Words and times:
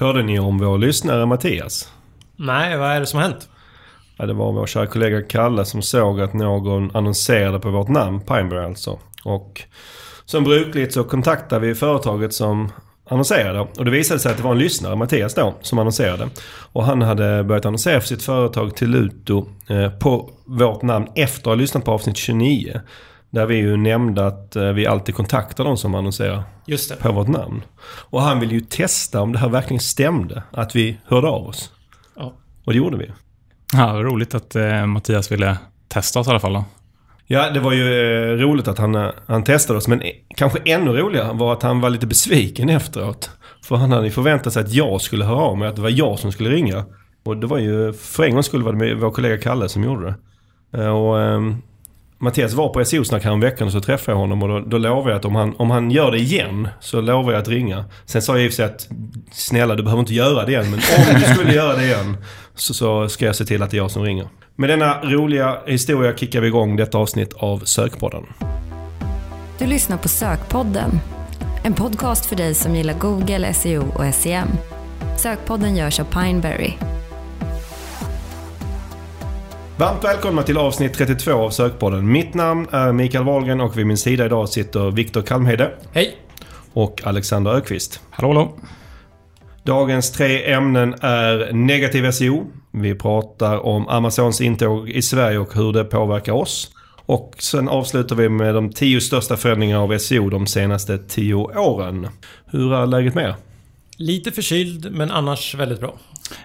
Hörde 0.00 0.22
ni 0.22 0.38
om 0.38 0.58
vår 0.58 0.78
lyssnare 0.78 1.26
Mattias? 1.26 1.92
Nej, 2.36 2.76
vad 2.76 2.90
är 2.90 3.00
det 3.00 3.06
som 3.06 3.20
har 3.20 3.28
hänt? 3.28 3.48
Ja, 4.16 4.26
det 4.26 4.32
var 4.32 4.52
vår 4.52 4.66
kära 4.66 4.86
kollega 4.86 5.22
Kalle 5.22 5.64
som 5.64 5.82
såg 5.82 6.20
att 6.20 6.34
någon 6.34 6.96
annonserade 6.96 7.58
på 7.58 7.70
vårt 7.70 7.88
namn, 7.88 8.20
Pineberry 8.20 8.64
alltså. 8.64 8.98
Och 9.24 9.62
som 10.24 10.44
brukligt 10.44 10.92
så 10.92 11.04
kontaktade 11.04 11.66
vi 11.66 11.74
företaget 11.74 12.34
som 12.34 12.72
annonserade. 13.08 13.60
Och 13.60 13.84
det 13.84 13.90
visade 13.90 14.20
sig 14.20 14.30
att 14.30 14.36
det 14.36 14.42
var 14.42 14.52
en 14.52 14.58
lyssnare, 14.58 14.96
Mattias 14.96 15.34
då, 15.34 15.54
som 15.62 15.78
annonserade. 15.78 16.28
Och 16.72 16.84
han 16.84 17.02
hade 17.02 17.44
börjat 17.44 17.66
annonsera 17.66 18.00
för 18.00 18.08
sitt 18.08 18.22
företag 18.22 18.76
till 18.76 18.90
Luto 18.90 19.46
eh, 19.68 19.90
på 19.90 20.30
vårt 20.44 20.82
namn 20.82 21.06
efter 21.14 21.40
att 21.40 21.46
ha 21.46 21.54
lyssnat 21.54 21.84
på 21.84 21.90
avsnitt 21.90 22.16
29. 22.16 22.80
Där 23.30 23.46
vi 23.46 23.56
ju 23.56 23.76
nämnde 23.76 24.26
att 24.26 24.56
eh, 24.56 24.64
vi 24.72 24.86
alltid 24.86 25.14
kontaktar 25.14 25.64
de 25.64 25.76
som 25.76 25.94
annonserar 25.94 26.42
Just 26.66 26.88
det. 26.90 26.96
på 26.96 27.12
vårt 27.12 27.28
namn. 27.28 27.62
Och 28.10 28.22
han 28.22 28.40
ville 28.40 28.54
ju 28.54 28.60
testa 28.60 29.20
om 29.20 29.32
det 29.32 29.38
här 29.38 29.48
verkligen 29.48 29.80
stämde. 29.80 30.42
Att 30.52 30.76
vi 30.76 30.98
hörde 31.06 31.28
av 31.28 31.46
oss. 31.48 31.72
Ja. 32.16 32.32
Och 32.64 32.72
det 32.72 32.78
gjorde 32.78 32.96
vi. 32.96 33.10
Ja, 33.72 33.86
roligt 34.02 34.34
att 34.34 34.56
eh, 34.56 34.86
Mattias 34.86 35.32
ville 35.32 35.56
testa 35.88 36.20
oss 36.20 36.26
i 36.26 36.30
alla 36.30 36.40
fall. 36.40 36.52
Då. 36.52 36.64
Ja, 37.26 37.50
det 37.50 37.60
var 37.60 37.72
ju 37.72 37.84
eh, 38.32 38.36
roligt 38.36 38.68
att 38.68 38.78
han, 38.78 38.94
eh, 38.94 39.08
han 39.26 39.44
testade 39.44 39.78
oss. 39.78 39.88
Men 39.88 40.00
eh, 40.00 40.10
kanske 40.36 40.58
ännu 40.64 40.90
roligare 40.92 41.32
var 41.32 41.52
att 41.52 41.62
han 41.62 41.80
var 41.80 41.90
lite 41.90 42.06
besviken 42.06 42.68
efteråt. 42.68 43.30
För 43.64 43.76
han 43.76 43.92
hade 43.92 44.04
ju 44.04 44.10
förväntat 44.10 44.52
sig 44.52 44.62
att 44.62 44.72
jag 44.72 45.00
skulle 45.00 45.24
höra 45.24 45.38
av 45.38 45.58
mig. 45.58 45.68
Att 45.68 45.76
det 45.76 45.82
var 45.82 45.90
jag 45.90 46.18
som 46.18 46.32
skulle 46.32 46.50
ringa. 46.50 46.84
Och 47.24 47.36
det 47.36 47.46
var 47.46 47.58
ju, 47.58 47.92
för 47.92 48.24
en 48.24 48.32
gångs 48.32 48.46
skull 48.46 48.62
var 48.62 48.72
det 48.72 48.78
med 48.78 48.96
vår 48.96 49.10
kollega 49.10 49.38
Kalle 49.38 49.68
som 49.68 49.84
gjorde 49.84 50.14
det. 50.72 50.82
Eh, 50.82 50.88
Och 50.88 51.20
ehm, 51.22 51.56
Mattias 52.22 52.52
var 52.52 52.68
på 52.68 52.84
SO-snack 52.84 53.42
veckan 53.42 53.66
och 53.66 53.72
så 53.72 53.80
träffade 53.80 54.12
jag 54.12 54.20
honom 54.20 54.42
och 54.42 54.48
då, 54.48 54.60
då 54.60 54.78
lovade 54.78 55.10
jag 55.10 55.18
att 55.18 55.24
om 55.24 55.34
han, 55.34 55.54
om 55.56 55.70
han 55.70 55.90
gör 55.90 56.10
det 56.10 56.18
igen 56.18 56.68
så 56.80 57.00
lovar 57.00 57.32
jag 57.32 57.40
att 57.40 57.48
ringa. 57.48 57.84
Sen 58.04 58.22
sa 58.22 58.36
jag 58.36 58.44
i 58.44 58.48
och 58.48 58.52
för 58.52 58.56
sig 58.56 58.64
att 58.64 58.88
snälla 59.32 59.74
du 59.74 59.82
behöver 59.82 60.00
inte 60.00 60.14
göra 60.14 60.44
det 60.44 60.52
igen 60.52 60.70
men 60.70 60.80
om 60.98 61.20
du 61.20 61.34
skulle 61.34 61.54
göra 61.54 61.76
det 61.76 61.84
igen 61.84 62.16
så, 62.54 62.74
så 62.74 63.08
ska 63.08 63.26
jag 63.26 63.36
se 63.36 63.44
till 63.44 63.62
att 63.62 63.70
det 63.70 63.76
är 63.76 63.78
jag 63.78 63.90
som 63.90 64.02
ringer. 64.02 64.28
Med 64.56 64.70
denna 64.70 65.00
roliga 65.02 65.58
historia 65.66 66.16
kickar 66.16 66.40
vi 66.40 66.46
igång 66.46 66.76
detta 66.76 66.98
avsnitt 66.98 67.32
av 67.32 67.58
Sökpodden. 67.58 68.22
Du 69.58 69.66
lyssnar 69.66 69.96
på 69.96 70.08
Sökpodden. 70.08 71.00
En 71.64 71.74
podcast 71.74 72.26
för 72.26 72.36
dig 72.36 72.54
som 72.54 72.74
gillar 72.74 72.94
Google, 72.94 73.54
SEO 73.54 73.84
och 73.94 74.14
SEM. 74.14 74.48
Sökpodden 75.18 75.76
görs 75.76 76.00
av 76.00 76.04
Pineberry. 76.04 76.72
Varmt 79.80 80.04
välkomna 80.04 80.42
till 80.42 80.56
avsnitt 80.56 80.94
32 80.94 81.32
av 81.32 81.50
Sökpodden. 81.50 82.12
Mitt 82.12 82.34
namn 82.34 82.66
är 82.70 82.92
Mikael 82.92 83.24
Wahlgren 83.24 83.60
och 83.60 83.78
vid 83.78 83.86
min 83.86 83.96
sida 83.96 84.26
idag 84.26 84.48
sitter 84.48 84.90
Viktor 84.90 85.22
Kalmhede 85.22 85.70
Hej! 85.92 86.16
och 86.72 87.06
Alexander 87.06 87.50
Ökvist. 87.50 88.00
Hallå, 88.10 88.28
hallå. 88.28 88.58
Dagens 89.64 90.12
tre 90.12 90.52
ämnen 90.52 90.94
är 91.00 91.52
negativ 91.52 92.10
SEO. 92.10 92.46
Vi 92.72 92.94
pratar 92.94 93.66
om 93.66 93.88
Amazons 93.88 94.40
intåg 94.40 94.88
i 94.88 95.02
Sverige 95.02 95.38
och 95.38 95.54
hur 95.54 95.72
det 95.72 95.84
påverkar 95.84 96.32
oss. 96.32 96.70
Och 97.06 97.34
sen 97.38 97.68
avslutar 97.68 98.16
vi 98.16 98.28
med 98.28 98.54
de 98.54 98.72
tio 98.72 99.00
största 99.00 99.36
förändringarna 99.36 99.82
av 99.82 99.98
SEO 99.98 100.30
de 100.30 100.46
senaste 100.46 100.98
tio 100.98 101.34
åren. 101.34 102.08
Hur 102.46 102.74
är 102.74 102.86
läget 102.86 103.14
med 103.14 103.24
er? 103.24 103.34
Lite 103.96 104.30
förkyld, 104.30 104.92
men 104.92 105.10
annars 105.10 105.54
väldigt 105.54 105.80
bra. 105.80 105.98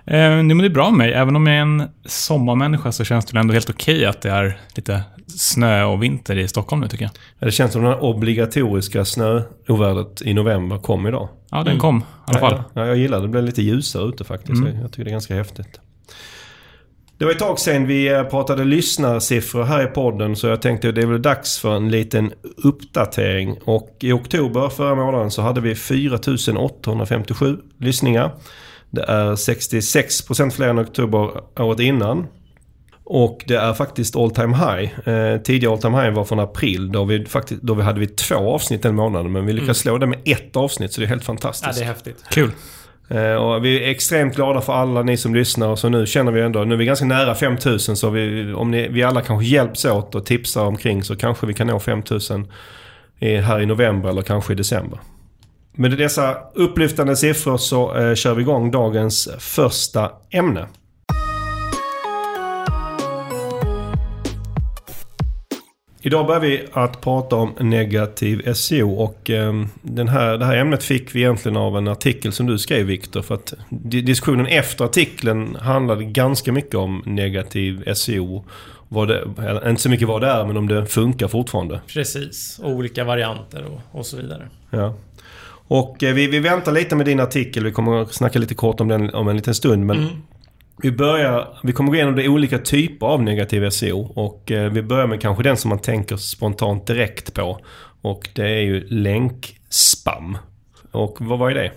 Eh, 0.08 0.17
nej, 0.17 0.44
men 0.44 0.58
det 0.58 0.66
är 0.66 0.70
bra 0.70 0.89
med 0.89 0.98
mig. 0.98 1.14
Även 1.14 1.36
om 1.36 1.48
jag 1.48 1.56
är 1.56 1.61
en 1.61 1.84
sommarmänniska 2.06 2.92
så 2.92 3.03
känns 3.03 3.25
det 3.25 3.39
ändå 3.39 3.53
helt 3.53 3.70
okej 3.70 4.06
att 4.06 4.22
det 4.22 4.30
är 4.30 4.59
lite 4.75 5.03
snö 5.28 5.84
och 5.84 6.03
vinter 6.03 6.38
i 6.38 6.47
Stockholm 6.47 6.81
nu 6.81 6.88
tycker 6.88 7.03
jag. 7.06 7.12
Ja, 7.39 7.45
Det 7.45 7.52
känns 7.52 7.73
som 7.73 7.84
det 7.84 7.88
här 7.88 8.03
obligatoriska 8.03 9.06
snöovädret 9.06 10.22
i 10.22 10.34
november 10.34 10.78
kom 10.78 11.08
idag. 11.08 11.28
Ja, 11.52 11.64
den 11.64 11.80
kom 11.80 11.97
i 11.97 12.03
alla 12.25 12.39
fall. 12.39 12.64
Ja, 12.73 12.86
jag 12.86 12.97
gillar 12.97 13.17
det. 13.17 13.23
Det 13.23 13.30
blev 13.30 13.44
lite 13.44 13.62
ljusare 13.62 14.09
ute 14.09 14.23
faktiskt. 14.23 14.62
Mm. 14.62 14.80
Jag 14.81 14.92
tycker 14.92 15.03
det 15.03 15.09
är 15.09 15.12
ganska 15.12 15.36
häftigt. 15.36 15.80
Det 17.17 17.25
var 17.25 17.31
ett 17.31 17.40
tag 17.40 17.59
sedan 17.59 17.88
vi 17.88 18.08
eh, 18.14 18.23
pratade 18.23 18.64
lyssnarsiffror 18.64 19.64
här 19.64 19.84
i 19.84 19.88
podden 19.88 20.36
så 20.36 20.47
jag 20.47 20.62
tänkte 20.62 20.90
att 20.90 20.95
det 20.95 21.02
är 21.02 21.06
väl 21.06 21.22
dags 21.22 21.59
för 21.59 21.75
en 21.75 21.91
liten 21.91 22.31
uppdatering. 22.58 23.58
Och 23.66 23.97
i 24.00 24.12
oktober 24.12 24.69
förra 24.69 24.96
månaden 24.96 25.31
så 25.31 25.41
hade 25.41 25.62
vi 25.62 25.75
4857 25.75 27.58
lyssningar. 27.79 28.31
Det 28.95 29.03
är 29.07 29.31
66% 29.35 30.50
fler 30.50 30.67
än 30.67 30.79
oktober 30.79 31.29
året 31.59 31.79
innan. 31.79 32.28
Och 33.03 33.44
det 33.47 33.56
är 33.56 33.73
faktiskt 33.73 34.16
all 34.16 34.31
time 34.31 34.56
high. 34.57 35.09
Eh, 35.09 35.38
tidigare 35.41 35.73
all 35.73 35.81
time 35.81 36.01
high 36.01 36.13
var 36.16 36.23
från 36.25 36.39
april 36.39 36.91
då 36.91 37.03
vi, 37.05 37.25
faktiskt, 37.25 37.61
då 37.61 37.73
vi 37.73 37.84
hade 37.84 38.00
vi 38.00 38.07
två 38.07 38.35
avsnitt 38.35 38.84
den 38.84 38.95
månaden. 38.95 39.31
Men 39.31 39.45
vi 39.45 39.53
lyckades 39.53 39.78
slå 39.78 39.97
det 39.97 40.07
med 40.07 40.19
ett 40.25 40.55
avsnitt 40.55 40.94
så 40.94 41.01
det 41.01 41.05
är 41.05 41.09
helt 41.09 41.22
Ja, 41.22 41.25
fantastiskt. 41.25 41.75
det 41.79 41.84
är 41.84 41.88
häftigt. 41.88 42.23
Kul. 42.31 42.51
Eh, 43.09 43.34
och 43.34 43.66
vi 43.66 43.84
är 43.84 43.89
extremt 43.91 44.35
glada 44.35 44.61
för 44.61 44.73
alla 44.73 45.03
ni 45.03 45.17
som 45.17 45.35
lyssnar. 45.35 45.75
Så 45.75 45.89
nu 45.89 46.05
känner 46.05 46.31
vi 46.31 46.41
ändå, 46.41 46.63
nu 46.63 46.73
är 46.73 46.78
vi 46.79 46.85
ganska 46.85 47.05
nära 47.05 47.35
5000 47.35 47.95
så 47.95 48.09
vi, 48.09 48.53
om 48.53 48.72
ni, 48.72 48.88
vi 48.88 49.03
alla 49.03 49.22
kanske 49.22 49.45
hjälps 49.45 49.85
åt 49.85 50.16
och 50.16 50.25
tipsar 50.25 50.66
omkring 50.66 51.03
så 51.03 51.16
kanske 51.16 51.45
vi 51.47 51.53
kan 51.53 51.67
nå 51.67 51.79
5000 51.79 52.47
i, 53.19 53.35
här 53.35 53.61
i 53.61 53.66
november 53.66 54.09
eller 54.09 54.22
kanske 54.22 54.53
i 54.53 54.55
december. 54.55 55.00
Med 55.78 55.91
dessa 55.97 56.38
upplyftande 56.53 57.16
siffror 57.16 57.58
så 57.58 57.97
eh, 57.97 58.16
kör 58.16 58.34
vi 58.34 58.41
igång 58.41 58.72
dagens 58.72 59.30
första 59.40 60.12
ämne. 60.30 60.68
Idag 66.02 66.28
börjar 66.28 66.41
vi 66.41 66.66
att 66.74 67.02
prata 67.02 67.35
om 67.35 67.53
negativ 67.59 68.53
SEO 68.53 68.94
och 68.94 69.30
eh, 69.30 69.53
den 69.81 70.08
här, 70.08 70.38
det 70.38 70.46
här 70.46 70.58
ämnet 70.58 70.84
fick 70.84 71.16
vi 71.16 71.19
egentligen 71.19 71.58
av 71.58 71.78
en 71.78 71.88
artikel 71.88 72.31
som 72.31 72.46
du 72.46 72.58
skrev 72.58 72.85
Viktor. 72.85 73.22
För 73.22 73.35
att 73.35 73.53
di- 73.69 74.02
diskussionen 74.02 74.46
efter 74.46 74.85
artikeln 74.85 75.56
handlade 75.56 76.03
ganska 76.03 76.52
mycket 76.52 76.75
om 76.75 77.03
negativ 77.06 77.94
SEO. 77.94 78.46
Vad 78.90 79.08
det, 79.08 79.28
eller, 79.38 79.69
inte 79.69 79.81
så 79.81 79.90
mycket 79.90 80.08
vad 80.08 80.22
det 80.22 80.28
är 80.28 80.46
men 80.46 80.58
om 80.58 80.68
det 80.68 80.85
funkar 80.85 81.28
fortfarande. 81.28 81.81
Precis. 81.88 82.59
Och 82.64 82.72
olika 82.72 83.03
varianter 83.03 83.66
och, 83.66 84.00
och 84.00 84.06
så 84.06 84.18
vidare. 84.18 84.50
Ja. 84.69 84.96
Och 85.68 86.03
eh, 86.03 86.14
vi, 86.14 86.28
vi 86.28 86.40
väntar 86.40 86.72
lite 86.72 86.96
med 86.96 87.06
din 87.06 87.20
artikel. 87.20 87.64
Vi 87.64 87.72
kommer 87.72 88.02
att 88.02 88.14
snacka 88.14 88.40
lite 88.40 88.56
kort 88.56 88.81
om 88.81 88.88
den 88.88 89.14
om 89.14 89.28
en 89.28 89.36
liten 89.36 89.56
stund. 89.56 89.86
Men 89.86 90.09
vi, 90.81 90.92
börjar, 90.92 91.59
vi 91.64 91.74
kommer 91.74 91.90
gå 91.90 91.96
igenom 91.96 92.16
de 92.16 92.28
olika 92.28 92.58
typer 92.58 93.06
av 93.06 93.24
negativ 93.24 93.70
SEO. 93.70 94.00
Och 94.16 94.52
eh, 94.52 94.72
vi 94.72 94.81
börjar 94.81 95.08
med 95.08 95.22
kanske 95.22 95.44
den 95.44 95.58
som 95.58 95.70
man 95.70 95.80
tänker 95.80 96.18
spontant 96.18 96.88
direkt 96.88 97.34
på. 97.34 97.59
Och 98.02 98.30
det 98.34 98.48
är 98.48 98.62
ju 98.62 98.88
länkspam. 98.88 100.38
Och 100.92 101.18
vad, 101.20 101.40
vad 101.40 101.52
är 101.52 101.56
det? 101.56 101.72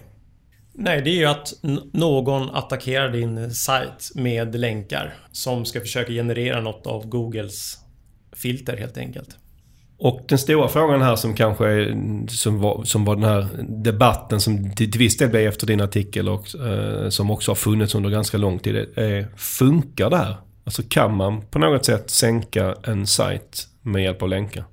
Nej, 0.73 1.03
det 1.03 1.11
är 1.11 1.15
ju 1.15 1.25
att 1.25 1.55
någon 1.93 2.51
attackerar 2.51 3.09
din 3.09 3.51
sajt 3.55 4.11
med 4.15 4.55
länkar 4.55 5.15
som 5.33 5.65
ska 5.65 5.81
försöka 5.81 6.13
generera 6.13 6.61
något 6.61 6.87
av 6.87 7.09
Googles 7.09 7.79
filter 8.37 8.77
helt 8.77 8.99
enkelt. 8.99 9.37
Och 10.01 10.21
den 10.29 10.39
stora 10.39 10.69
frågan 10.69 11.03
här 11.03 11.17
som 11.17 11.35
kanske 11.35 11.67
är, 11.67 11.97
som 12.29 12.61
var, 12.61 12.85
som 12.85 13.05
var 13.05 13.15
den 13.15 13.25
här 13.25 13.47
debatten 13.85 14.41
som 14.41 14.75
till, 14.75 14.93
till 14.93 14.99
viss 14.99 15.17
del 15.17 15.29
blev 15.29 15.49
efter 15.49 15.67
din 15.67 15.81
artikel 15.81 16.29
och 16.29 16.55
eh, 16.55 17.09
som 17.09 17.31
också 17.31 17.51
har 17.51 17.57
funnits 17.57 17.95
under 17.95 18.11
ganska 18.11 18.39
lång 18.39 18.59
tid. 18.59 18.77
Är, 18.77 19.37
funkar 19.37 20.11
det 20.11 20.17
här? 20.17 20.37
Alltså 20.65 20.83
kan 20.89 21.17
man 21.17 21.43
på 21.43 21.59
något 21.59 21.85
sätt 21.85 22.11
sänka 22.11 22.75
en 22.83 23.07
sajt 23.07 23.69
med 23.83 24.03
hjälp 24.03 24.23
av 24.23 24.29
länkar? 24.29 24.65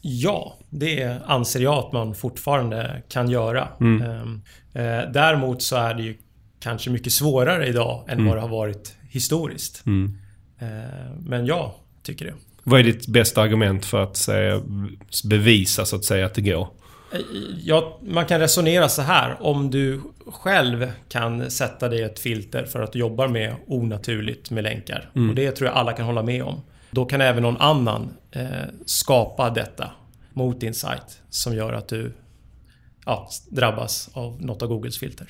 Ja, 0.00 0.58
det 0.70 1.18
anser 1.26 1.60
jag 1.60 1.74
att 1.74 1.92
man 1.92 2.14
fortfarande 2.14 3.02
kan 3.08 3.30
göra. 3.30 3.68
Ehm, 3.80 4.42
eh, 4.72 5.12
däremot 5.12 5.62
så 5.62 5.76
är 5.76 5.94
det 5.94 6.02
ju 6.02 6.16
kanske 6.60 6.90
mycket 6.90 7.12
svårare 7.12 7.66
idag 7.68 8.04
än 8.08 8.26
vad 8.26 8.36
det 8.36 8.40
har 8.40 8.48
varit 8.48 8.94
historiskt. 9.10 9.82
Eh, 10.58 10.66
men 11.20 11.46
jag 11.46 11.70
tycker 12.02 12.24
det. 12.24 12.34
Vad 12.64 12.80
är 12.80 12.84
ditt 12.84 13.06
bästa 13.06 13.42
argument 13.42 13.84
för 13.84 14.02
att 14.02 14.16
säga, 14.16 14.62
bevisa 15.24 15.84
så 15.84 15.96
att 15.96 16.04
säga 16.04 16.26
att 16.26 16.34
det 16.34 16.40
går? 16.40 16.68
Ja, 17.62 17.98
man 18.02 18.26
kan 18.26 18.40
resonera 18.40 18.88
så 18.88 19.02
här. 19.02 19.36
Om 19.40 19.70
du 19.70 20.00
själv 20.26 20.92
kan 21.08 21.50
sätta 21.50 21.88
dig 21.88 22.02
ett 22.02 22.18
filter 22.18 22.64
för 22.64 22.82
att 22.82 22.92
du 22.92 22.98
jobbar 22.98 23.28
med 23.28 23.54
onaturligt 23.66 24.50
med 24.50 24.64
länkar. 24.64 25.10
Och 25.28 25.34
det 25.34 25.50
tror 25.50 25.68
jag 25.68 25.76
alla 25.76 25.92
kan 25.92 26.06
hålla 26.06 26.22
med 26.22 26.42
om. 26.42 26.60
Då 26.90 27.04
kan 27.04 27.20
även 27.20 27.42
någon 27.42 27.56
annan 27.56 28.08
eh, 28.30 28.46
skapa 28.86 29.50
detta 29.50 29.90
mot 30.32 30.60
din 30.60 30.74
sajt 30.74 31.22
som 31.30 31.54
gör 31.54 31.72
att 31.72 31.88
du 31.88 32.12
ja, 33.06 33.28
drabbas 33.50 34.10
av 34.12 34.42
något 34.42 34.62
av 34.62 34.68
Googles 34.68 34.98
filter. 34.98 35.26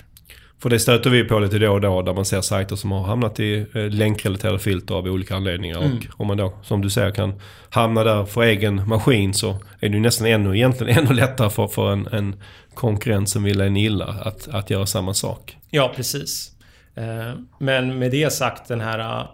För 0.58 0.70
det 0.70 0.78
stöter 0.78 1.10
vi 1.10 1.24
på 1.24 1.38
lite 1.38 1.58
då 1.58 1.72
och 1.72 1.80
då 1.80 2.02
där 2.02 2.14
man 2.14 2.24
ser 2.24 2.40
sajter 2.40 2.76
som 2.76 2.92
har 2.92 3.02
hamnat 3.02 3.40
i 3.40 3.66
eh, 3.74 3.88
länkrelaterade 3.90 4.58
filter 4.58 4.94
av 4.94 5.06
olika 5.06 5.36
anledningar. 5.36 5.78
Och 5.78 6.20
om 6.20 6.26
man 6.26 6.36
då, 6.36 6.52
som 6.62 6.80
du 6.80 6.90
säger, 6.90 7.10
kan 7.10 7.40
hamna 7.70 8.04
där 8.04 8.24
för 8.24 8.42
egen 8.42 8.88
maskin 8.88 9.34
så 9.34 9.50
är 9.80 9.88
det 9.88 9.94
ju 9.94 10.00
nästan 10.00 10.26
ännu, 10.26 10.56
egentligen 10.56 10.98
ännu 11.04 11.14
lättare 11.14 11.50
för, 11.50 11.66
för 11.66 11.92
en, 11.92 12.06
en 12.06 12.36
konkurrent 12.74 13.28
som 13.28 13.42
vill 13.42 13.60
en 13.60 13.76
illa 13.76 14.06
att, 14.06 14.48
att 14.48 14.70
göra 14.70 14.86
samma 14.86 15.14
sak. 15.14 15.56
Ja, 15.70 15.92
precis. 15.96 16.52
Eh, 16.94 17.34
Men 17.58 17.98
med 17.98 18.10
det 18.10 18.32
sagt, 18.32 18.68
den 18.68 18.80
här 18.80 18.98
eh, 18.98 19.26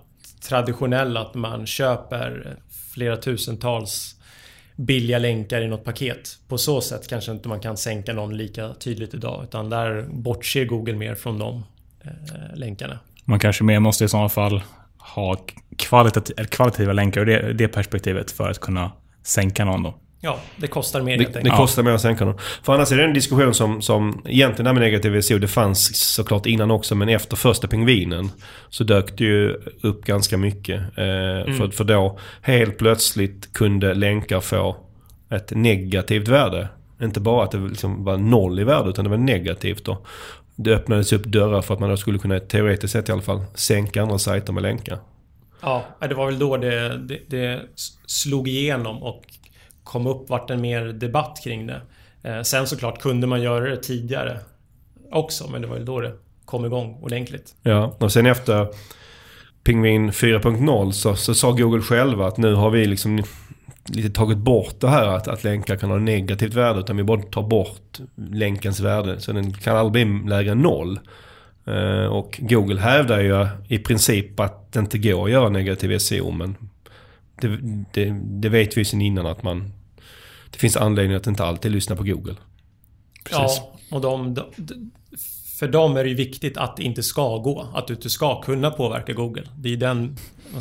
traditionella 0.49 1.21
att 1.21 1.35
man 1.35 1.67
köper 1.67 2.57
flera 2.95 3.17
tusentals 3.17 4.17
billiga 4.87 5.19
länkar 5.19 5.61
i 5.61 5.69
något 5.69 5.85
paket. 5.85 6.39
På 6.49 6.59
så 6.59 6.81
sätt 6.81 7.09
kanske 7.09 7.33
inte 7.33 7.49
man 7.49 7.61
kan 7.61 7.77
sänka 7.77 8.13
någon 8.13 8.37
lika 8.37 8.75
tydligt 8.75 9.15
idag. 9.15 9.45
Utan 9.45 9.71
där 9.71 10.07
bortser 10.11 10.65
Google 10.65 10.95
mer 10.95 11.15
från 11.15 11.39
de 11.39 11.65
eh, 12.05 12.11
länkarna. 12.55 12.99
Man 13.25 13.39
kanske 13.39 13.65
mer 13.65 13.81
måste 13.81 14.05
i 14.05 14.09
sådana 14.09 14.29
fall 14.29 14.63
ha 14.99 15.37
kvalitativa 16.49 16.93
länkar 16.93 17.21
ur 17.21 17.27
det, 17.27 17.53
det 17.53 17.69
perspektivet 17.69 18.31
för 18.31 18.51
att 18.51 18.59
kunna 18.59 18.93
sänka 19.23 19.65
någon 19.65 19.83
då. 19.83 19.95
Ja, 20.23 20.41
det 20.57 20.67
kostar 20.67 21.01
mer 21.03 21.17
helt 21.17 21.33
Det, 21.33 21.39
enkelt. 21.39 21.55
det 21.55 21.59
kostar 21.59 21.83
mer 21.83 21.91
att 21.91 22.01
sänka 22.01 22.25
dem. 22.25 22.35
För 22.63 22.75
annars 22.75 22.93
är 22.93 22.97
det 22.97 23.05
en 23.05 23.15
diskussion 23.15 23.55
som, 23.55 23.83
som 23.83 24.23
egentligen 24.27 24.65
det 24.65 24.69
här 24.69 24.75
med 24.75 24.83
negativ 24.83 25.21
SEO, 25.21 25.39
det 25.39 25.49
fanns 25.49 25.97
såklart 26.15 26.47
innan 26.47 26.71
också, 26.71 26.95
men 26.95 27.09
efter 27.09 27.37
första 27.37 27.69
pingvinen 27.69 28.31
så 28.69 28.85
dök 28.85 29.19
det 29.19 29.25
ju 29.25 29.55
upp 29.83 30.05
ganska 30.05 30.37
mycket. 30.37 30.81
Eh, 30.81 31.55
för, 31.57 31.71
för 31.71 31.85
då 31.85 32.19
helt 32.43 32.79
plötsligt 32.79 33.53
kunde 33.53 33.95
länkar 33.95 34.41
få 34.41 34.77
ett 35.31 35.51
negativt 35.51 36.29
värde. 36.29 36.69
Inte 37.03 37.21
bara 37.21 37.45
att 37.45 37.51
det 37.51 37.59
liksom 37.59 38.05
var 38.05 38.17
noll 38.17 38.61
i 38.61 38.65
värde, 38.65 38.91
utan 38.91 39.05
det 39.05 39.11
var 39.11 39.17
negativt 39.17 39.85
då. 39.85 40.07
Det 40.57 40.75
öppnades 40.75 41.13
upp 41.13 41.25
dörrar 41.25 41.63
för 41.63 41.75
att 41.75 41.81
man 41.81 41.91
då 41.91 41.97
skulle 41.97 42.19
kunna, 42.19 42.41
teoretiskt 42.41 42.93
sett 42.93 43.09
i 43.09 43.13
alla 43.13 43.23
fall, 43.23 43.45
sänka 43.55 44.03
andra 44.03 44.19
sajter 44.19 44.53
med 44.53 44.63
länkar. 44.63 44.99
Ja, 45.63 45.85
det 46.01 46.15
var 46.15 46.27
väl 46.27 46.39
då 46.39 46.57
det, 46.57 46.99
det, 46.99 47.19
det 47.29 47.61
slog 48.07 48.49
igenom 48.49 49.03
och 49.03 49.23
kom 49.91 50.07
upp 50.07 50.31
vart 50.31 50.51
en 50.51 50.61
mer 50.61 50.85
debatt 50.85 51.41
kring 51.45 51.67
det. 51.67 51.81
Eh, 52.23 52.43
sen 52.43 52.67
såklart 52.67 53.01
kunde 53.01 53.27
man 53.27 53.43
göra 53.43 53.71
det 53.71 53.77
tidigare 53.77 54.39
också, 55.11 55.49
men 55.51 55.63
det 55.63 55.69
var 55.69 55.77
ju 55.77 55.85
då 55.85 56.01
det 56.01 56.13
kom 56.45 56.65
igång 56.65 56.99
ordentligt. 57.03 57.55
Ja, 57.63 57.97
och 57.99 58.13
sen 58.13 58.27
efter 58.27 58.67
Pingvin 59.65 60.11
4.0 60.11 60.91
så, 60.91 61.17
så 61.17 61.35
sa 61.35 61.53
Google 61.53 61.83
själva 61.83 62.27
att 62.27 62.37
nu 62.37 62.55
har 62.55 62.71
vi 62.71 62.87
liksom 62.87 63.23
lite 63.89 64.11
tagit 64.11 64.39
bort 64.39 64.81
det 64.81 64.89
här 64.89 65.07
att, 65.07 65.29
att 65.29 65.45
länkar 65.45 65.77
kan 65.77 65.91
ha 65.91 65.99
negativt 65.99 66.55
värde. 66.55 66.81
Utan 66.81 66.97
vi 66.97 67.03
bara 67.03 67.23
tar 67.23 67.43
bort 67.43 68.01
länkens 68.15 68.81
värde. 68.81 69.21
Så 69.21 69.33
den 69.33 69.53
kan 69.53 69.77
aldrig 69.77 70.07
bli 70.07 70.31
lägre 70.31 70.53
än 70.53 70.59
noll. 70.59 71.01
Eh, 71.67 72.07
och 72.07 72.41
Google 72.43 72.81
hävdar 72.81 73.21
ju 73.21 73.47
i 73.69 73.79
princip 73.79 74.41
att 74.41 74.73
det 74.73 74.81
inte 74.81 74.99
går 74.99 75.25
att 75.25 75.31
göra 75.31 75.49
negativ 75.49 75.99
SEO. 75.99 76.31
Men 76.31 76.57
det, 77.41 77.59
det, 77.93 78.21
det 78.23 78.49
vet 78.49 78.77
vi 78.77 78.81
ju 78.81 78.85
sen 78.85 79.03
innan 79.03 79.27
att 79.27 79.43
man... 79.43 79.73
Det 80.51 80.59
finns 80.59 80.77
anledning 80.77 81.17
att 81.17 81.27
inte 81.27 81.45
alltid 81.45 81.73
lyssna 81.73 81.97
på 81.97 82.03
Google. 82.03 82.35
Ja, 83.31 83.49
och 83.91 84.01
de, 84.01 84.35
de, 84.35 84.45
för 85.59 85.69
dem 85.69 85.97
är 85.97 86.03
det 86.05 86.11
ju 86.11 86.17
viktigt 86.17 86.57
att 86.57 86.77
det 86.77 86.83
inte 86.83 87.03
ska 87.03 87.39
gå. 87.39 87.67
Att 87.75 87.87
du 87.87 87.95
inte 87.95 88.11
ska 88.11 88.43
kunna 88.43 88.71
påverka 88.71 89.13
Google. 89.13 89.43
Det 89.59 89.69
är 89.69 89.71
ju 89.71 89.77
den 89.77 90.17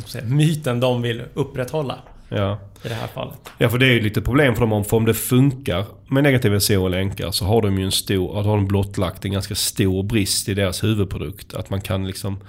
säga, 0.06 0.24
myten 0.24 0.80
de 0.80 1.02
vill 1.02 1.22
upprätthålla 1.34 1.98
Ja. 2.28 2.58
i 2.84 2.88
det 2.88 2.94
här 2.94 3.06
fallet. 3.06 3.38
Ja, 3.58 3.68
för 3.68 3.78
det 3.78 3.86
är 3.86 3.92
ju 3.92 4.00
lite 4.00 4.22
problem 4.22 4.54
för 4.54 4.66
dem 4.66 4.84
för 4.84 4.96
om 4.96 5.04
det 5.04 5.14
funkar 5.14 5.84
med 6.08 6.22
negativa 6.22 6.60
SEO 6.60 6.82
och 6.82 6.90
länkar 6.90 7.30
så 7.30 7.44
har 7.44 7.62
de 7.62 7.78
ju 7.78 7.84
en 7.84 7.92
stor, 7.92 8.34
har 8.42 8.56
de 8.56 8.66
blottlagt 8.66 9.24
en 9.24 9.32
ganska 9.32 9.54
stor 9.54 10.02
brist 10.02 10.48
i 10.48 10.54
deras 10.54 10.84
huvudprodukt. 10.84 11.54
Att 11.54 11.70
man 11.70 11.80
kan 11.80 12.06
liksom 12.06 12.40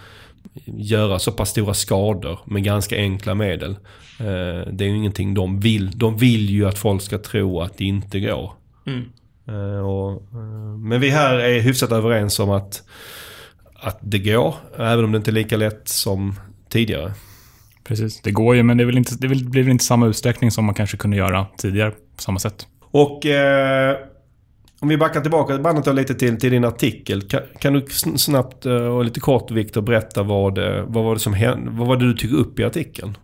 göra 0.65 1.19
så 1.19 1.31
pass 1.31 1.49
stora 1.49 1.73
skador 1.73 2.39
med 2.45 2.63
ganska 2.63 2.95
enkla 2.97 3.35
medel. 3.35 3.71
Eh, 4.19 4.71
det 4.71 4.83
är 4.83 4.87
ju 4.87 4.95
ingenting 4.95 5.33
de 5.33 5.59
vill. 5.59 5.97
De 5.97 6.17
vill 6.17 6.49
ju 6.49 6.67
att 6.67 6.77
folk 6.77 7.01
ska 7.01 7.17
tro 7.17 7.61
att 7.61 7.77
det 7.77 7.85
inte 7.85 8.19
går. 8.19 8.51
Mm. 8.87 9.03
Eh, 9.47 9.85
och, 9.85 10.11
eh, 10.11 10.77
men 10.77 11.01
vi 11.01 11.09
här 11.09 11.35
är 11.35 11.59
hyfsat 11.59 11.91
överens 11.91 12.39
om 12.39 12.49
att, 12.49 12.83
att 13.75 13.99
det 14.01 14.19
går, 14.19 14.55
även 14.77 15.05
om 15.05 15.11
det 15.11 15.17
inte 15.17 15.31
är 15.31 15.33
lika 15.33 15.57
lätt 15.57 15.87
som 15.87 16.39
tidigare. 16.69 17.13
Precis. 17.83 18.21
Det 18.21 18.31
går 18.31 18.55
ju, 18.55 18.63
men 18.63 18.77
det, 18.77 18.83
är 18.83 18.85
väl 18.85 18.97
inte, 18.97 19.15
det 19.19 19.27
blir 19.27 19.63
väl 19.63 19.71
inte 19.71 19.83
samma 19.83 20.07
utsträckning 20.07 20.51
som 20.51 20.65
man 20.65 20.75
kanske 20.75 20.97
kunde 20.97 21.17
göra 21.17 21.45
tidigare 21.57 21.91
på 21.91 22.21
samma 22.21 22.39
sätt. 22.39 22.67
Och 22.91 23.25
eh, 23.25 23.97
om 24.81 24.87
vi 24.87 24.97
backar 24.97 25.21
tillbaka 25.21 25.59
bandet 25.59 25.85
då 25.85 25.91
lite 25.91 26.15
till, 26.15 26.39
till 26.39 26.51
din 26.51 26.65
artikel. 26.65 27.21
Kan, 27.21 27.41
kan 27.59 27.73
du 27.73 27.85
snabbt 28.17 28.65
eh, 28.65 28.73
och 28.73 29.05
lite 29.05 29.19
kort 29.19 29.51
Viktor 29.51 29.81
berätta 29.81 30.23
vad, 30.23 30.57
eh, 30.57 30.83
vad 30.87 31.03
var 31.03 31.13
det 31.13 31.19
som 31.19 31.33
hände? 31.33 31.71
Vad 31.71 31.87
var 31.87 31.95
det 31.95 32.05
du 32.05 32.13
tog 32.13 32.31
upp 32.31 32.59
i 32.59 32.63
artikeln? 32.63 33.17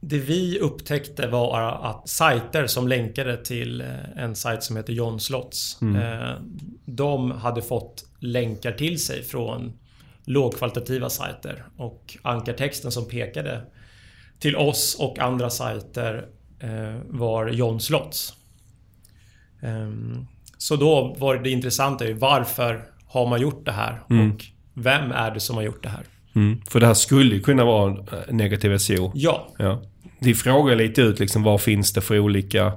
Det 0.00 0.18
vi 0.18 0.58
upptäckte 0.58 1.26
var 1.26 1.60
att 1.60 2.08
sajter 2.08 2.66
som 2.66 2.88
länkade 2.88 3.44
till 3.44 3.80
eh, 3.80 3.86
en 4.16 4.36
sajt 4.36 4.62
som 4.62 4.76
heter 4.76 4.92
John 4.92 5.20
Slots. 5.20 5.82
Eh, 5.82 6.42
de 6.84 7.30
hade 7.30 7.62
fått 7.62 8.04
länkar 8.18 8.72
till 8.72 9.04
sig 9.04 9.22
från 9.22 9.72
lågkvalitativa 10.24 11.10
sajter. 11.10 11.64
Och 11.76 12.16
ankartexten 12.22 12.92
som 12.92 13.08
pekade 13.08 13.60
till 14.38 14.56
oss 14.56 14.96
och 15.00 15.18
andra 15.18 15.50
sajter 15.50 16.26
var 17.08 17.48
John 17.48 17.80
Slots. 17.80 18.34
Så 20.62 20.76
då 20.76 21.16
var 21.18 21.36
det 21.36 21.50
intressanta 21.50 22.06
ju 22.06 22.12
varför 22.12 22.84
har 23.06 23.26
man 23.26 23.40
gjort 23.40 23.64
det 23.64 23.72
här? 23.72 24.02
Och 24.06 24.44
vem 24.74 25.12
är 25.12 25.30
det 25.30 25.40
som 25.40 25.56
har 25.56 25.62
gjort 25.62 25.82
det 25.82 25.88
här? 25.88 26.02
Mm. 26.34 26.60
För 26.68 26.80
det 26.80 26.86
här 26.86 26.94
skulle 26.94 27.34
ju 27.34 27.40
kunna 27.40 27.64
vara 27.64 27.90
eh, 27.92 28.34
negativ 28.34 28.78
SEO. 28.78 29.12
Ja, 29.14 29.48
Ja. 29.58 29.82
Vi 30.18 30.34
frågar 30.34 30.76
lite 30.76 31.02
ut 31.02 31.20
liksom 31.20 31.42
vad 31.42 31.60
finns 31.60 31.92
det 31.92 32.00
för 32.00 32.18
olika 32.18 32.72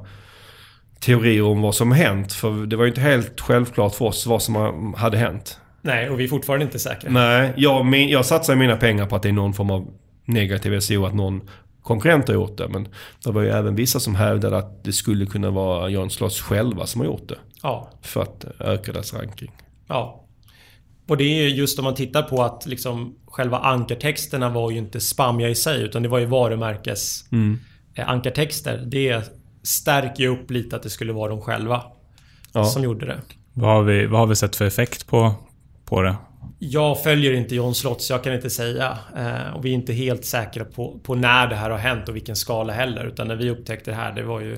teorier 1.00 1.44
om 1.44 1.62
vad 1.62 1.76
som 1.76 1.92
har 1.92 1.98
hänt. 1.98 2.34
För 2.34 2.66
det 2.66 2.76
var 2.76 2.84
ju 2.84 2.90
inte 2.90 3.02
helt 3.02 3.42
självklart 3.42 3.96
för 3.96 4.06
oss 4.06 4.26
vad 4.26 4.42
som 4.42 4.94
hade 4.98 5.18
hänt. 5.18 5.60
nej 5.82 6.10
och 6.10 6.20
vi 6.20 6.24
är 6.24 6.28
fortfarande 6.28 6.66
inte 6.66 6.80
säkra. 6.80 7.12
Nej, 7.12 7.54
jag, 7.58 7.86
min, 7.86 8.10
jag 8.10 8.26
satsar 8.26 8.56
mina 8.56 8.78
pengar 8.78 9.06
på 9.06 9.16
att 9.16 9.24
det 9.24 9.30
är 9.30 9.34
någon 9.34 9.54
form 9.54 9.72
av 9.72 9.88
negativ 10.26 10.80
SEO, 10.80 11.06
att 11.06 11.16
någon 11.16 11.42
konkurrent 11.82 12.28
har 12.28 12.36
gjort 12.36 12.58
det. 12.58 12.68
Men 12.68 12.88
det 13.24 13.32
var 13.32 13.42
ju 13.42 13.50
även 13.50 13.76
vissa 13.76 14.00
som 14.00 14.16
hävdade 14.16 14.58
att 14.58 14.84
det 14.84 14.94
skulle 14.94 15.26
kunna 15.26 15.50
vara 15.50 15.90
John 15.90 16.10
Sloss 16.10 16.42
själva 16.42 16.86
som 16.86 17.02
har 17.02 17.06
gjort 17.06 17.30
det. 17.30 17.38
Ja, 17.66 17.90
För 18.02 18.22
att 18.22 18.46
öka 18.60 18.92
deras 18.92 19.14
ranking. 19.14 19.52
Ja. 19.88 20.22
Och 21.08 21.18
det 21.18 21.24
är 21.24 21.44
ju 21.44 21.50
just 21.56 21.80
om 21.80 21.86
man 21.86 21.96
tittar 21.96 22.22
på 22.22 22.44
att 22.44 22.66
liksom 22.66 23.16
själva 23.28 23.58
ankartexterna 23.58 24.50
var 24.50 24.72
ju 24.72 24.78
inte 24.78 25.00
spamiga 25.00 25.50
i 25.50 25.56
sig 25.56 25.82
utan 25.84 26.04
det 26.04 26.10
var 26.10 26.20
ju 26.20 26.26
varumärkes 26.26 27.26
eh, 27.96 28.10
ankartexter. 28.10 28.84
Det 28.86 29.32
stärker 29.64 30.24
ju 30.24 30.30
upp 30.30 30.52
lite 30.52 30.76
att 30.76 30.84
det 30.84 30.90
skulle 30.90 31.14
vara 31.14 31.30
de 31.30 31.42
själva 31.42 31.84
Ja. 32.54 32.66
som 32.66 32.84
gjorde 32.84 33.06
det. 33.06 33.22
Vad 33.54 33.70
har 33.70 33.84
vi, 33.84 34.06
vad 34.06 34.20
har 34.20 34.28
vi 34.28 34.36
sett 34.36 34.56
för 34.56 34.66
effekt 34.66 35.08
på, 35.08 35.34
på 35.86 36.02
det? 36.02 36.16
Jag 36.60 37.04
följer 37.04 37.34
inte 37.34 37.56
John 37.56 37.76
Slotts, 37.76 38.10
jag 38.10 38.24
kan 38.24 38.34
inte 38.34 38.50
säga. 38.50 38.98
Eh, 39.18 39.56
och 39.56 39.66
vi 39.66 39.70
är 39.70 39.74
inte 39.74 39.94
helt 39.94 40.26
säkra 40.26 40.66
på, 40.66 41.00
på 41.04 41.16
när 41.16 41.48
det 41.48 41.56
här 41.56 41.70
har 41.70 41.78
hänt 41.78 42.10
och 42.10 42.16
vilken 42.16 42.36
skala 42.36 42.74
heller. 42.74 43.06
Utan 43.06 43.28
när 43.28 43.36
vi 43.36 43.50
upptäckte 43.50 43.92
det 43.92 43.96
här, 43.98 44.12
det 44.14 44.24
var 44.24 44.40
ju... 44.42 44.54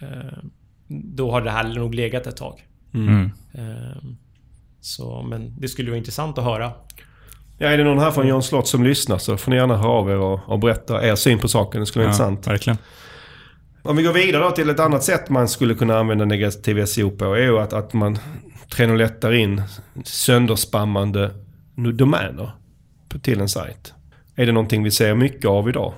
Eh, 0.00 0.38
då 0.88 1.30
har 1.30 1.40
det 1.40 1.50
här 1.50 1.64
nog 1.64 1.94
legat 1.94 2.26
ett 2.26 2.36
tag. 2.36 2.62
Mm. 2.94 3.30
Eh, 3.54 4.02
så, 4.80 5.22
men 5.22 5.60
det 5.60 5.68
skulle 5.68 5.90
vara 5.90 5.98
intressant 5.98 6.38
att 6.38 6.44
höra. 6.44 6.72
Ja, 7.58 7.68
är 7.68 7.78
det 7.78 7.84
någon 7.84 7.98
här 7.98 8.10
från 8.10 8.28
John 8.28 8.42
Slott 8.42 8.68
som 8.68 8.84
lyssnar 8.84 9.18
så 9.18 9.36
får 9.36 9.50
ni 9.50 9.56
gärna 9.56 9.76
höra 9.76 9.90
av 9.90 10.10
er 10.10 10.16
och, 10.16 10.40
och 10.48 10.58
berätta 10.58 11.08
er 11.08 11.14
syn 11.14 11.38
på 11.38 11.48
saken. 11.48 11.80
Det 11.80 11.86
skulle 11.86 12.04
vara 12.04 12.12
intressant. 12.12 12.46
verkligen. 12.46 12.78
Om 13.82 13.96
vi 13.96 14.02
går 14.02 14.12
vidare 14.12 14.44
då 14.44 14.50
till 14.50 14.70
ett 14.70 14.80
annat 14.80 15.04
sätt 15.04 15.28
man 15.28 15.48
skulle 15.48 15.74
kunna 15.74 15.98
använda 15.98 16.24
negativ 16.24 16.86
SEO 16.86 17.10
på 17.10 17.34
är 17.34 17.42
ju 17.42 17.58
att, 17.58 17.72
att 17.72 17.92
man 17.92 18.18
lättar 18.78 19.32
in 19.32 19.62
sönderspammande 20.04 21.30
domäner 21.94 22.50
till 23.22 23.40
en 23.40 23.48
sajt. 23.48 23.94
Är 24.34 24.46
det 24.46 24.52
någonting 24.52 24.82
vi 24.82 24.90
ser 24.90 25.14
mycket 25.14 25.44
av 25.44 25.68
idag? 25.68 25.92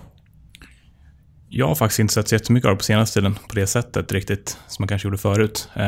Jag 1.50 1.68
har 1.68 1.74
faktiskt 1.74 1.98
inte 1.98 2.14
sett 2.14 2.28
så 2.28 2.34
jättemycket 2.34 2.66
av 2.66 2.74
det 2.74 2.78
på 2.78 2.84
senaste 2.84 3.20
tiden 3.20 3.34
på 3.34 3.54
det 3.54 3.66
sättet 3.66 4.12
riktigt, 4.12 4.58
som 4.68 4.82
man 4.82 4.88
kanske 4.88 5.08
gjorde 5.08 5.18
förut. 5.18 5.68
Eh, 5.74 5.84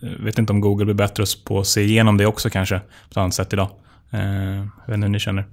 jag 0.00 0.24
vet 0.24 0.38
inte 0.38 0.52
om 0.52 0.60
Google 0.60 0.84
blir 0.84 0.94
bättre 0.94 1.24
på 1.44 1.58
att 1.58 1.66
se 1.66 1.82
igenom 1.82 2.16
det 2.16 2.26
också 2.26 2.50
kanske, 2.50 2.78
på 2.78 3.10
ett 3.10 3.16
annat 3.16 3.34
sätt 3.34 3.52
idag. 3.52 3.68
Eh, 4.10 4.20
jag 4.56 4.86
vet 4.86 4.94
inte 4.94 5.06
hur 5.06 5.08
ni 5.08 5.18
känner. 5.18 5.44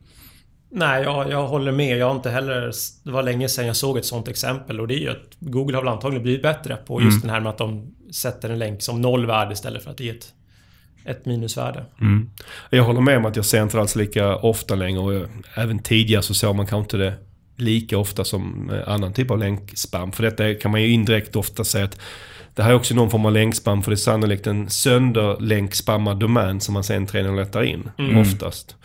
Nej, 0.75 1.03
jag, 1.03 1.31
jag 1.31 1.47
håller 1.47 1.71
med. 1.71 1.97
Jag 1.97 2.05
har 2.05 2.15
inte 2.15 2.29
heller... 2.29 2.71
Det 3.03 3.11
var 3.11 3.23
länge 3.23 3.49
sedan 3.49 3.67
jag 3.67 3.75
såg 3.75 3.97
ett 3.97 4.05
sånt 4.05 4.27
exempel 4.27 4.79
och 4.79 4.87
det 4.87 4.93
är 4.93 4.99
ju 4.99 5.09
att 5.09 5.29
Google 5.39 5.77
har 5.77 5.83
väl 5.83 5.93
antagligen 5.93 6.23
blivit 6.23 6.41
bättre 6.41 6.75
på 6.75 7.01
just 7.01 7.21
den 7.21 7.29
här 7.29 7.39
med 7.39 7.49
att 7.49 7.57
de 7.57 7.95
sätter 8.13 8.49
en 8.49 8.59
länk 8.59 8.81
som 8.81 9.01
noll 9.01 9.25
värde 9.25 9.53
istället 9.53 9.83
för 9.83 9.91
att 9.91 9.99
ge 9.99 10.09
ett, 10.09 10.33
ett 11.05 11.25
minusvärde. 11.25 11.85
Mm. 12.01 12.29
Jag 12.69 12.83
håller 12.83 13.01
med 13.01 13.17
om 13.17 13.25
att 13.25 13.35
jag 13.35 13.45
ser 13.45 13.63
inte 13.63 13.79
alls 13.79 13.95
lika 13.95 14.35
ofta 14.35 14.75
längre 14.75 14.99
och 14.99 15.13
jag, 15.13 15.27
även 15.55 15.79
tidigare 15.79 16.21
så 16.21 16.33
såg 16.33 16.55
man 16.55 16.67
kanske 16.67 16.83
inte 16.83 16.97
det 16.97 17.13
lika 17.57 17.97
ofta 17.97 18.23
som 18.23 18.69
eh, 18.69 18.93
annan 18.93 19.13
typ 19.13 19.31
av 19.31 19.39
länkspam. 19.39 20.11
För 20.11 20.23
detta 20.23 20.53
kan 20.53 20.71
man 20.71 20.81
ju 20.81 20.87
indirekt 20.87 21.35
ofta 21.35 21.63
säga 21.63 21.85
att 21.85 21.99
det 22.55 22.63
här 22.63 22.69
är 22.69 22.75
också 22.75 22.95
någon 22.95 23.09
form 23.09 23.25
av 23.25 23.31
länkspam 23.31 23.83
för 23.83 23.91
det 23.91 23.95
är 23.95 23.97
sannolikt 23.97 24.47
en 24.47 24.69
sönderlänkspammad 24.69 26.19
domän 26.19 26.61
som 26.61 26.73
man 26.73 26.83
sen 26.83 27.05
lättar 27.35 27.63
in. 27.63 27.89
Oftast. 28.17 28.75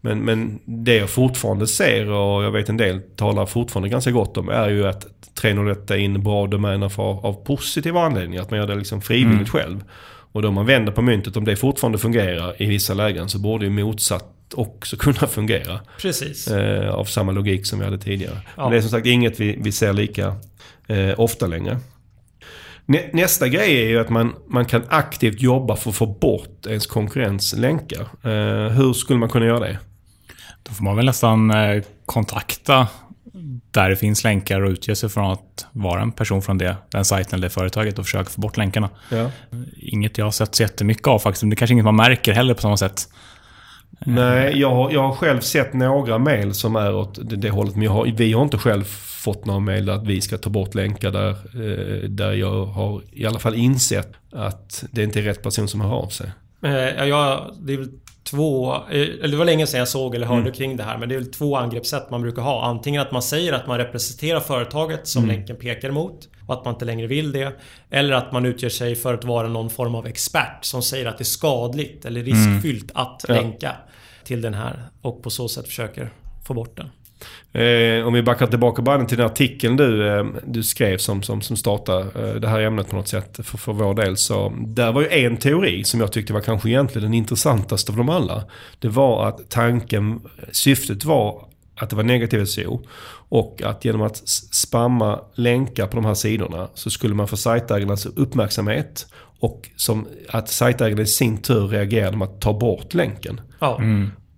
Men, 0.00 0.18
men 0.18 0.58
det 0.64 0.96
jag 0.96 1.10
fortfarande 1.10 1.66
ser 1.66 2.10
och 2.10 2.44
jag 2.44 2.50
vet 2.50 2.68
en 2.68 2.76
del 2.76 3.00
talar 3.16 3.46
fortfarande 3.46 3.88
ganska 3.88 4.10
gott 4.10 4.36
om 4.36 4.48
är 4.48 4.68
ju 4.68 4.86
att 4.86 5.06
träna 5.34 5.60
och 5.60 5.66
lätta 5.66 5.96
in 5.96 6.22
bra 6.22 6.46
domäner 6.46 6.88
för, 6.88 7.26
av 7.26 7.44
positiva 7.44 8.00
anledningar. 8.00 8.42
Att 8.42 8.50
man 8.50 8.60
gör 8.60 8.66
det 8.66 8.74
liksom 8.74 9.00
frivilligt 9.00 9.48
själv. 9.48 9.84
Och 10.32 10.42
då 10.42 10.50
man 10.50 10.66
vänder 10.66 10.92
på 10.92 11.02
myntet, 11.02 11.36
om 11.36 11.44
det 11.44 11.56
fortfarande 11.56 11.98
fungerar 11.98 12.62
i 12.62 12.66
vissa 12.66 12.94
lägen 12.94 13.28
så 13.28 13.38
borde 13.38 13.64
ju 13.64 13.70
motsatt 13.70 14.37
också 14.54 14.96
kunna 14.96 15.26
fungera. 15.26 15.80
Precis. 16.00 16.48
Eh, 16.48 16.90
av 16.90 17.04
samma 17.04 17.32
logik 17.32 17.66
som 17.66 17.78
vi 17.78 17.84
hade 17.84 17.98
tidigare. 17.98 18.40
Ja. 18.56 18.62
Men 18.62 18.70
det 18.70 18.76
är 18.76 18.80
som 18.80 18.90
sagt 18.90 19.06
inget 19.06 19.40
vi, 19.40 19.58
vi 19.60 19.72
ser 19.72 19.92
lika 19.92 20.36
eh, 20.86 21.20
ofta 21.20 21.46
längre. 21.46 21.78
Nä, 22.86 23.10
nästa 23.12 23.48
grej 23.48 23.82
är 23.82 23.88
ju 23.88 24.00
att 24.00 24.08
man, 24.08 24.34
man 24.46 24.64
kan 24.64 24.82
aktivt 24.88 25.42
jobba 25.42 25.76
för 25.76 25.90
att 25.90 25.96
få 25.96 26.06
bort 26.06 26.66
ens 26.66 26.86
konkurrenslänkar. 26.86 28.00
Eh, 28.00 28.72
hur 28.72 28.92
skulle 28.92 29.18
man 29.18 29.28
kunna 29.28 29.46
göra 29.46 29.60
det? 29.60 29.78
Då 30.62 30.74
får 30.74 30.84
man 30.84 30.96
väl 30.96 31.06
nästan 31.06 31.50
eh, 31.50 31.82
kontakta 32.06 32.88
där 33.70 33.90
det 33.90 33.96
finns 33.96 34.24
länkar 34.24 34.60
och 34.60 34.70
utge 34.70 34.96
sig 34.96 35.08
från 35.08 35.32
att 35.32 35.66
vara 35.72 36.02
en 36.02 36.12
person 36.12 36.42
från 36.42 36.58
det, 36.58 36.76
den 36.90 37.04
sajten 37.04 37.34
eller 37.34 37.48
det 37.48 37.54
företaget 37.54 37.98
och 37.98 38.04
försöka 38.04 38.30
få 38.30 38.40
bort 38.40 38.56
länkarna. 38.56 38.90
Ja. 39.10 39.30
Inget 39.76 40.18
jag 40.18 40.26
har 40.26 40.30
sett 40.30 40.54
så 40.54 40.62
jättemycket 40.62 41.06
av 41.06 41.18
faktiskt. 41.18 41.50
Det 41.50 41.54
är 41.54 41.56
kanske 41.56 41.72
inget 41.72 41.84
man 41.84 41.96
märker 41.96 42.32
heller 42.32 42.54
på 42.54 42.60
samma 42.60 42.76
sätt. 42.76 43.08
Nej, 44.06 44.58
jag, 44.60 44.70
har- 44.74 44.90
jag 44.92 45.02
har 45.02 45.12
själv 45.14 45.40
sett 45.40 45.74
några 45.74 46.18
mejl 46.18 46.54
som 46.54 46.76
är 46.76 46.94
åt 46.94 47.18
det, 47.30 47.36
det 47.36 47.50
hållet. 47.50 47.74
Men 47.74 47.82
jag 47.84 47.90
har, 47.92 48.04
vi 48.06 48.32
har 48.32 48.42
inte 48.42 48.58
själv 48.58 48.84
fått 49.24 49.44
några 49.46 49.60
mejl 49.60 49.90
att 49.90 50.06
vi 50.06 50.20
ska 50.20 50.38
ta 50.38 50.50
bort 50.50 50.74
länkar 50.74 51.10
där, 51.10 51.30
eh, 51.30 52.08
där 52.08 52.32
jag 52.32 52.64
har 52.66 53.02
i 53.12 53.26
alla 53.26 53.38
fall 53.38 53.54
insett 53.54 54.12
att 54.32 54.84
det 54.90 55.02
inte 55.02 55.18
är 55.18 55.22
rätt 55.22 55.42
person 55.42 55.68
som 55.68 55.80
hör 55.80 55.90
av 55.94 56.08
sig. 56.08 56.30
Eh, 56.64 56.72
ja, 56.72 57.04
jag, 57.04 57.54
det 57.60 57.72
är 57.72 57.76
väl 57.76 57.88
två... 58.30 58.74
eh, 58.74 58.80
Eller 58.90 59.28
det 59.28 59.36
var 59.36 59.44
länge 59.44 59.66
sedan 59.66 59.78
jag 59.78 59.88
såg 59.88 60.14
eller 60.14 60.26
hörde 60.26 60.50
kring 60.50 60.76
det 60.76 60.82
här. 60.82 60.98
Men 60.98 61.08
det 61.08 61.14
är 61.14 61.18
väl 61.18 61.30
två 61.32 61.56
angreppssätt 61.56 62.10
man 62.10 62.22
brukar 62.22 62.42
ha. 62.42 62.64
Antingen 62.64 63.02
att 63.02 63.12
man 63.12 63.22
säger 63.22 63.52
att 63.52 63.66
man 63.66 63.78
representerar 63.78 64.40
företaget 64.40 65.06
som 65.08 65.26
länken 65.26 65.56
pekar 65.56 65.88
emot. 65.88 66.28
Och 66.48 66.54
att 66.54 66.64
man 66.64 66.74
inte 66.74 66.84
längre 66.84 67.06
vill 67.06 67.32
det. 67.32 67.52
Eller 67.90 68.14
att 68.14 68.32
man 68.32 68.46
utger 68.46 68.68
sig 68.68 68.94
för 68.94 69.14
att 69.14 69.24
vara 69.24 69.48
någon 69.48 69.70
form 69.70 69.94
av 69.94 70.06
expert 70.06 70.58
som 70.64 70.82
säger 70.82 71.06
att 71.06 71.18
det 71.18 71.22
är 71.22 71.24
skadligt 71.24 72.04
eller 72.04 72.22
riskfyllt 72.22 72.90
att 72.94 73.24
Ja. 73.28 73.34
länka 73.34 73.72
till 74.24 74.40
den 74.40 74.54
här. 74.54 74.82
Och 75.02 75.22
på 75.22 75.30
så 75.30 75.48
sätt 75.48 75.66
försöker 75.66 76.10
få 76.46 76.54
bort 76.54 76.76
den. 76.76 76.90
Eh, 77.52 78.06
om 78.06 78.12
vi 78.12 78.22
backar 78.22 78.46
tillbaka 78.46 78.82
bara 78.82 79.04
till 79.04 79.16
den 79.18 79.26
artikeln 79.26 79.76
du, 79.76 80.08
eh, 80.18 80.26
du 80.46 80.62
skrev 80.62 80.98
som, 80.98 81.22
som, 81.22 81.42
som 81.42 81.56
startade 81.56 82.00
eh, 82.28 82.34
det 82.34 82.48
här 82.48 82.60
ämnet 82.60 82.90
på 82.90 82.96
något 82.96 83.08
sätt 83.08 83.40
för, 83.42 83.58
för 83.58 83.72
vår 83.72 83.94
del. 83.94 84.16
Så 84.16 84.52
där 84.66 84.92
var 84.92 85.00
ju 85.02 85.08
en 85.08 85.36
teori 85.36 85.84
som 85.84 86.00
jag 86.00 86.12
tyckte 86.12 86.32
var 86.32 86.40
kanske 86.40 86.68
egentligen 86.68 87.02
den 87.04 87.14
intressantaste 87.14 87.92
av 87.92 87.98
dem 87.98 88.08
alla. 88.08 88.44
Det 88.78 88.88
var 88.88 89.28
att 89.28 89.50
tanken, 89.50 90.20
syftet 90.52 91.04
var 91.04 91.47
att 91.78 91.90
det 91.90 91.96
var 91.96 92.02
negativ 92.02 92.44
SEO. 92.44 92.82
Och 93.28 93.62
att 93.64 93.84
genom 93.84 94.02
att 94.02 94.16
spamma 94.52 95.20
länkar 95.34 95.86
på 95.86 95.96
de 95.96 96.04
här 96.04 96.14
sidorna 96.14 96.68
så 96.74 96.90
skulle 96.90 97.14
man 97.14 97.28
få 97.28 97.36
sajtägarnas 97.36 98.06
uppmärksamhet. 98.06 99.06
Och 99.40 99.68
som 99.76 100.06
att 100.28 100.48
sajtägarna 100.48 101.02
i 101.02 101.06
sin 101.06 101.42
tur 101.42 101.68
reagerade 101.68 102.16
med 102.16 102.28
att 102.28 102.40
ta 102.40 102.52
bort 102.52 102.94
länken. 102.94 103.40
Ja. 103.58 103.80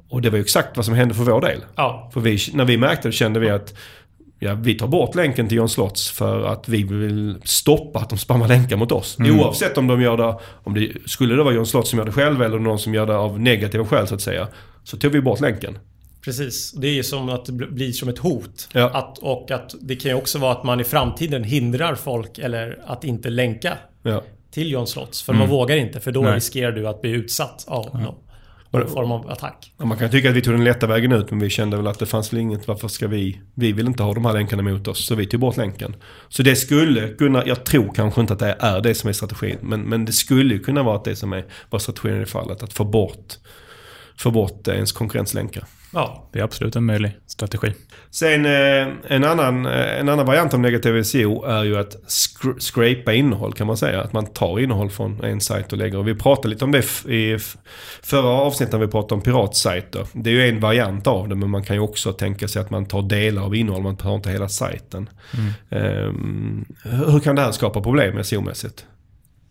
Och 0.08 0.22
det 0.22 0.30
var 0.30 0.36
ju 0.36 0.42
exakt 0.42 0.76
vad 0.76 0.84
som 0.86 0.94
hände 0.94 1.14
för 1.14 1.22
vår 1.22 1.40
del. 1.40 1.64
Ja. 1.76 2.10
För 2.14 2.20
vi, 2.20 2.38
när 2.52 2.64
vi 2.64 2.76
märkte 2.76 3.08
det 3.08 3.12
kände 3.12 3.40
vi 3.40 3.50
att 3.50 3.74
ja, 4.38 4.54
vi 4.54 4.74
tar 4.74 4.86
bort 4.86 5.14
länken 5.14 5.48
till 5.48 5.56
John 5.56 5.68
Slotts 5.68 6.10
för 6.10 6.44
att 6.44 6.68
vi 6.68 6.82
vill 6.82 7.40
stoppa 7.44 7.98
att 7.98 8.08
de 8.08 8.18
spammar 8.18 8.48
länkar 8.48 8.76
mot 8.76 8.92
oss. 8.92 9.16
Oavsett 9.18 9.78
om 9.78 9.86
de 9.86 10.02
gör 10.02 10.16
det, 10.16 10.38
om 10.64 10.74
det 10.74 10.92
skulle 11.06 11.34
det 11.34 11.42
vara 11.42 11.54
John 11.54 11.66
Slotts 11.66 11.90
som 11.90 11.98
gör 11.98 12.06
det 12.06 12.12
själv 12.12 12.42
eller 12.42 12.58
någon 12.58 12.78
som 12.78 12.94
gör 12.94 13.06
det 13.06 13.16
av 13.16 13.40
negativa 13.40 13.84
skäl 13.84 14.06
så 14.06 14.14
att 14.14 14.20
säga. 14.20 14.48
Så 14.84 14.96
tog 14.96 15.12
vi 15.12 15.20
bort 15.20 15.40
länken. 15.40 15.78
Precis. 16.24 16.72
Det 16.72 16.88
är 16.88 16.92
ju 16.92 17.02
som 17.02 17.28
att 17.28 17.44
det 17.44 17.52
bl- 17.52 17.70
blir 17.72 17.92
som 17.92 18.08
ett 18.08 18.18
hot. 18.18 18.68
Ja. 18.72 18.90
Att, 18.90 19.18
och 19.18 19.50
att 19.50 19.74
det 19.80 19.96
kan 19.96 20.10
ju 20.10 20.16
också 20.16 20.38
vara 20.38 20.52
att 20.52 20.64
man 20.64 20.80
i 20.80 20.84
framtiden 20.84 21.44
hindrar 21.44 21.94
folk 21.94 22.38
eller 22.38 22.78
att 22.86 23.04
inte 23.04 23.30
länka 23.30 23.78
Ja. 24.02 24.22
till 24.50 24.70
John 24.70 24.86
Slotts. 24.86 25.22
För 25.22 25.32
man 25.32 25.48
vågar 25.48 25.76
inte 25.76 26.00
för 26.00 26.12
då 26.12 26.22
Nej. 26.22 26.34
riskerar 26.34 26.72
du 26.72 26.88
att 26.88 27.00
bli 27.02 27.10
utsatt 27.10 27.64
av 27.68 27.84
någon, 28.00 28.14
någon 28.70 28.88
form 28.90 29.12
av 29.12 29.30
attack. 29.30 29.72
Ja, 29.78 29.84
Man 29.84 29.98
kan 29.98 30.10
tycka 30.10 30.30
att 30.30 30.36
vi 30.36 30.42
tog 30.42 30.54
den 30.54 30.64
lätta 30.64 30.86
vägen 30.86 31.12
ut 31.12 31.30
men 31.30 31.40
vi 31.40 31.50
kände 31.50 31.76
väl 31.76 31.86
att 31.86 31.98
det 31.98 32.06
fanns 32.06 32.32
väl 32.32 32.40
inget, 32.40 32.68
varför 32.68 32.88
ska 32.88 33.08
vi, 33.08 33.40
vi 33.54 33.72
vill 33.72 33.86
inte 33.86 34.02
ha 34.02 34.14
de 34.14 34.24
här 34.24 34.32
länkarna 34.32 34.62
mot 34.62 34.88
oss 34.88 35.06
så 35.06 35.14
vi 35.14 35.26
tog 35.26 35.40
bort 35.40 35.56
länken. 35.56 35.96
Så 36.28 36.42
det 36.42 36.56
skulle 36.56 37.08
kunna, 37.08 37.46
jag 37.46 37.64
tror 37.64 37.92
kanske 37.94 38.20
inte 38.20 38.32
att 38.32 38.38
det 38.38 38.56
är 38.60 38.80
det 38.80 38.94
som 38.94 39.08
är 39.08 39.12
strategin, 39.12 39.58
men, 39.62 39.80
men 39.80 40.04
det 40.04 40.12
skulle 40.12 40.54
ju 40.54 40.60
kunna 40.60 40.82
vara 40.82 40.96
att 40.96 41.04
det 41.04 41.16
som 41.16 41.32
är, 41.32 41.44
var 41.70 41.78
strategin 41.78 42.16
i 42.16 42.20
det 42.20 42.26
fallet, 42.26 42.62
att 42.62 42.72
få 42.72 42.84
bort, 42.84 43.34
få 44.16 44.30
bort 44.30 44.68
eh, 44.68 44.74
ens 44.74 44.92
konkurrenslänkar. 44.92 45.64
Ja. 45.92 46.28
Det 46.32 46.38
är 46.38 46.42
absolut 46.42 46.76
en 46.76 46.84
möjlig 46.84 47.18
strategi. 47.26 47.72
Sen 48.10 48.46
eh, 48.46 48.88
en, 49.08 49.24
annan, 49.24 49.66
eh, 49.66 50.00
en 50.00 50.08
annan 50.08 50.26
variant 50.26 50.54
av 50.54 50.60
negativ 50.60 51.02
SEO 51.02 51.44
är 51.44 51.64
ju 51.64 51.78
att 51.78 51.96
scrapa 52.60 53.12
innehåll 53.12 53.52
kan 53.52 53.66
man 53.66 53.76
säga. 53.76 54.02
Att 54.02 54.12
man 54.12 54.26
tar 54.26 54.60
innehåll 54.60 54.90
från 54.90 55.24
en 55.24 55.40
sajt 55.40 55.72
och 55.72 55.78
lägger. 55.78 55.98
Och 55.98 56.08
vi 56.08 56.14
pratade 56.14 56.48
lite 56.48 56.64
om 56.64 56.72
det 56.72 57.04
i 57.08 57.38
förra 58.02 58.28
avsnittet 58.28 58.72
när 58.72 58.80
vi 58.80 58.88
pratade 58.88 59.14
om 59.14 59.20
piratsajter. 59.20 60.06
Det 60.12 60.30
är 60.30 60.34
ju 60.34 60.48
en 60.48 60.60
variant 60.60 61.06
av 61.06 61.28
det 61.28 61.34
men 61.34 61.50
man 61.50 61.64
kan 61.64 61.76
ju 61.76 61.82
också 61.82 62.12
tänka 62.12 62.48
sig 62.48 62.62
att 62.62 62.70
man 62.70 62.86
tar 62.86 63.02
delar 63.02 63.42
av 63.42 63.54
innehåll, 63.54 63.82
man 63.82 63.96
tar 63.96 64.14
inte 64.14 64.30
hela 64.30 64.48
sajten. 64.48 65.10
Ehm, 65.70 66.64
hur 66.84 67.20
kan 67.20 67.36
det 67.36 67.42
här 67.42 67.52
skapa 67.52 67.80
problem 67.80 68.18
SEO-mässigt? 68.18 68.84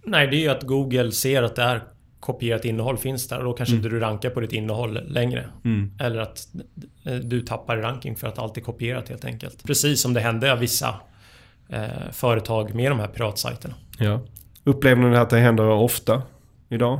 Nej, 0.06 0.28
det 0.28 0.36
är 0.36 0.40
ju 0.40 0.50
att 0.50 0.64
Google 0.64 1.12
ser 1.12 1.44
att 1.44 1.56
det 1.56 1.64
är 1.64 1.84
kopierat 2.20 2.66
innehåll 2.66 2.98
finns 2.98 3.28
där 3.28 3.38
och 3.38 3.44
då 3.44 3.54
kanske 3.54 3.76
inte 3.76 3.90
du 3.90 4.00
rankar 4.00 4.30
på 4.30 4.40
ditt 4.40 4.54
innehåll 4.54 5.00
längre. 5.08 5.50
Eller 6.00 6.20
att 6.20 6.48
du 7.24 7.42
tappar 7.42 7.78
i 7.78 7.82
ranking 7.82 8.16
för 8.16 8.28
att 8.28 8.40
allt 8.40 8.58
är 8.58 8.62
kopierat 8.62 9.10
helt 9.10 9.26
enkelt. 9.26 9.64
Precis 9.64 10.02
som 10.02 10.14
det 10.14 10.20
hände 10.20 10.52
av 10.52 10.60
vissa 10.60 10.96
eh, 11.70 12.12
företag 12.12 12.76
med 12.76 12.92
de 12.92 13.00
här 13.00 13.08
piratsajterna. 13.08 13.74
Ja. 14.00 14.22
Upplever 14.64 15.10
ni 15.10 15.18
att 15.18 15.30
det 15.30 15.40
händer 15.40 15.66
ofta 15.66 16.22
idag? 16.70 17.00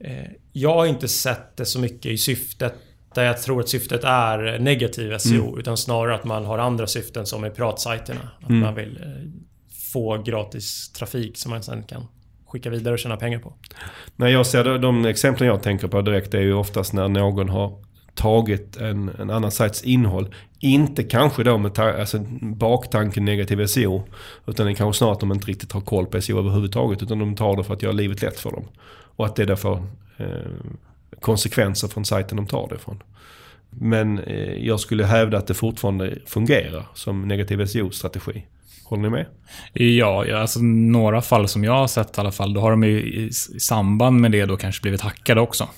Eh, 0.00 0.14
jag 0.52 0.74
har 0.74 0.86
inte 0.86 1.08
sett 1.08 1.56
det 1.56 1.64
så 1.64 1.80
mycket 1.80 2.12
i 2.12 2.18
syftet 2.18 2.74
där 3.14 3.24
jag 3.24 3.42
tror 3.42 3.60
att 3.60 3.68
syftet 3.68 4.04
är 4.04 4.58
negativ 4.58 5.18
SEO 5.18 5.58
utan 5.58 5.76
snarare 5.76 6.14
att 6.14 6.24
man 6.24 6.44
har 6.44 6.58
andra 6.58 6.86
syften 6.86 7.26
som 7.26 7.44
är 7.44 7.50
piratsajterna. 7.50 8.30
Att 8.42 8.50
man 8.50 8.74
vill 8.74 9.00
eh, 9.02 9.30
få 9.92 10.22
gratis 10.22 10.92
trafik 10.92 11.38
som 11.38 11.50
man 11.50 11.62
sen 11.62 11.82
kan 11.82 12.06
skicka 12.52 12.70
vidare 12.70 12.94
och 12.94 12.98
tjäna 12.98 13.16
pengar 13.16 13.38
på. 13.38 13.52
När 14.16 14.28
jag 14.28 14.46
ser 14.46 14.64
det, 14.64 14.78
de 14.78 15.04
exemplen 15.04 15.48
jag 15.48 15.62
tänker 15.62 15.88
på 15.88 16.02
direkt 16.02 16.34
är 16.34 16.40
ju 16.40 16.54
oftast 16.54 16.92
när 16.92 17.08
någon 17.08 17.48
har 17.48 17.78
tagit 18.14 18.76
en, 18.76 19.10
en 19.18 19.30
annan 19.30 19.50
sajts 19.50 19.82
innehåll. 19.82 20.34
Inte 20.60 21.02
kanske 21.02 21.44
då 21.44 21.58
med 21.58 21.74
ta, 21.74 21.92
alltså, 21.92 22.18
baktanken 22.40 23.24
negativ 23.24 23.66
SEO. 23.66 24.08
Utan 24.46 24.66
det 24.66 24.72
är 24.72 24.74
kanske 24.74 24.98
snarare 24.98 25.14
att 25.14 25.20
de 25.20 25.32
inte 25.32 25.46
riktigt 25.46 25.72
har 25.72 25.80
koll 25.80 26.06
på 26.06 26.20
SEO 26.20 26.38
överhuvudtaget. 26.38 27.02
Utan 27.02 27.18
de 27.18 27.36
tar 27.36 27.56
det 27.56 27.64
för 27.64 27.74
att 27.74 27.82
göra 27.82 27.92
livet 27.92 28.22
lätt 28.22 28.40
för 28.40 28.50
dem. 28.50 28.64
Och 29.16 29.26
att 29.26 29.36
det 29.36 29.44
då 29.44 29.56
får 29.56 29.86
eh, 30.16 30.26
konsekvenser 31.20 31.88
från 31.88 32.04
sajten 32.04 32.36
de 32.36 32.46
tar 32.46 32.68
det 32.68 32.74
ifrån. 32.74 33.02
Men 33.70 34.18
eh, 34.18 34.66
jag 34.66 34.80
skulle 34.80 35.04
hävda 35.04 35.38
att 35.38 35.46
det 35.46 35.54
fortfarande 35.54 36.18
fungerar 36.26 36.86
som 36.94 37.28
negativ 37.28 37.66
SEO-strategi. 37.66 38.42
Håller 38.84 39.02
ni 39.02 39.10
med? 39.10 39.26
Ja, 39.72 40.24
ja, 40.26 40.38
alltså 40.38 40.60
några 40.62 41.22
fall 41.22 41.48
som 41.48 41.64
jag 41.64 41.72
har 41.72 41.86
sett 41.86 42.18
i 42.18 42.20
alla 42.20 42.32
fall, 42.32 42.54
då 42.54 42.60
har 42.60 42.70
de 42.70 42.82
ju 42.84 43.00
i, 43.02 43.26
i 43.26 43.60
samband 43.60 44.20
med 44.20 44.32
det 44.32 44.46
då 44.46 44.56
kanske 44.56 44.82
blivit 44.82 45.00
hackade 45.00 45.40
också. 45.40 45.68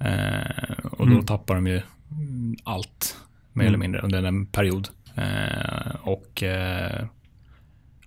Eh, 0.00 0.84
och 0.90 1.10
då 1.10 1.22
tappar 1.22 1.54
de 1.54 1.66
ju 1.66 1.82
mm, 2.10 2.56
allt, 2.64 3.16
mer 3.52 3.66
eller 3.66 3.78
mindre, 3.78 4.00
under 4.00 4.22
en 4.22 4.46
period. 4.46 4.88
Eh, 5.16 5.94
och 6.02 6.42
eh, 6.42 7.04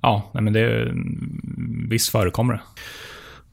ja, 0.01 0.31
nej, 0.33 0.43
men 0.43 0.53
det... 0.53 0.81
mm, 0.81 1.87
Visst 1.89 2.09
förekommer 2.09 2.53
det. 2.53 2.61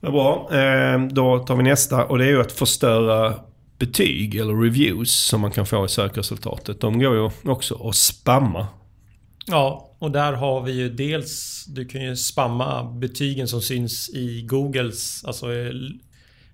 Ja, 0.01 0.11
bra. 0.11 0.49
Eh, 0.61 1.01
då 1.07 1.39
tar 1.39 1.57
vi 1.57 1.63
nästa 1.63 2.05
och 2.05 2.19
det 2.19 2.25
är 2.25 2.29
ju 2.29 2.41
att 2.41 2.53
förstöra 2.53 3.35
betyg 3.79 4.35
eller 4.37 4.55
reviews 4.63 5.11
som 5.11 5.41
man 5.41 5.51
kan 5.51 5.67
få 5.67 5.85
i 5.85 5.89
sökresultatet. 5.89 6.81
De 6.81 6.99
går 6.99 7.15
ju 7.15 7.51
också 7.51 7.89
att 7.89 7.97
spamma. 7.97 8.67
Ja, 9.47 9.90
och 10.01 10.11
där 10.11 10.33
har 10.33 10.63
vi 10.63 10.73
ju 10.73 10.89
dels... 10.89 11.65
Du 11.69 11.85
kan 11.85 12.03
ju 12.05 12.17
spamma 12.17 12.85
betygen 12.93 13.49
som 13.49 13.63
syns 13.63 14.09
i 14.09 14.43
Googles... 14.43 15.25
Alltså 15.25 15.53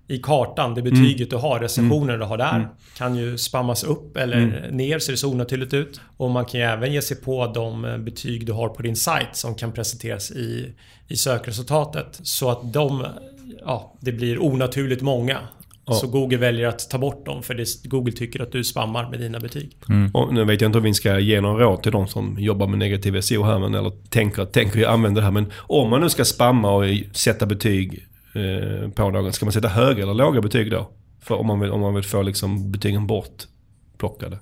i- 0.09 0.17
kartan, 0.23 0.73
det 0.73 0.81
betyget 0.81 1.29
du 1.29 1.35
har, 1.35 1.59
recensioner 1.59 2.17
du 2.17 2.23
har 2.25 2.37
där. 2.37 2.69
Kan 2.97 3.15
ju 3.15 3.37
spammas 3.37 3.83
upp 3.83 4.17
eller 4.17 4.71
ner 4.71 4.99
så 4.99 5.11
det 5.11 5.17
ser 5.17 5.27
onaturligt 5.27 5.73
ut. 5.73 5.99
Och 6.17 6.29
man 6.31 6.45
kan 6.45 6.59
ju 6.59 6.65
även 6.65 6.93
ge 6.93 7.01
sig 7.01 7.17
på 7.17 7.47
de 7.47 7.85
eh, 7.85 7.97
betyg 7.97 8.45
du 8.45 8.51
har 8.53 8.69
på 8.69 8.81
din 8.81 8.95
sajt 8.95 9.27
som 9.35 9.55
kan 9.55 9.71
presenteras 9.71 10.31
i, 10.31 10.73
i 11.07 11.15
sökresultatet. 11.15 12.19
Så 12.23 12.49
att 12.49 12.73
de... 12.73 13.05
Ja, 13.65 13.93
det 13.99 14.11
blir 14.11 14.43
onaturligt 14.43 15.01
många. 15.01 15.39
Så 15.95 16.07
Google 16.07 16.37
väljer 16.37 16.67
att 16.67 16.89
ta 16.89 16.97
bort 16.97 17.25
dem 17.25 17.43
för 17.43 17.53
det, 17.53 17.65
Google 17.83 18.11
tycker 18.11 18.41
att 18.41 18.51
du 18.51 18.63
spammar 18.63 19.09
med 19.09 19.19
dina 19.19 19.39
betyg. 19.39 19.77
Och 20.13 20.33
nu 20.33 20.45
vet 20.45 20.61
jag 20.61 20.69
inte 20.69 20.77
om 20.77 20.83
vi 20.83 20.93
ska 20.93 21.19
ge 21.19 21.41
någon 21.41 21.59
råd 21.59 21.83
till 21.83 21.91
de 21.91 22.07
som 22.07 22.35
jobbar 22.39 22.67
med 22.67 22.79
negativ 22.79 23.21
SEO 23.21 23.43
här, 23.43 23.59
men, 23.59 23.75
eller 23.75 23.91
tänker, 24.09 24.45
tänker 24.45 24.79
jag 24.79 24.93
använda 24.93 25.21
det 25.21 25.25
här. 25.25 25.31
Men 25.31 25.51
om 25.57 25.89
man 25.89 26.01
nu 26.01 26.09
ska 26.09 26.25
spamma 26.25 26.71
och 26.71 26.85
sätta 27.13 27.45
betyg 27.45 28.07
eh, 28.35 28.89
på 28.89 29.09
någon, 29.09 29.33
ska 29.33 29.45
man 29.45 29.53
sätta 29.53 29.67
höga 29.67 30.03
eller 30.03 30.13
låga 30.13 30.41
betyg 30.41 30.71
då? 30.71 30.89
För 31.21 31.35
om 31.35 31.47
man 31.47 31.59
vill, 31.59 31.71
om 31.71 31.81
man 31.81 31.95
vill 31.95 32.03
få 32.03 32.21
liksom 32.21 32.71
betygen 32.71 33.07
bortplockade. 33.07 34.39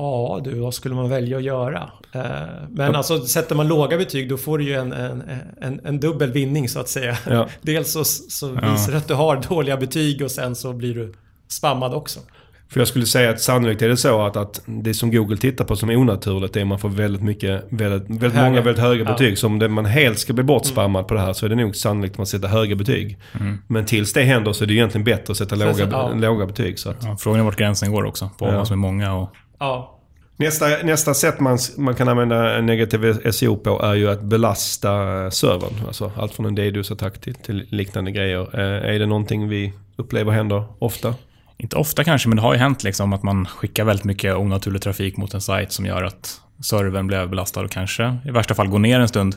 Ja 0.00 0.40
du, 0.44 0.54
vad 0.60 0.74
skulle 0.74 0.94
man 0.94 1.08
välja 1.08 1.36
att 1.36 1.42
göra? 1.42 1.90
Eh, 2.14 2.22
Men 2.70 2.94
alltså 2.96 3.20
sätter 3.20 3.54
man 3.54 3.68
låga 3.68 3.96
betyg 3.98 4.28
då 4.28 4.36
får 4.36 4.58
du 4.58 4.64
ju 4.64 4.74
en, 4.74 4.92
en, 4.92 5.22
en, 5.60 5.80
en 5.84 6.00
dubbel 6.00 6.32
vinning 6.32 6.68
så 6.68 6.80
att 6.80 6.88
säga. 6.88 7.16
Ja. 7.30 7.46
Dels 7.62 7.92
så, 7.92 8.04
så 8.04 8.48
visar 8.48 8.90
det 8.92 8.98
att 8.98 9.08
du 9.08 9.14
har 9.14 9.42
dåliga 9.48 9.76
betyg 9.76 10.22
och 10.22 10.30
sen 10.30 10.54
så 10.54 10.72
blir 10.72 10.94
du 10.94 11.12
spammad 11.48 11.94
också. 11.94 12.20
För 12.68 12.80
jag 12.80 12.88
skulle 12.88 13.06
säga 13.06 13.30
att 13.30 13.40
sannolikt 13.40 13.82
är 13.82 13.88
det 13.88 13.96
så 13.96 14.22
att, 14.26 14.36
att 14.36 14.62
det 14.66 14.94
som 14.94 15.10
Google 15.10 15.36
tittar 15.36 15.64
på 15.64 15.76
som 15.76 15.90
onaturligt 15.90 16.56
är 16.56 16.60
att 16.60 16.66
man 16.66 16.78
får 16.78 16.88
väldigt 16.88 17.22
mycket, 17.22 17.64
väldigt, 17.68 18.10
väldigt 18.10 18.32
Höga. 18.32 18.44
många 18.48 18.60
väldigt 18.60 18.82
höga 18.82 19.04
Ja. 19.04 19.12
betyg. 19.12 19.38
Så 19.38 19.46
om 19.46 19.58
det, 19.58 19.68
man 19.68 19.84
helt 19.86 20.18
ska 20.18 20.32
bli 20.32 20.44
bortspammad 20.44 21.08
på 21.08 21.14
det 21.14 21.20
här 21.20 21.32
så 21.32 21.46
är 21.46 21.50
det 21.50 21.56
nog 21.56 21.76
sannolikt 21.76 22.14
att 22.14 22.18
man 22.18 22.26
sätter 22.26 22.48
höga 22.48 22.76
betyg. 22.76 23.18
Men 23.66 23.84
tills 23.86 24.12
det 24.12 24.22
händer 24.22 24.52
så 24.52 24.64
är 24.64 24.68
det 24.68 24.74
egentligen 24.74 25.04
bättre 25.04 25.30
att 25.30 25.36
sätta 25.36 25.56
Så- 25.56 25.64
låga, 25.64 25.88
ja. 25.90 26.12
låga 26.14 26.46
betyg. 26.46 26.78
Så 26.78 26.90
att. 26.90 26.96
Ja, 27.04 27.16
frågan 27.20 27.40
är 27.40 27.44
vart 27.44 27.56
gränsen 27.56 27.92
går 27.92 28.04
också. 28.04 28.30
På 28.38 28.46
Ja. 28.46 28.56
vad 28.56 28.66
som 28.66 28.74
är 28.74 28.78
många 28.88 29.14
och... 29.14 29.30
Ja. 29.60 29.96
Nästa, 30.36 30.66
nästa 30.84 31.14
sätt 31.14 31.40
man, 31.40 31.58
man 31.78 31.94
kan 31.94 32.08
använda 32.08 32.60
negativ 32.60 33.30
SEO 33.32 33.56
på 33.56 33.82
är 33.82 33.94
ju 33.94 34.10
att 34.10 34.22
belasta 34.22 35.24
eh, 35.24 35.30
servern. 35.30 35.86
Alltså 35.86 36.12
allt 36.16 36.34
från 36.34 36.46
en 36.46 36.54
DDoS-attack 36.58 37.20
till, 37.20 37.34
till 37.34 37.66
liknande 37.70 38.10
grejer. 38.10 38.40
Eh, 38.60 38.94
är 38.94 38.98
det 38.98 39.06
någonting 39.06 39.48
vi 39.48 39.72
upplever 39.96 40.32
händer 40.32 40.64
ofta? 40.78 41.14
Inte 41.58 41.76
ofta 41.76 42.04
kanske, 42.04 42.28
men 42.28 42.36
det 42.36 42.42
har 42.42 42.52
ju 42.52 42.58
hänt 42.58 42.82
liksom 42.84 43.12
att 43.12 43.22
man 43.22 43.46
skickar 43.46 43.84
väldigt 43.84 44.04
mycket 44.04 44.36
onaturlig 44.36 44.82
trafik 44.82 45.16
mot 45.16 45.34
en 45.34 45.40
sajt 45.40 45.72
som 45.72 45.86
gör 45.86 46.02
att 46.02 46.40
servern 46.62 47.06
blir 47.06 47.16
överbelastad 47.18 47.60
och 47.60 47.70
kanske 47.70 48.16
i 48.24 48.30
värsta 48.30 48.54
fall 48.54 48.68
går 48.68 48.78
ner 48.78 49.00
en 49.00 49.08
stund. 49.08 49.34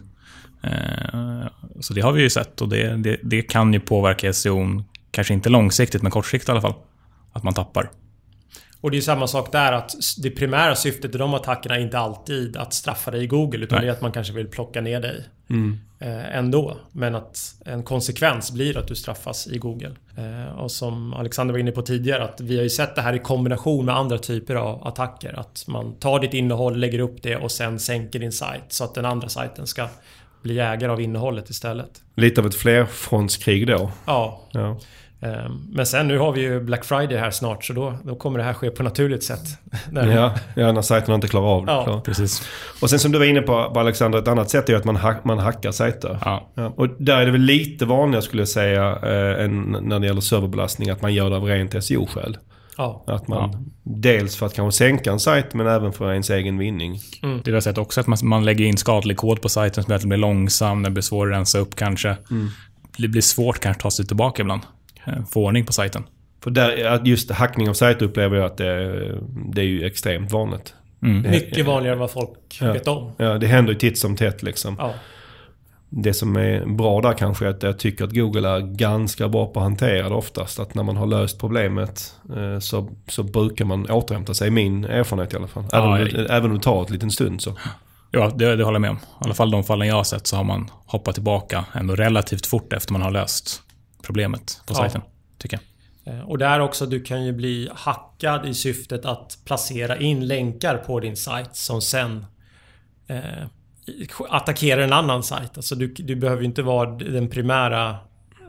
Eh, 0.64 1.48
Så 1.80 1.94
det 1.94 2.02
har 2.02 2.12
vi 2.12 2.22
ju 2.22 2.30
sett 2.30 2.62
och 2.62 2.70
det, 2.70 2.98
det, 2.98 3.18
det 3.24 3.42
kan 3.42 3.74
ju 3.74 3.80
påverka 3.80 4.34
SEO, 4.34 4.84
kanske 5.12 5.34
inte 5.34 5.50
långsiktigt 5.50 6.02
men 6.02 6.12
kortsiktigt 6.12 6.50
i 6.50 6.52
alla 6.52 6.62
fall. 6.62 6.74
Att 7.34 7.44
man 7.44 7.54
tappar. 7.54 7.90
Och 8.84 8.92
det 8.92 8.98
är 8.98 9.02
samma 9.02 9.28
sak 9.28 9.52
där 9.52 9.72
att 9.72 9.94
det 10.18 10.30
primära 10.30 10.76
syftet 10.76 11.16
i 11.16 11.18
de 11.18 11.34
attackerna 11.34 11.76
är 11.76 11.80
inte 11.80 12.00
alltid 12.00 12.58
att 12.58 12.74
straffa 12.74 13.12
dig 13.12 13.24
i 13.24 13.28
Google 13.28 13.64
utan 13.64 13.76
Nej. 13.76 13.86
det 13.86 13.92
är 13.92 13.96
att 13.96 14.02
man 14.02 14.12
kanske 14.12 14.34
vill 14.34 14.48
plocka 14.48 14.82
ner 14.82 15.02
dig 15.02 15.26
eh, 16.00 16.38
ändå. 16.38 16.78
Men 16.92 17.16
att 17.16 17.56
en 17.66 17.84
konsekvens 17.84 18.52
blir 18.52 18.78
att 18.78 18.88
du 18.88 18.96
straffas 18.96 19.48
i 19.48 19.58
Google. 19.58 19.92
Eh, 20.18 20.60
och 20.60 20.72
som 20.72 21.14
Alexander 21.14 21.52
var 21.52 21.60
inne 21.60 21.72
på 21.72 21.82
tidigare 21.82 22.24
att 22.24 22.42
vi 22.42 22.56
har 22.56 22.64
ju 22.64 22.70
sett 22.70 22.96
det 22.96 23.02
här 23.02 23.14
i 23.14 23.20
kombination 23.20 23.86
med 23.86 23.98
andra 23.98 24.18
typer 24.18 24.56
av 24.56 24.88
attacker. 24.88 25.40
Att 25.40 25.64
man 25.68 26.00
tar 26.00 26.20
ditt 26.20 26.34
innehåll, 26.34 26.78
lägger 26.78 27.00
upp 27.00 27.24
det 27.24 27.36
och 27.36 27.52
sen 27.52 27.80
sänker 27.80 28.20
din 28.20 28.32
sajt 28.32 28.64
så 28.68 28.84
att 28.84 28.96
den 28.96 29.06
andra 29.06 29.30
sajten 29.30 29.68
ska 29.68 29.88
bli 30.42 30.60
ägare 30.60 30.92
av 30.92 31.02
innehållet 31.02 31.50
istället. 31.50 32.02
Lite 32.16 32.42
av 32.42 32.48
ett 32.48 32.56
flerfrontskrig 32.56 33.68
då. 33.68 33.92
Ja, 34.06 34.42
Ja. 34.52 34.80
Eh, 35.24 35.52
men 35.70 35.86
sen 35.86 36.08
nu 36.08 36.18
har 36.18 36.32
vi 36.32 36.42
ju 36.42 36.60
Black 36.60 36.86
Friday 36.86 37.18
här 37.18 37.32
snart 37.32 37.66
så 37.66 37.74
då, 37.74 37.98
då 38.04 38.16
kommer 38.16 38.40
det 38.40 38.46
här 38.46 38.54
ske 38.54 38.70
på 38.70 38.84
naturligt 38.84 39.24
sätt. 39.24 39.44
Ja, 39.92 40.34
ja, 40.56 40.72
när 40.72 40.82
sajterna 40.82 41.16
inte 41.16 41.28
klarar 41.28 41.48
av 41.48 41.66
det. 41.66 41.72
Ja. 41.72 41.84
klart. 41.84 42.06
Precis. 42.06 42.50
Och 42.82 42.90
sen 42.90 43.00
som 43.00 43.12
du 43.12 43.20
var 43.20 43.26
inne 43.26 43.42
på, 43.42 43.72
på 43.74 43.80
Alexander, 43.80 44.20
ett 44.20 44.28
annat 44.28 44.50
sätt 44.50 44.70
är 44.70 44.76
att 44.76 44.86
man, 44.86 44.96
hack, 44.96 45.24
man 45.24 45.40
hackar 45.40 45.72
sajter. 45.72 46.18
Ja. 46.26 46.50
Ja, 46.54 46.74
och 46.76 46.90
där 46.98 47.18
är 47.18 47.26
det 47.26 47.32
väl 47.32 47.42
lite 47.42 47.86
vanligare 47.86 48.22
skulle 48.22 48.42
jag 48.42 48.50
säga 48.50 48.98
eh, 49.04 49.46
än 49.46 49.78
när 49.82 50.00
det 50.00 50.08
gäller 50.08 50.22
serverbelastning 50.22 50.90
att 50.90 51.02
man 51.02 51.14
gör 51.14 51.30
det 51.30 51.36
av 51.36 51.44
rent 51.44 51.84
SEO-skäl. 51.84 52.38
Ja. 52.78 53.04
Att 53.08 53.28
man 53.28 53.72
dels 53.84 54.36
för 54.36 54.46
att 54.46 54.54
kanske 54.54 54.78
sänka 54.78 55.12
en 55.12 55.20
sajt 55.20 55.54
men 55.54 55.68
även 55.68 55.94
för 55.94 56.12
ens 56.12 56.30
egen 56.30 56.58
vinning. 56.58 57.00
Det 57.22 57.52
har 57.52 57.54
jag 57.54 57.64
sett 57.64 57.78
också 57.78 58.02
att 58.02 58.08
man, 58.08 58.18
man 58.24 58.46
lägger 58.46 58.66
in 58.66 58.78
skadlig 58.78 59.18
kod 59.18 59.42
på 59.42 59.50
sajten 59.50 59.84
som 59.84 59.92
gör 59.92 59.96
att 59.96 60.02
den 60.02 60.10
blir 60.10 60.18
långsam, 60.20 60.84
den 60.84 60.94
blir 60.94 61.02
svår 61.02 61.28
att 61.28 61.38
rensa 61.38 61.60
upp 61.60 61.76
kanske. 61.76 62.16
Det 62.98 63.08
blir 63.08 63.22
svårt 63.22 63.60
kanske 63.60 63.78
att 63.78 63.84
ta 63.84 63.92
sig 63.92 64.06
tillbaka 64.06 64.42
ibland. 64.42 64.62
Eh, 65.06 65.14
Få 65.32 65.46
ordning 65.46 65.66
på 65.66 65.74
sajten. 65.74 66.04
För 66.44 66.52
där, 66.52 66.86
att 66.86 67.08
just 67.08 67.32
hackning 67.32 67.70
av 67.70 67.74
sajter 67.74 68.06
upplever 68.06 68.38
jag 68.38 68.46
att 68.46 68.58
det, 68.58 68.94
det 69.54 69.62
är 69.62 69.66
ju 69.66 69.86
extremt 69.86 70.32
vanligt. 70.32 70.74
Mm. 71.04 71.32
Mycket 71.32 71.66
vanligare 71.66 71.94
än 71.94 72.00
vad 72.00 72.12
folk 72.12 72.58
Ja. 72.62 72.74
vet 72.74 72.88
om. 72.88 73.12
Ja, 73.18 73.38
det 73.38 73.48
händer 73.48 73.74
ju 73.74 73.80
titt 73.80 73.98
som 73.98 74.16
tätt 74.16 74.44
liksom. 74.44 74.76
Ja. 74.80 74.94
Det 75.90 76.14
som 76.14 76.36
är 76.36 76.66
bra 76.66 77.02
där 77.02 77.14
kanske 77.14 77.46
är 77.46 77.50
att 77.50 77.64
jag 77.64 77.80
tycker 77.80 78.04
att 78.04 78.14
Google 78.14 78.50
är 78.50 78.60
ganska 78.60 79.28
bra 79.30 79.46
på 79.48 79.60
att 79.60 79.64
hantera 79.64 80.10
det 80.10 80.16
oftast. 80.16 80.60
Att 80.60 80.76
när 80.76 80.84
man 80.84 80.98
har 80.98 81.08
löst 81.08 81.40
problemet 81.40 82.16
eh, 82.36 82.60
så, 82.60 82.90
så 83.08 83.24
brukar 83.24 83.66
man 83.66 83.90
återhämta 83.92 84.34
sig. 84.34 84.50
Min 84.52 84.86
erfarenhet 84.86 85.34
i 85.34 85.38
alla 85.38 85.48
fall. 85.48 85.64
Även, 85.74 85.90
Ja, 85.90 86.00
om, 86.00 86.06
det, 86.06 86.26
även 86.34 86.52
om 86.52 86.58
det 86.58 86.64
tar 86.64 86.82
ett 86.84 86.90
liten 86.90 87.12
stund 87.12 87.42
så. 87.42 87.54
Ja, 88.12 88.32
det, 88.36 88.56
det 88.56 88.64
håller 88.64 88.76
jag 88.76 88.82
med 88.82 88.90
om. 88.92 88.98
I 88.98 89.26
alla 89.26 89.34
fall 89.34 89.52
de 89.52 89.64
fallen 89.64 89.88
jag 89.88 89.96
har 89.96 90.04
sett 90.04 90.28
så 90.28 90.36
har 90.36 90.44
man 90.44 90.70
hoppat 90.86 91.14
tillbaka 91.14 91.66
ändå 91.74 91.96
relativt 91.96 92.46
fort 92.46 92.74
efter 92.74 92.92
man 92.94 93.02
har 93.02 93.12
löst 93.12 93.62
problemet 94.06 94.62
på 94.68 94.74
Ja. 94.74 94.76
sajten. 94.78 95.02
Tycker 95.38 95.60
jag. 96.04 96.14
Eh, 96.16 96.22
Och 96.30 96.38
där 96.38 96.60
också, 96.60 96.86
du 96.86 97.02
kan 97.02 97.26
ju 97.26 97.32
bli 97.34 97.70
hackad 97.76 98.46
i 98.46 98.54
syftet 98.54 99.06
att 99.06 99.38
placera 99.46 99.98
in 99.98 100.28
länkar 100.28 100.78
på 100.78 101.00
din 101.00 101.16
sajt 101.16 101.56
som 101.56 101.82
sen 101.82 102.26
eh, 103.08 103.18
attackerar 104.30 104.82
en 104.82 104.94
annan 104.94 105.24
sajt. 105.24 105.52
Alltså 105.58 105.76
du, 105.76 105.88
du 105.88 106.16
behöver 106.16 106.42
ju 106.42 106.48
inte 106.48 106.62
vara 106.62 106.90
den 106.92 107.30
primära 107.30 107.96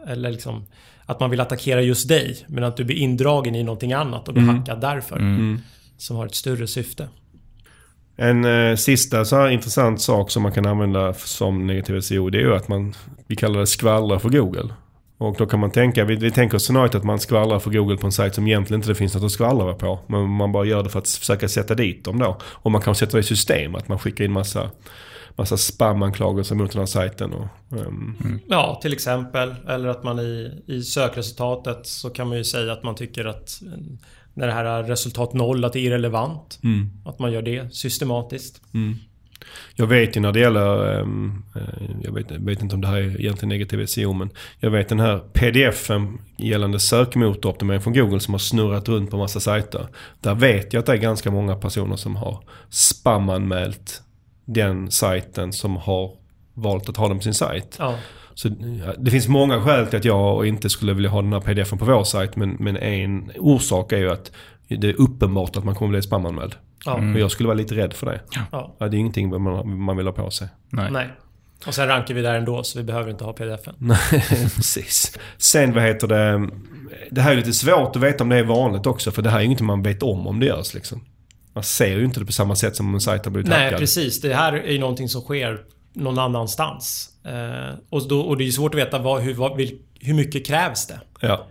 eller 0.06 0.30
liksom 0.30 0.64
att 1.06 1.20
man 1.20 1.30
vill 1.30 1.40
attackera 1.40 1.82
just 1.82 2.08
dig. 2.08 2.44
Men 2.46 2.64
att 2.64 2.76
du 2.76 2.84
blir 2.84 2.96
indragen 2.96 3.54
i 3.54 3.62
någonting 3.62 3.92
annat 3.92 4.28
och 4.28 4.34
blir 4.34 4.44
hackad 4.44 4.80
därför. 4.80 5.18
Som 5.96 6.16
har 6.16 6.26
ett 6.26 6.34
större 6.34 6.66
syfte. 6.66 7.08
En 8.16 8.44
eh, 8.44 8.76
sista 8.76 9.24
så 9.24 9.36
här 9.36 9.48
intressant 9.50 10.00
sak 10.00 10.30
som 10.30 10.42
man 10.42 10.52
kan 10.52 10.66
använda 10.66 11.14
som 11.14 11.66
negativ 11.66 12.00
SEO 12.00 12.30
det 12.30 12.38
är 12.38 12.42
ju 12.42 12.54
att 12.56 12.68
man, 12.68 12.94
vi 13.26 13.36
kallar 13.36 13.60
det 13.60 13.66
skvallra 13.66 14.18
för 14.18 14.28
Google. 14.28 14.68
Och 15.18 15.36
då 15.38 15.46
kan 15.46 15.60
man 15.60 15.70
tänka, 15.70 16.04
vi, 16.04 16.16
vi 16.16 16.30
tänker 16.30 16.56
oss 16.56 16.62
scenariot 16.62 16.94
att 16.94 17.04
man 17.04 17.20
skvallrar 17.20 17.58
för 17.58 17.70
Google 17.70 17.96
på 17.96 18.06
en 18.06 18.12
sajt 18.12 18.34
som 18.34 18.46
egentligen 18.46 18.78
inte 18.78 18.90
det 18.90 18.94
finns 18.94 19.14
något 19.14 19.24
att 19.24 19.30
skvallra 19.32 19.74
på. 19.74 19.98
Men 20.06 20.28
man 20.28 20.52
bara 20.52 20.64
gör 20.64 20.82
det 20.82 20.88
för 20.90 20.98
att 20.98 21.08
försöka 21.08 21.48
sätta 21.48 21.74
dit 21.74 22.04
dem 22.04 22.18
då. 22.18 22.38
Och 22.44 22.70
man 22.70 22.80
kan 22.80 22.94
sätta 22.94 23.16
det 23.16 23.20
i 23.20 23.22
system, 23.22 23.74
att 23.74 23.88
man 23.88 23.98
skickar 23.98 24.24
in 24.24 24.32
massa, 24.32 24.70
massa 25.36 25.56
spamanklagelser 25.56 26.54
mot 26.54 26.72
den 26.72 26.78
här 26.78 26.86
sajten. 26.86 27.32
Och, 27.32 27.78
ehm, 27.78 28.40
Ja, 28.48 28.78
till 28.82 28.92
exempel. 28.92 29.54
Eller 29.68 29.88
att 29.88 30.04
man 30.04 30.18
i, 30.18 30.62
i 30.66 30.82
sökresultatet 30.82 31.86
så 31.86 32.10
kan 32.10 32.28
man 32.28 32.38
ju 32.38 32.44
säga 32.44 32.72
att 32.72 32.82
man 32.82 32.94
tycker 32.94 33.24
att 33.24 33.62
eh, 33.62 33.78
när 34.34 34.46
det 34.46 34.52
här 34.52 34.64
är 34.64 34.82
resultat 34.82 35.32
noll, 35.32 35.64
att 35.64 35.72
det 35.72 35.78
är 35.78 35.84
irrelevant. 35.84 36.58
Att 37.04 37.18
man 37.18 37.32
gör 37.32 37.42
det 37.42 37.74
systematiskt. 37.74 38.62
Jag 39.74 39.86
vet 39.86 40.16
ju 40.16 40.20
när 40.20 40.32
det 40.32 40.40
gäller, 40.40 41.00
ehm, 41.00 41.42
eh, 41.56 41.84
jag 42.02 42.12
vet, 42.12 42.30
jag 42.30 42.40
vet 42.40 42.62
inte 42.62 42.74
om 42.74 42.80
det 42.80 42.88
här 42.88 42.96
är 42.96 43.20
egentligen 43.20 43.48
negativ 43.48 43.86
SEO, 43.86 44.12
men 44.12 44.30
jag 44.60 44.70
vet 44.70 44.88
den 44.88 45.00
här 45.00 45.18
pdfen 45.18 46.18
gällande 46.36 46.80
sökmotoroptimering 46.80 47.80
från 47.80 47.94
Google 47.94 48.20
som 48.20 48.34
har 48.34 48.38
snurrat 48.38 48.88
runt 48.88 49.10
på 49.10 49.16
massa 49.16 49.40
sajter. 49.40 49.86
Där 50.20 50.34
vet 50.34 50.72
jag 50.72 50.80
att 50.80 50.86
det 50.86 50.92
är 50.92 50.96
ganska 50.96 51.30
många 51.30 51.56
personer 51.56 51.96
som 51.96 52.16
har 52.16 52.44
spamanmält 52.70 54.02
den 54.44 54.90
sajten 54.90 55.52
som 55.52 55.76
har 55.76 56.10
valt 56.54 56.88
att 56.88 56.96
ha 56.96 57.08
den 57.08 57.16
på 57.16 57.22
sin 57.22 57.34
sajt. 57.34 57.76
Ja. 57.78 57.94
Så 58.34 58.48
det 58.98 59.10
finns 59.10 59.28
många 59.28 59.62
skäl 59.62 59.86
till 59.86 59.98
att 59.98 60.04
jag 60.04 60.46
inte 60.46 60.70
skulle 60.70 60.92
vilja 60.92 61.10
ha 61.10 61.22
den 61.22 61.32
här 61.32 61.40
pdfen 61.40 61.78
på 61.78 61.84
vår 61.84 62.04
sajt, 62.04 62.36
men, 62.36 62.50
men 62.50 62.76
en 62.76 63.32
orsak 63.38 63.92
är 63.92 63.98
ju 63.98 64.10
att 64.10 64.32
det 64.68 64.88
är 64.88 65.00
uppenbart 65.00 65.56
att 65.56 65.64
man 65.64 65.74
kommer 65.74 65.90
bli 65.90 66.02
spamanmäld. 66.02 66.54
Ja. 66.84 66.94
Och 66.94 67.20
jag 67.20 67.30
skulle 67.30 67.46
vara 67.46 67.56
lite 67.58 67.74
rädd 67.74 67.92
för 67.92 68.06
det. 68.06 68.20
ja. 68.52 68.76
Det 68.78 68.84
är 68.84 68.94
ingenting 68.94 69.42
man, 69.42 69.78
man 69.78 69.96
vill 69.96 70.06
ha 70.06 70.12
på 70.12 70.30
sig. 70.30 70.48
Nej. 70.70 70.90
Nej. 70.90 71.08
Och 71.66 71.74
sen 71.74 71.88
rankar 71.88 72.14
vi 72.14 72.22
där 72.22 72.34
ändå 72.34 72.62
så 72.62 72.78
vi 72.78 72.84
behöver 72.84 73.10
inte 73.10 73.24
ha 73.24 73.32
pdfen. 73.32 73.74
Nej, 73.78 73.98
precis. 74.56 75.18
Sen 75.38 75.72
vad 75.74 75.82
heter 75.82 76.08
det? 76.08 76.48
Det 77.10 77.20
här 77.20 77.32
är 77.32 77.36
lite 77.36 77.52
svårt 77.52 77.96
att 77.96 78.02
veta 78.02 78.24
om 78.24 78.28
det 78.30 78.36
är 78.38 78.44
vanligt 78.44 78.86
också. 78.86 79.10
För 79.10 79.22
det 79.22 79.30
här 79.30 79.38
är 79.38 79.42
inget 79.42 79.60
man 79.60 79.82
vet 79.82 80.02
om 80.02 80.26
om 80.26 80.40
det 80.40 80.46
görs 80.46 80.74
liksom. 80.74 81.04
Man 81.54 81.64
ser 81.64 81.96
ju 81.96 82.04
inte 82.04 82.20
det 82.20 82.26
på 82.26 82.32
samma 82.32 82.56
sätt 82.56 82.76
som 82.76 82.88
om 82.88 82.94
en 82.94 83.00
sajt 83.00 83.24
har 83.24 83.32
blivit 83.32 83.48
Nej, 83.50 83.64
hackad. 83.64 83.80
precis. 83.80 84.20
Det 84.20 84.34
här 84.34 84.52
är 84.52 84.72
ju 84.72 84.78
någonting 84.78 85.08
som 85.08 85.20
sker 85.20 85.60
någon 85.92 86.18
annanstans. 86.18 87.08
Eh, 87.24 87.74
och, 87.90 88.08
då, 88.08 88.20
och 88.20 88.36
det 88.36 88.44
är 88.44 88.46
ju 88.46 88.52
svårt 88.52 88.74
att 88.74 88.80
veta 88.80 88.98
vad, 88.98 89.22
hur, 89.22 89.34
vad, 89.34 89.56
vil, 89.56 89.78
hur 90.00 90.14
mycket 90.14 90.46
krävs 90.46 90.86
det? 90.86 91.00
Ja. 91.20 91.46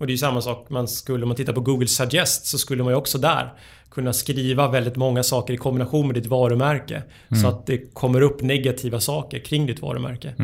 Och 0.00 0.06
det 0.06 0.10
är 0.10 0.14
ju 0.14 0.18
samma 0.18 0.40
sak, 0.40 0.66
man 0.70 0.88
skulle, 0.88 1.22
om 1.22 1.28
man 1.28 1.36
tittar 1.36 1.52
på 1.52 1.60
Google 1.60 1.86
Suggest 1.86 2.46
så 2.46 2.58
skulle 2.58 2.82
man 2.82 2.92
ju 2.92 2.96
också 2.96 3.18
där 3.18 3.52
kunna 3.90 4.12
skriva 4.12 4.70
väldigt 4.70 4.96
många 4.96 5.22
saker 5.22 5.54
i 5.54 5.56
kombination 5.56 6.06
med 6.06 6.14
ditt 6.14 6.26
varumärke. 6.26 7.02
Så 7.42 7.48
att 7.48 7.66
det 7.66 7.94
kommer 7.94 8.20
upp 8.20 8.42
negativa 8.42 9.00
saker 9.00 9.38
kring 9.38 9.66
ditt 9.66 9.82
varumärke. 9.82 10.34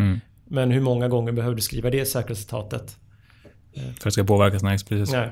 Men 0.49 0.71
hur 0.71 0.81
många 0.81 1.09
gånger 1.09 1.33
behöver 1.33 1.57
du 1.57 1.63
skriva 1.63 1.91
det 1.91 2.01
i 2.01 2.07
sökresultatet? 2.07 2.97
För 3.75 3.81
att 3.81 4.05
det 4.05 4.11
ska 4.11 4.25
påverkas, 4.25 4.63
nej, 4.63 4.79
precis. 4.89 5.13
Nej. 5.13 5.31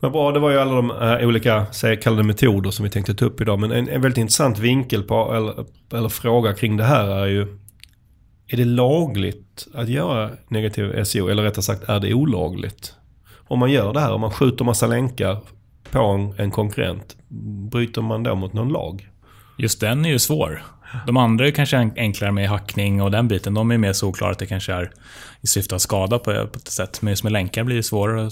Men 0.00 0.12
bra, 0.12 0.32
det 0.32 0.40
var 0.40 0.50
ju 0.50 0.58
alla 0.58 0.74
de 0.74 0.90
äh, 0.90 1.28
olika, 1.28 1.66
kallade 2.00 2.22
metoder 2.22 2.70
som 2.70 2.84
vi 2.84 2.90
tänkte 2.90 3.14
ta 3.14 3.24
upp 3.24 3.40
idag. 3.40 3.58
Men 3.58 3.72
en, 3.72 3.88
en 3.88 4.00
väldigt 4.00 4.18
intressant 4.18 4.58
vinkel 4.58 5.02
på, 5.02 5.34
eller, 5.34 5.66
eller 5.98 6.08
fråga 6.08 6.54
kring 6.54 6.76
det 6.76 6.84
här 6.84 7.08
är 7.08 7.26
ju 7.26 7.58
Är 8.46 8.56
det 8.56 8.64
lagligt 8.64 9.68
att 9.74 9.88
göra 9.88 10.30
negativ 10.48 11.04
SEO? 11.04 11.28
Eller 11.28 11.42
rättare 11.42 11.62
sagt, 11.62 11.88
är 11.88 12.00
det 12.00 12.14
olagligt? 12.14 12.94
Om 13.48 13.58
man 13.58 13.70
gör 13.70 13.92
det 13.92 14.00
här, 14.00 14.12
om 14.12 14.20
man 14.20 14.30
skjuter 14.30 14.64
massa 14.64 14.86
länkar 14.86 15.40
på 15.90 15.98
en, 15.98 16.34
en 16.36 16.50
konkurrent, 16.50 17.16
bryter 17.70 18.02
man 18.02 18.22
då 18.22 18.34
mot 18.34 18.52
någon 18.52 18.68
lag? 18.68 19.08
Just 19.58 19.80
den 19.80 20.04
är 20.04 20.08
ju 20.10 20.18
svår. 20.18 20.62
De 21.06 21.16
andra 21.16 21.46
är 21.46 21.50
kanske 21.50 21.76
en- 21.76 21.92
enklare 21.96 22.32
med 22.32 22.48
hackning 22.48 23.02
och 23.02 23.10
den 23.10 23.28
biten. 23.28 23.54
De 23.54 23.70
är 23.70 23.78
mer 23.78 23.92
såklara 23.92 24.30
att 24.30 24.38
det 24.38 24.46
kanske 24.46 24.72
är 24.72 24.90
i 25.40 25.46
syfte 25.46 25.74
att 25.74 25.80
skada 25.82 26.18
på, 26.18 26.30
ett 26.30 26.68
sätt. 26.68 27.02
Men 27.02 27.12
just 27.12 27.22
med 27.24 27.32
länkar 27.32 27.64
blir 27.64 27.76
det 27.76 27.82
svårare 27.82 28.30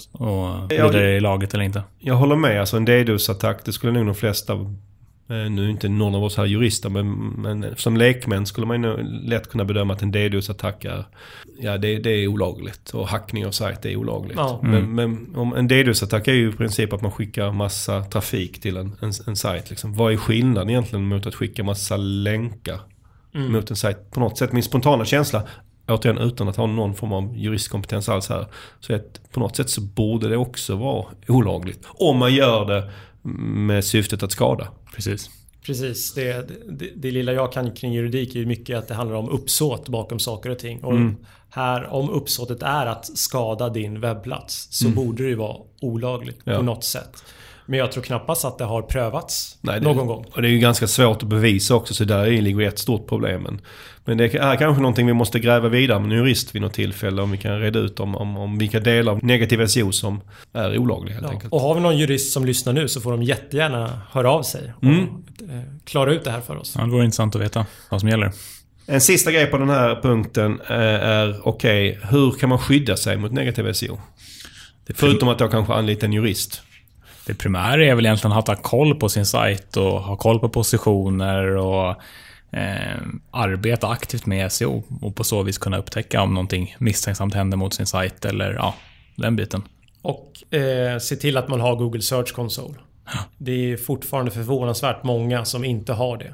vidare 0.69 0.91
det- 0.91 1.15
i 1.15 1.19
laget 1.19 1.53
eller 1.53 1.63
inte. 1.63 1.83
Jag 1.99 2.15
håller 2.15 2.35
med, 2.35 2.59
alltså 2.59 2.77
en 2.77 2.85
DDoS-attack, 2.87 3.57
det 3.65 3.73
skulle 3.73 3.93
nog 3.93 4.05
de 4.05 4.15
flesta 4.15 4.53
Nu 5.29 5.65
är 5.65 5.69
inte 5.69 5.89
någon 5.89 6.15
av 6.15 6.23
oss 6.23 6.37
här 6.37 6.45
jurister 6.45 6.89
men, 6.89 7.11
men 7.17 7.75
som 7.75 7.97
lekmän 7.97 8.45
skulle 8.45 8.67
man 8.67 8.83
ju 8.83 9.03
lätt 9.03 9.49
kunna 9.49 9.65
bedöma 9.65 9.93
att 9.93 10.01
en 10.01 10.11
DDoS-attack 10.11 10.85
är, 10.85 11.05
ja, 11.59 11.77
det, 11.77 11.99
det 11.99 12.09
är 12.09 12.27
olagligt. 12.27 12.89
Och 12.89 13.07
hackning 13.07 13.45
av 13.45 13.51
sajt 13.51 13.85
är 13.85 13.95
olagligt. 13.95 14.37
Ja. 14.37 14.59
Men, 14.63 14.95
men 14.95 15.35
om 15.35 15.53
en 15.53 15.69
DDoS-attack 15.69 16.27
är 16.27 16.33
ju 16.33 16.49
i 16.49 16.51
princip 16.51 16.93
att 16.93 17.01
man 17.01 17.11
skickar 17.11 17.51
massa 17.51 18.03
trafik 18.03 18.61
till 18.61 18.77
en, 18.77 18.95
en, 19.01 19.11
en 19.27 19.35
sajt. 19.35 19.69
Liksom. 19.69 19.93
Vad 19.93 20.13
är 20.13 20.17
skillnaden 20.17 20.69
egentligen 20.69 21.05
mot 21.05 21.27
att 21.27 21.35
skicka 21.35 21.63
massa 21.63 21.97
länkar 21.97 22.79
mot 23.33 23.69
en 23.69 23.75
sajt? 23.75 24.11
På 24.11 24.19
något 24.19 24.37
sätt, 24.37 24.51
min 24.51 24.63
spontana 24.63 25.05
känsla 25.05 25.43
återigen 25.87 26.17
utan 26.17 26.47
att 26.47 26.55
ha 26.55 26.65
någon 26.65 26.95
form 26.95 27.13
av 27.13 27.37
juristkompetens 27.37 28.09
alls 28.09 28.29
här. 28.29 28.45
Så 28.79 28.95
att 28.95 29.21
på 29.31 29.39
något 29.39 29.55
sätt 29.55 29.69
så 29.69 29.81
borde 29.81 30.29
det 30.29 30.37
också 30.37 30.75
vara 30.75 31.05
olagligt. 31.27 31.87
Om 31.87 32.17
man 32.17 32.33
gör 32.33 32.65
det 32.65 32.89
med 33.67 33.85
syftet 33.85 34.23
att 34.23 34.31
skada. 34.31 34.67
Precis. 34.95 35.29
Precis. 35.65 36.13
Det, 36.13 36.49
det, 36.69 36.89
det 36.95 37.11
lilla 37.11 37.33
jag 37.33 37.51
kan 37.53 37.71
kring 37.71 37.93
juridik 37.93 38.35
är 38.35 38.39
ju 38.39 38.45
mycket 38.45 38.77
att 38.77 38.87
det 38.87 38.93
handlar 38.93 39.15
om 39.17 39.29
uppsåt 39.29 39.89
bakom 39.89 40.19
saker 40.19 40.49
och 40.49 40.59
ting. 40.59 40.83
Och 40.83 40.91
Mm. 40.95 41.15
här, 41.49 41.93
om 41.93 42.09
uppsåtet 42.09 42.63
är 42.63 42.85
att 42.85 43.17
skada 43.17 43.69
din 43.69 43.99
webbplats 44.01 44.67
så 44.71 44.89
borde 44.89 45.23
det 45.23 45.29
ju 45.29 45.35
vara 45.35 45.57
olagligt 45.81 46.35
Mm. 46.47 46.53
Ja. 46.53 46.57
på 46.57 46.63
något 46.65 46.83
sätt. 46.83 47.23
Men 47.69 47.79
jag 47.79 47.91
tror 47.91 48.03
knappast 48.03 48.45
att 48.45 48.57
det 48.57 48.63
har 48.63 48.81
prövats 48.81 49.57
Nej, 49.61 49.79
det, 49.79 49.85
någon 49.85 50.07
gång. 50.07 50.25
Och 50.33 50.41
det 50.41 50.47
är 50.47 50.51
ju 50.51 50.59
ganska 50.59 50.87
svårt 50.87 51.23
att 51.23 51.29
bevisa 51.29 51.75
också 51.75 51.93
så 51.93 52.03
där 52.03 52.25
ligger 52.41 52.61
ett 52.61 52.79
stort 52.79 53.07
problem. 53.07 53.41
Men, 53.43 53.61
men 54.05 54.17
det 54.17 54.35
är 54.35 54.55
kanske 54.55 54.81
någonting 54.81 55.07
vi 55.07 55.13
måste 55.13 55.39
gräva 55.39 55.69
vidare 55.69 55.99
med 55.99 56.11
en 56.11 56.17
jurist 56.17 56.55
vid 56.55 56.61
något 56.61 56.73
tillfälle. 56.73 57.21
Om 57.21 57.31
vi 57.31 57.37
kan 57.37 57.59
reda 57.61 57.79
ut 57.79 57.99
om, 57.99 58.15
om, 58.15 58.37
om 58.37 58.57
vilka 58.57 58.79
delar 58.79 59.11
av 59.11 59.23
negativ 59.23 59.67
SEO 59.67 59.91
som 59.91 60.21
är 60.53 60.77
olagliga 60.77 61.13
helt 61.13 61.25
Ja. 61.27 61.31
enkelt. 61.33 61.53
Och 61.53 61.61
har 61.61 61.75
vi 61.75 61.81
någon 61.81 61.97
jurist 61.97 62.33
som 62.33 62.45
lyssnar 62.45 62.73
nu 62.73 62.87
så 62.87 63.01
får 63.01 63.11
de 63.11 63.23
jättegärna 63.23 64.01
höra 64.11 64.31
av 64.31 64.43
sig 64.43 64.73
och 64.77 64.83
Mm. 64.83 65.01
eh, 65.49 65.61
klara 65.83 66.13
ut 66.13 66.23
det 66.23 66.31
här 66.31 66.41
för 66.41 66.55
oss. 66.57 66.73
Ja, 66.77 66.83
det 66.85 66.91
vore 66.91 67.05
intressant 67.05 67.35
att 67.35 67.41
veta 67.41 67.65
vad 67.89 67.99
som 67.99 68.09
gäller. 68.09 68.31
En 68.87 69.01
sista 69.01 69.31
grej 69.31 69.45
på 69.45 69.57
den 69.57 69.69
här 69.69 69.99
punkten 70.01 70.61
eh, 70.69 70.75
är 71.09 71.47
okej, 71.47 71.99
hur 72.11 72.31
kan 72.31 72.49
man 72.49 72.57
skydda 72.59 72.97
sig 72.97 73.17
mot 73.17 73.31
negativ 73.31 73.73
SEO? 73.73 73.99
Förutom 74.95 75.29
att 75.29 75.39
jag 75.39 75.51
kanske 75.51 75.73
anlita 75.73 76.05
en 76.05 76.13
jurist. 76.13 76.61
Det 77.29 77.35
primära 77.35 77.85
är 77.85 77.95
väl 77.95 78.05
egentligen 78.05 78.37
att 78.37 78.47
ha 78.47 78.55
koll 78.55 78.95
på 78.95 79.09
sin 79.09 79.25
sajt 79.25 79.77
och 79.77 80.01
ha 80.01 80.15
koll 80.15 80.39
på 80.39 80.49
positioner 80.49 81.55
och 81.55 81.95
eh, 82.51 82.97
arbeta 83.31 83.87
aktivt 83.87 84.25
med 84.25 84.51
SEO 84.51 84.83
och 85.01 85.15
på 85.15 85.23
så 85.23 85.43
vis 85.43 85.57
kunna 85.57 85.77
upptäcka 85.77 86.21
om 86.21 86.33
någonting 86.33 86.75
misstänksamt 86.79 87.33
händer 87.33 87.57
mot 87.57 87.73
sin 87.73 87.85
sajt 87.85 88.25
eller 88.25 88.53
ja, 88.53 88.75
den 89.15 89.35
biten. 89.35 89.63
Och 90.01 90.53
eh, 90.53 90.99
se 90.99 91.15
till 91.15 91.37
att 91.37 91.47
man 91.47 91.61
har 91.61 91.75
Google 91.75 92.01
Search 92.01 92.33
Console. 92.33 92.75
Det 93.37 93.71
är 93.71 93.77
fortfarande 93.77 94.31
förvånansvärt 94.31 95.03
många 95.03 95.45
som 95.45 95.63
inte 95.63 95.93
har 95.93 96.17
det. 96.17 96.33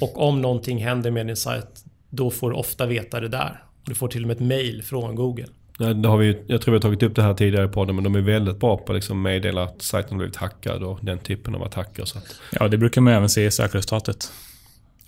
Och 0.00 0.28
om 0.28 0.40
någonting 0.40 0.84
händer 0.84 1.10
med 1.10 1.26
din 1.26 1.36
sajt, 1.36 1.84
då 2.10 2.30
får 2.30 2.50
du 2.50 2.56
ofta 2.56 2.86
veta 2.86 3.20
det 3.20 3.28
där. 3.28 3.62
Du 3.84 3.94
får 3.94 4.08
till 4.08 4.22
och 4.22 4.28
med 4.28 4.34
ett 4.34 4.42
mail 4.42 4.82
från 4.82 5.14
Google. 5.14 5.46
Ja, 5.78 5.94
det 5.94 6.08
har 6.08 6.18
vi, 6.18 6.42
jag 6.46 6.60
tror 6.60 6.72
vi 6.72 6.76
har 6.76 6.82
tagit 6.82 7.02
upp 7.02 7.16
det 7.16 7.22
här 7.22 7.34
tidigare 7.34 7.64
i 7.64 7.68
podden, 7.68 7.94
men 7.94 8.04
de 8.04 8.14
är 8.14 8.20
väldigt 8.20 8.60
bra 8.60 8.76
på 8.76 8.92
att 8.92 8.96
liksom 8.96 9.22
meddela 9.22 9.62
att 9.62 9.82
sajten 9.82 10.10
har 10.10 10.18
blivit 10.18 10.36
hackad 10.36 10.82
och 10.82 10.98
den 11.02 11.18
typen 11.18 11.54
av 11.54 11.62
attacker. 11.62 12.04
Så 12.04 12.18
att, 12.18 12.40
Ja, 12.50 12.68
det 12.68 12.78
brukar 12.78 13.00
man 13.00 13.12
även 13.12 13.28
se 13.28 13.44
i 13.44 13.50
sökresultatet. 13.50 14.32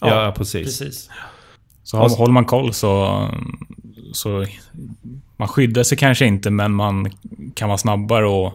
ja, 0.00 0.34
precis. 0.36 0.78
Precis. 0.78 1.10
Så 1.82 1.96
har, 1.96 2.08
håller 2.16 2.32
man 2.32 2.44
koll 2.44 2.72
så, 2.72 3.28
så... 4.12 4.46
Man 5.36 5.48
skyddar 5.48 5.82
sig 5.82 5.98
kanske 5.98 6.26
inte, 6.26 6.50
men 6.50 6.72
man 6.74 7.12
kan 7.54 7.68
vara 7.68 7.78
snabbare 7.78 8.26
och 8.26 8.52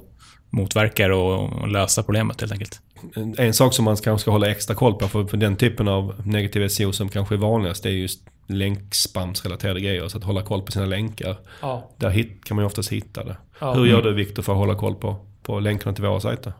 motverka 0.49 1.07
det 1.07 1.13
och, 1.13 1.67
lösa 1.67 2.03
problemet 2.03 2.41
helt 2.41 2.53
enkelt. 2.53 2.81
En, 3.15 3.35
en 3.37 3.53
sak 3.53 3.73
som 3.73 3.85
man 3.85 3.95
kanske 3.95 4.21
ska 4.21 4.31
hålla 4.31 4.51
extra 4.51 4.75
koll 4.75 4.93
på 4.93 5.07
för, 5.07 5.25
för 5.25 5.37
den 5.37 5.55
typen 5.55 5.87
av 5.87 6.21
negativ 6.25 6.67
SEO 6.67 6.91
som 6.91 7.09
kanske 7.09 7.35
är 7.35 7.39
vanligast, 7.39 7.83
det 7.83 7.89
är 7.89 7.93
just 7.93 8.21
länkspamsrelaterade 8.57 9.79
grejer. 9.79 10.07
Så 10.07 10.17
att 10.17 10.23
hålla 10.23 10.41
koll 10.41 10.61
på 10.61 10.71
sina 10.71 10.85
länkar. 10.85 11.37
Ja. 11.61 11.89
Där 11.97 12.09
hit, 12.09 12.43
kan 12.43 12.55
man 12.55 12.63
ju 12.63 12.65
oftast 12.65 12.91
hitta 12.91 13.23
det. 13.23 13.37
Ja. 13.59 13.73
Hur 13.73 13.85
gör 13.85 14.01
du 14.01 14.13
Viktor 14.13 14.43
för 14.43 14.51
att 14.51 14.57
hålla 14.57 14.75
koll 14.75 14.95
på, 14.95 15.15
på 15.43 15.59
länkarna 15.59 15.95
till 15.95 16.03
våra 16.05 16.19
sajter? 16.19 16.53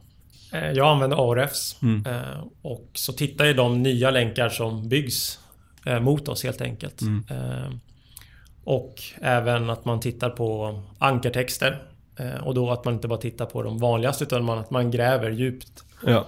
Eh, 0.53 0.71
Jag 0.71 0.87
använder 0.87 1.31
Ahrefs. 1.31 1.81
Mm. 1.81 2.05
Eh, 2.05 2.43
Och 2.61 2.89
så 2.93 3.13
tittar 3.13 3.45
jag 3.45 3.55
de 3.55 3.83
nya 3.83 4.11
länkar 4.11 4.49
som 4.49 4.89
byggs 4.89 5.39
eh, 5.85 5.99
mot 5.99 6.27
oss 6.27 6.43
helt 6.43 6.61
enkelt. 6.61 7.01
Mm. 7.01 7.23
Och 8.63 8.95
även 9.21 9.69
att 9.69 9.85
man 9.85 9.99
tittar 9.99 10.29
på 10.29 10.79
ankartexter. 10.99 11.83
Och 12.43 12.53
då 12.53 12.71
att 12.71 12.85
man 12.85 12.93
inte 12.93 13.07
bara 13.07 13.19
tittar 13.19 13.45
på 13.45 13.63
de 13.63 13.77
vanligaste 13.79 14.23
utan 14.23 14.49
att 14.49 14.71
man 14.71 14.91
gräver 14.91 15.29
djupt. 15.31 15.83
Ja. 16.05 16.27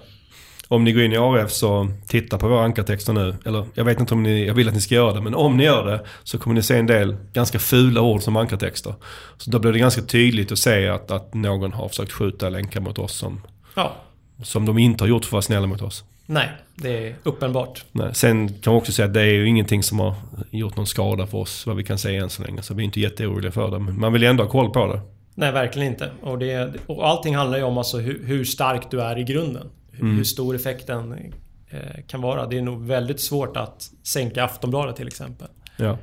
Om 0.74 0.84
ni 0.84 0.92
går 0.92 1.04
in 1.04 1.14
i 1.14 1.18
ARF 1.18 1.52
så 1.52 1.88
titta 2.08 2.38
på 2.38 2.48
våra 2.48 2.64
ankartexter 2.64 3.14
nu. 3.14 3.36
Eller 3.46 3.66
jag 3.74 3.86
vet 3.86 4.00
inte 4.00 4.14
om 4.14 4.24
ni, 4.24 4.46
jag 4.48 4.54
vill 4.54 4.68
att 4.68 4.74
ni 4.74 4.82
ska 4.82 4.96
göra 4.96 5.14
det. 5.14 5.22
Men 5.22 5.36
om 5.36 5.58
ni 5.58 5.64
gör 5.64 5.86
det 5.86 6.02
så 6.24 6.38
kommer 6.38 6.56
ni 6.56 6.64
se 6.64 6.78
en 6.78 6.86
del 6.86 7.16
ganska 7.34 7.60
fula 7.60 8.02
ord 8.02 8.22
som 8.22 8.36
ankartexter. 8.36 8.94
Så 9.38 9.52
då 9.52 9.60
blir 9.60 9.72
det 9.72 9.80
ganska 9.80 10.02
tydligt 10.02 10.52
att 10.52 10.60
se 10.60 10.88
att, 10.88 11.12
att 11.12 11.34
någon 11.34 11.74
har 11.74 11.88
försökt 11.88 12.12
skjuta 12.12 12.50
länkar 12.50 12.80
mot 12.82 13.00
oss 13.00 13.14
som, 13.14 13.42
Ja, 13.76 13.96
som 14.44 14.66
de 14.66 14.78
inte 14.78 15.04
har 15.04 15.10
gjort 15.10 15.26
för 15.26 15.30
att 15.30 15.32
vara 15.32 15.42
snälla 15.42 15.68
mot 15.68 15.82
oss. 15.82 16.04
nej, 16.26 16.50
det 16.76 17.08
är 17.08 17.16
uppenbart. 17.24 17.84
Nej. 17.92 18.10
Sen 18.14 18.50
kan 18.50 18.74
man 18.74 18.78
också 18.78 18.92
säga 18.92 19.06
att 19.06 19.14
det 19.14 19.22
är 19.22 19.26
ju 19.34 19.48
ingenting 19.48 19.84
som 19.84 20.00
har 20.00 20.16
gjort 20.52 20.76
någon 20.76 20.88
skada 20.88 21.28
för 21.28 21.38
oss 21.38 21.66
vad 21.68 21.76
vi 21.76 21.84
kan 21.84 21.98
säga 21.98 22.24
än 22.24 22.30
så 22.30 22.44
länge. 22.44 22.62
Så 22.62 22.74
vi 22.74 22.84
är 22.84 22.86
inte 22.86 23.00
jätteoroliga 23.00 23.52
för 23.52 23.72
det. 23.72 23.80
Men 23.80 24.00
man 24.00 24.14
vill 24.14 24.22
ju 24.22 24.28
ändå 24.28 24.44
ha 24.44 24.52
koll 24.52 24.70
på 24.70 24.88
det. 24.88 25.02
Nej, 25.36 25.52
verkligen 25.52 25.88
inte. 25.88 26.12
Och, 26.22 26.40
det, 26.40 26.74
och 26.86 27.08
allting 27.08 27.36
handlar 27.36 27.58
ju 27.58 27.64
om 27.64 27.78
alltså 27.78 27.98
hur, 27.98 28.24
hur 28.26 28.46
stark 28.46 28.92
du 28.92 29.02
är 29.02 29.20
i 29.20 29.24
grunden. 29.24 29.70
Hur, 29.94 30.14
hur 30.14 30.24
stor 30.24 30.56
effekten 30.56 31.34
eh, 31.70 31.80
kan 32.08 32.22
vara. 32.22 32.48
Det 32.48 32.58
är 32.58 32.62
nog 32.62 32.86
väldigt 32.86 33.20
svårt 33.20 33.58
att 33.58 33.90
sänka 34.04 34.44
Aftonbladet 34.44 34.96
till 34.96 35.08
exempel. 35.08 35.48
Ja. 35.78 35.98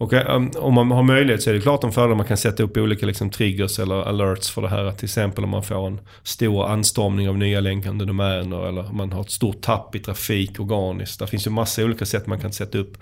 Och 0.00 0.12
eh, 0.12 0.42
om 0.56 0.74
man 0.74 0.90
har 0.90 1.02
möjlighet 1.02 1.42
så 1.42 1.50
är 1.50 1.54
det 1.54 1.60
klart 1.60 1.84
en 1.84 1.92
fördel 1.92 2.16
man 2.16 2.26
kan 2.26 2.36
sätta 2.36 2.62
upp 2.62 2.76
olika 2.76 3.06
liksom, 3.06 3.30
triggers 3.30 3.78
eller 3.78 3.94
alerts 3.94 4.50
för 4.50 4.62
det 4.62 4.68
här. 4.68 4.84
Att 4.84 4.98
till 4.98 5.06
exempel 5.06 5.44
om 5.44 5.50
man 5.50 5.62
får 5.62 5.86
en 5.86 6.00
stor 6.22 6.66
anstormning 6.66 7.28
av 7.28 7.38
nya 7.38 7.60
länkande 7.60 8.04
domäner 8.04 8.68
eller 8.68 8.92
man 8.92 9.12
har 9.12 9.20
ett 9.20 9.30
stort 9.30 9.60
tapp 9.60 9.94
i 9.94 9.98
trafik 9.98 10.60
organiskt. 10.60 11.18
Det 11.18 11.26
finns 11.26 11.46
ju 11.46 11.50
massa 11.50 11.84
olika 11.84 12.06
sätt 12.06 12.26
man 12.26 12.40
kan 12.40 12.52
sätta 12.52 12.78
upp 12.78 12.98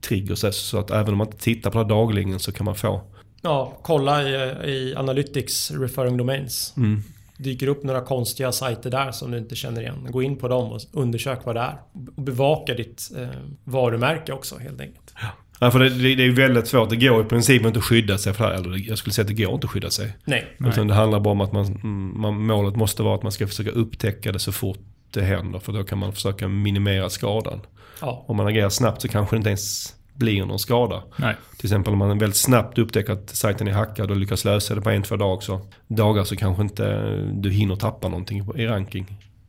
triggers 0.00 0.54
så 0.54 0.78
att 0.78 0.90
även 0.90 1.12
om 1.12 1.18
man 1.18 1.26
inte 1.26 1.38
tittar 1.38 1.70
på 1.70 1.78
det 1.78 1.84
här 1.84 1.88
dagligen 1.88 2.38
så 2.38 2.52
kan 2.52 2.64
man 2.64 2.74
få. 2.74 3.02
Ja, 3.42 3.78
kolla 3.82 4.22
i, 4.22 4.34
i 4.70 4.94
Analytics 4.96 5.70
Referring 5.70 6.16
Domains. 6.16 6.74
Mm. 6.76 7.02
Dyker 7.42 7.66
upp 7.66 7.82
några 7.82 8.00
konstiga 8.00 8.52
sajter 8.52 8.90
där 8.90 9.12
som 9.12 9.30
du 9.30 9.38
inte 9.38 9.56
känner 9.56 9.80
igen. 9.80 10.06
Gå 10.10 10.22
in 10.22 10.36
på 10.36 10.48
dem 10.48 10.72
och 10.72 10.80
undersök 10.92 11.44
vad 11.44 11.56
det 11.56 11.60
är. 11.60 11.78
Och 12.16 12.22
bevaka 12.22 12.74
ditt 12.74 13.10
eh, 13.18 13.28
varumärke 13.64 14.32
också 14.32 14.58
helt 14.58 14.80
enkelt. 14.80 15.14
Ja, 15.60 15.70
för 15.70 15.78
det, 15.78 16.14
det, 16.14 16.24
är 16.24 16.30
väldigt 16.30 16.66
svårt. 16.66 16.90
Det 16.90 16.96
går 16.96 17.20
i 17.20 17.24
princip 17.24 17.66
inte 17.66 17.78
att 17.78 17.84
skydda 17.84 18.18
sig 18.18 18.34
för 18.34 18.44
det 18.44 18.56
här. 18.56 18.60
Eller 18.60 18.88
jag 18.88 18.98
skulle 18.98 19.12
säga 19.12 19.22
att 19.22 19.36
det 19.36 19.42
går 19.42 19.54
inte 19.54 19.64
att 19.64 19.70
skydda 19.70 19.90
sig. 19.90 20.16
Nej. 20.24 20.56
Utan 20.58 20.88
det 20.88 20.94
handlar 20.94 21.20
bara 21.20 21.32
om 21.32 21.40
att 21.40 21.52
man, 21.52 21.80
man, 22.20 22.46
målet 22.46 22.76
måste 22.76 23.02
vara 23.02 23.14
att 23.14 23.22
man 23.22 23.32
ska 23.32 23.46
försöka 23.46 23.70
upptäcka 23.70 24.32
det 24.32 24.38
så 24.38 24.52
fort 24.52 24.78
det 25.10 25.22
händer. 25.22 25.58
För 25.58 25.72
då 25.72 25.84
kan 25.84 25.98
man 25.98 26.12
försöka 26.12 26.48
minimera 26.48 27.10
skadan. 27.10 27.60
Ja, 28.00 28.24
Om 28.28 28.36
man 28.36 28.46
agerar 28.46 28.68
snabbt 28.68 29.02
så 29.02 29.08
kanske 29.08 29.36
det 29.36 29.38
inte 29.38 29.48
ens 29.48 29.94
blir 30.20 30.44
någon 30.44 30.58
skada. 30.58 31.02
Nej. 31.16 31.36
Till 31.56 31.66
exempel 31.66 31.92
om 31.92 31.98
man 31.98 32.18
väldigt 32.18 32.36
snabbt 32.36 32.78
upptäcker 32.78 33.12
att 33.12 33.30
sajten 33.30 33.68
är 33.68 33.72
hackad 33.72 34.10
och 34.10 34.16
lyckas 34.16 34.44
lösa 34.44 34.74
det 34.74 34.80
på 34.80 34.90
en, 34.90 35.02
två 35.02 35.16
dagar 35.16 35.40
så, 35.40 35.60
dagar 35.88 36.24
så 36.24 36.36
kanske 36.36 36.62
inte 36.62 37.16
du 37.32 37.50
hinner 37.50 37.76
tappa 37.76 38.08
någonting 38.08 38.50
i 38.56 38.66
ranking. 38.66 39.06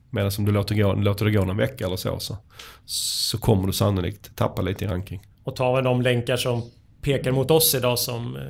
Medan 0.10 0.32
om 0.38 0.46
du 0.46 0.52
låter, 0.52 0.76
gå, 0.76 0.94
låter 0.94 1.26
det 1.26 1.32
gå 1.32 1.46
någon 1.46 1.58
vecka 1.58 1.86
eller 1.86 1.96
så, 1.96 2.20
så, 2.20 2.38
så 2.86 3.38
kommer 3.38 3.68
du 3.68 3.74
sannolikt 3.74 4.36
tappa 4.36 4.62
lite 4.62 4.86
i 4.86 4.88
ranking. 4.88 5.22
och 5.44 5.56
tar 5.56 5.76
vi 5.76 5.82
de 5.82 6.02
länkar 6.02 6.38
som 6.38 6.64
pekar 7.02 7.32
mot 7.32 7.52
oss 7.52 7.76
idag 7.76 8.00
som 8.00 8.36
eh, 8.36 8.42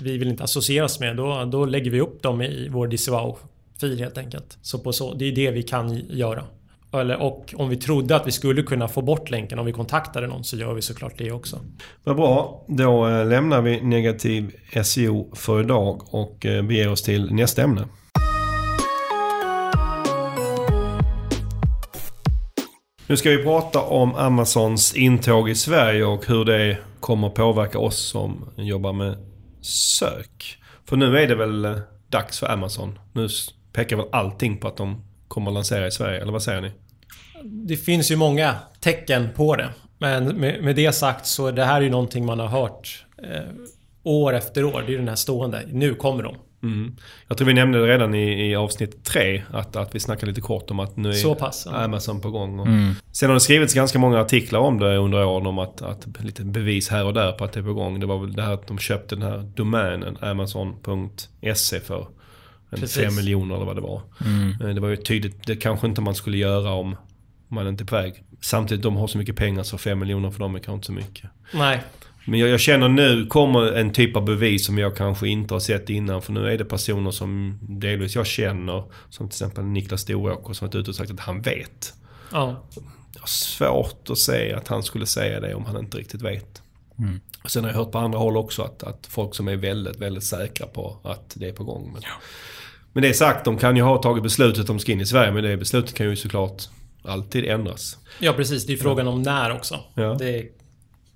vi 0.00 0.18
vill 0.18 0.28
inte 0.28 0.44
associeras 0.44 1.00
med. 1.00 1.16
Då, 1.16 1.44
då 1.44 1.64
lägger 1.64 1.90
vi 1.90 2.00
upp 2.00 2.22
dem 2.22 2.42
i 2.42 2.68
vår 2.68 2.88
disavow-fil 2.88 3.98
helt 3.98 4.18
enkelt. 4.18 4.58
Så 4.62 4.78
på 4.78 4.92
så, 4.92 5.14
det 5.14 5.24
är 5.24 5.32
det 5.32 5.50
vi 5.50 5.62
kan 5.62 5.94
göra. 6.08 6.44
Eller, 6.92 7.22
och 7.22 7.54
om 7.56 7.68
vi 7.68 7.76
trodde 7.76 8.16
att 8.16 8.26
vi 8.26 8.32
skulle 8.32 8.62
kunna 8.62 8.88
få 8.88 9.02
bort 9.02 9.30
länken 9.30 9.58
om 9.58 9.66
vi 9.66 9.72
kontaktade 9.72 10.26
någon 10.26 10.44
så 10.44 10.56
gör 10.56 10.74
vi 10.74 10.82
såklart 10.82 11.18
det 11.18 11.32
också. 11.32 11.58
Vad 12.04 12.16
bra, 12.16 12.64
då 12.68 13.08
eh, 13.08 13.26
lämnar 13.26 13.60
vi 13.60 13.80
negativ 13.80 14.54
SEO 14.84 15.34
för 15.34 15.60
idag 15.60 16.14
och 16.14 16.46
eh, 16.46 16.62
beger 16.62 16.88
oss 16.88 17.02
till 17.02 17.34
nästa 17.34 17.62
ämne. 17.62 17.88
Nu 23.06 23.16
ska 23.16 23.30
vi 23.30 23.42
prata 23.42 23.80
om 23.80 24.14
Amazons 24.14 24.94
intåg 24.94 25.50
i 25.50 25.54
Sverige 25.54 26.04
och 26.04 26.26
hur 26.26 26.44
det 26.44 26.78
kommer 27.00 27.28
påverka 27.28 27.78
oss 27.78 27.98
som 27.98 28.48
jobbar 28.56 28.92
med 28.92 29.16
sök. 29.62 30.58
För 30.84 30.96
nu 30.96 31.18
är 31.18 31.28
det 31.28 31.34
väl 31.34 31.64
eh, 31.64 31.76
dags 32.08 32.40
för 32.40 32.46
Amazon. 32.46 32.98
Nu 33.12 33.28
pekar 33.72 33.96
väl 33.96 34.06
allting 34.12 34.58
på 34.58 34.68
att 34.68 34.76
de 34.76 35.04
kommer 35.28 35.50
att 35.50 35.54
lansera 35.54 35.86
i 35.86 35.90
Sverige, 35.90 36.20
eller 36.20 36.32
vad 36.32 36.42
säger 36.42 36.60
ni? 36.60 36.70
Det 37.44 37.76
finns 37.76 38.10
ju 38.10 38.16
många 38.16 38.54
tecken 38.80 39.28
på 39.36 39.56
det. 39.56 39.68
Men 39.98 40.24
med, 40.24 40.64
med 40.64 40.76
det 40.76 40.92
sagt 40.92 41.26
så 41.26 41.50
det 41.50 41.64
här 41.64 41.76
är 41.76 41.80
ju 41.80 41.90
någonting 41.90 42.26
man 42.26 42.38
har 42.38 42.46
hört 42.48 43.04
eh, 43.22 43.40
år 44.02 44.32
efter 44.34 44.64
år. 44.64 44.80
Det 44.80 44.86
är 44.86 44.90
ju 44.90 44.98
den 44.98 45.08
här 45.08 45.16
stående. 45.16 45.62
Nu 45.72 45.94
kommer 45.94 46.22
de. 46.22 46.34
Mm. 46.62 46.96
Jag 47.28 47.36
tror 47.38 47.46
vi 47.48 47.54
nämnde 47.54 47.80
det 47.86 47.92
redan 47.92 48.14
i, 48.14 48.50
i 48.50 48.56
avsnitt 48.56 49.04
tre, 49.04 49.42
att, 49.50 49.76
att 49.76 49.94
vi 49.94 50.00
snackade 50.00 50.26
lite 50.26 50.40
kort 50.40 50.70
om 50.70 50.80
att 50.80 50.96
nu 50.96 51.08
är 51.08 51.12
Så 51.12 51.34
pass, 51.34 51.66
ja. 51.70 51.76
Amazon 51.76 52.20
på 52.20 52.30
gång. 52.30 52.60
Och 52.60 52.66
Mm. 52.66 52.94
Sen 53.12 53.28
har 53.28 53.34
det 53.34 53.40
skrivits 53.40 53.74
ganska 53.74 53.98
många 53.98 54.20
artiklar 54.20 54.60
om 54.60 54.78
det 54.78 54.96
under 54.96 55.24
åren 55.24 55.46
om 55.46 55.58
att, 55.58 55.82
att 55.82 56.06
lite 56.20 56.44
bevis 56.44 56.88
här 56.88 57.04
och 57.04 57.14
där 57.14 57.32
på 57.32 57.44
att 57.44 57.52
det 57.52 57.60
är 57.60 57.64
på 57.64 57.74
gång. 57.74 58.00
Det 58.00 58.06
var 58.06 58.18
väl 58.18 58.32
det 58.32 58.42
här 58.42 58.52
att 58.54 58.66
de 58.66 58.78
köpte 58.78 59.14
den 59.16 59.22
här 59.32 59.38
domänen 59.38 60.16
amazon.se 60.20 61.80
för 61.80 62.06
en 62.70 62.80
Precis. 62.80 63.04
fem 63.04 63.14
miljoner 63.16 63.54
eller 63.54 63.66
vad 63.66 63.76
det 63.76 63.80
var. 63.82 64.02
Mm. 64.26 64.68
Eh, 64.68 64.74
Det 64.74 64.80
var 64.80 64.88
ju 64.88 64.96
tydligt, 64.96 65.46
det 65.46 65.56
kanske 65.56 65.86
inte 65.86 66.00
man 66.00 66.14
skulle 66.14 66.36
göra 66.38 66.72
om 66.72 66.96
man 67.50 67.68
inte 67.68 67.84
är 67.84 67.86
på 67.86 67.96
väg. 67.96 68.24
Samtidigt, 68.40 68.82
de 68.82 68.96
har 68.96 69.06
så 69.06 69.18
mycket 69.18 69.36
pengar 69.36 69.62
så 69.62 69.78
fem 69.78 69.98
miljoner 69.98 70.30
för 70.30 70.38
dem 70.38 70.54
är 70.54 70.58
kanske 70.58 70.74
inte 70.74 70.86
så 70.86 70.92
mycket. 70.92 71.30
Nej. 71.54 71.82
Men 72.24 72.40
jag, 72.40 72.48
jag 72.48 72.60
känner 72.60 72.88
nu 72.88 73.26
kommer 73.26 73.72
en 73.72 73.92
typ 73.92 74.16
av 74.16 74.24
bevis 74.24 74.66
som 74.66 74.78
jag 74.78 74.96
kanske 74.96 75.28
inte 75.28 75.54
har 75.54 75.60
sett 75.60 75.90
innan. 75.90 76.22
För 76.22 76.32
nu 76.32 76.52
är 76.52 76.58
det 76.58 76.64
personer 76.64 77.10
som 77.10 77.58
delvis 77.62 78.14
jag 78.14 78.26
känner. 78.26 78.84
Som 79.10 79.28
till 79.28 79.34
exempel 79.34 79.64
Niklas 79.64 80.00
Storåker 80.00 80.52
som 80.52 80.64
har 80.64 80.68
varit 80.68 80.74
ute 80.74 80.90
och 80.90 80.96
sagt 80.96 81.10
att 81.10 81.20
han 81.20 81.42
vet. 81.42 81.94
Ja. 82.32 82.62
Jag 83.14 83.20
har 83.20 83.26
svårt 83.26 84.10
att 84.10 84.18
se 84.18 84.52
att 84.52 84.68
han 84.68 84.82
skulle 84.82 85.06
säga 85.06 85.40
det 85.40 85.54
om 85.54 85.64
han 85.64 85.78
inte 85.78 85.98
riktigt 85.98 86.22
vet. 86.22 86.62
Mm. 86.98 87.20
Och 87.42 87.50
sen 87.50 87.64
har 87.64 87.70
jag 87.70 87.78
hört 87.78 87.92
på 87.92 87.98
andra 87.98 88.18
håll 88.18 88.36
också 88.36 88.62
att, 88.62 88.82
att 88.82 89.06
folk 89.10 89.34
som 89.34 89.48
är 89.48 89.56
väldigt, 89.56 89.96
väldigt 89.96 90.24
säkra 90.24 90.66
på 90.66 90.96
att 91.02 91.32
det 91.34 91.48
är 91.48 91.52
på 91.52 91.64
gång. 91.64 91.90
Men, 91.92 92.02
men 92.92 93.02
det 93.02 93.08
är 93.08 93.12
sagt, 93.12 93.44
de 93.44 93.58
kan 93.58 93.76
ju 93.76 93.82
ha 93.82 94.02
tagit 94.02 94.22
beslutet 94.22 94.70
om 94.70 94.76
de 94.76 94.82
ska 94.82 94.92
in 94.92 95.00
i 95.00 95.06
Sverige. 95.06 95.32
Men 95.32 95.44
det 95.44 95.56
beslutet 95.56 95.94
kan 95.94 96.06
ju 96.06 96.16
såklart 96.16 96.62
alltid 97.04 97.44
ändras. 97.44 97.98
ja, 98.18 98.32
precis. 98.32 98.66
Det 98.66 98.72
är 98.72 98.76
frågan 98.76 99.08
om 99.08 99.22
när 99.22 99.50
också. 99.52 99.80
Ja. 99.94 100.16
Det, 100.18 100.46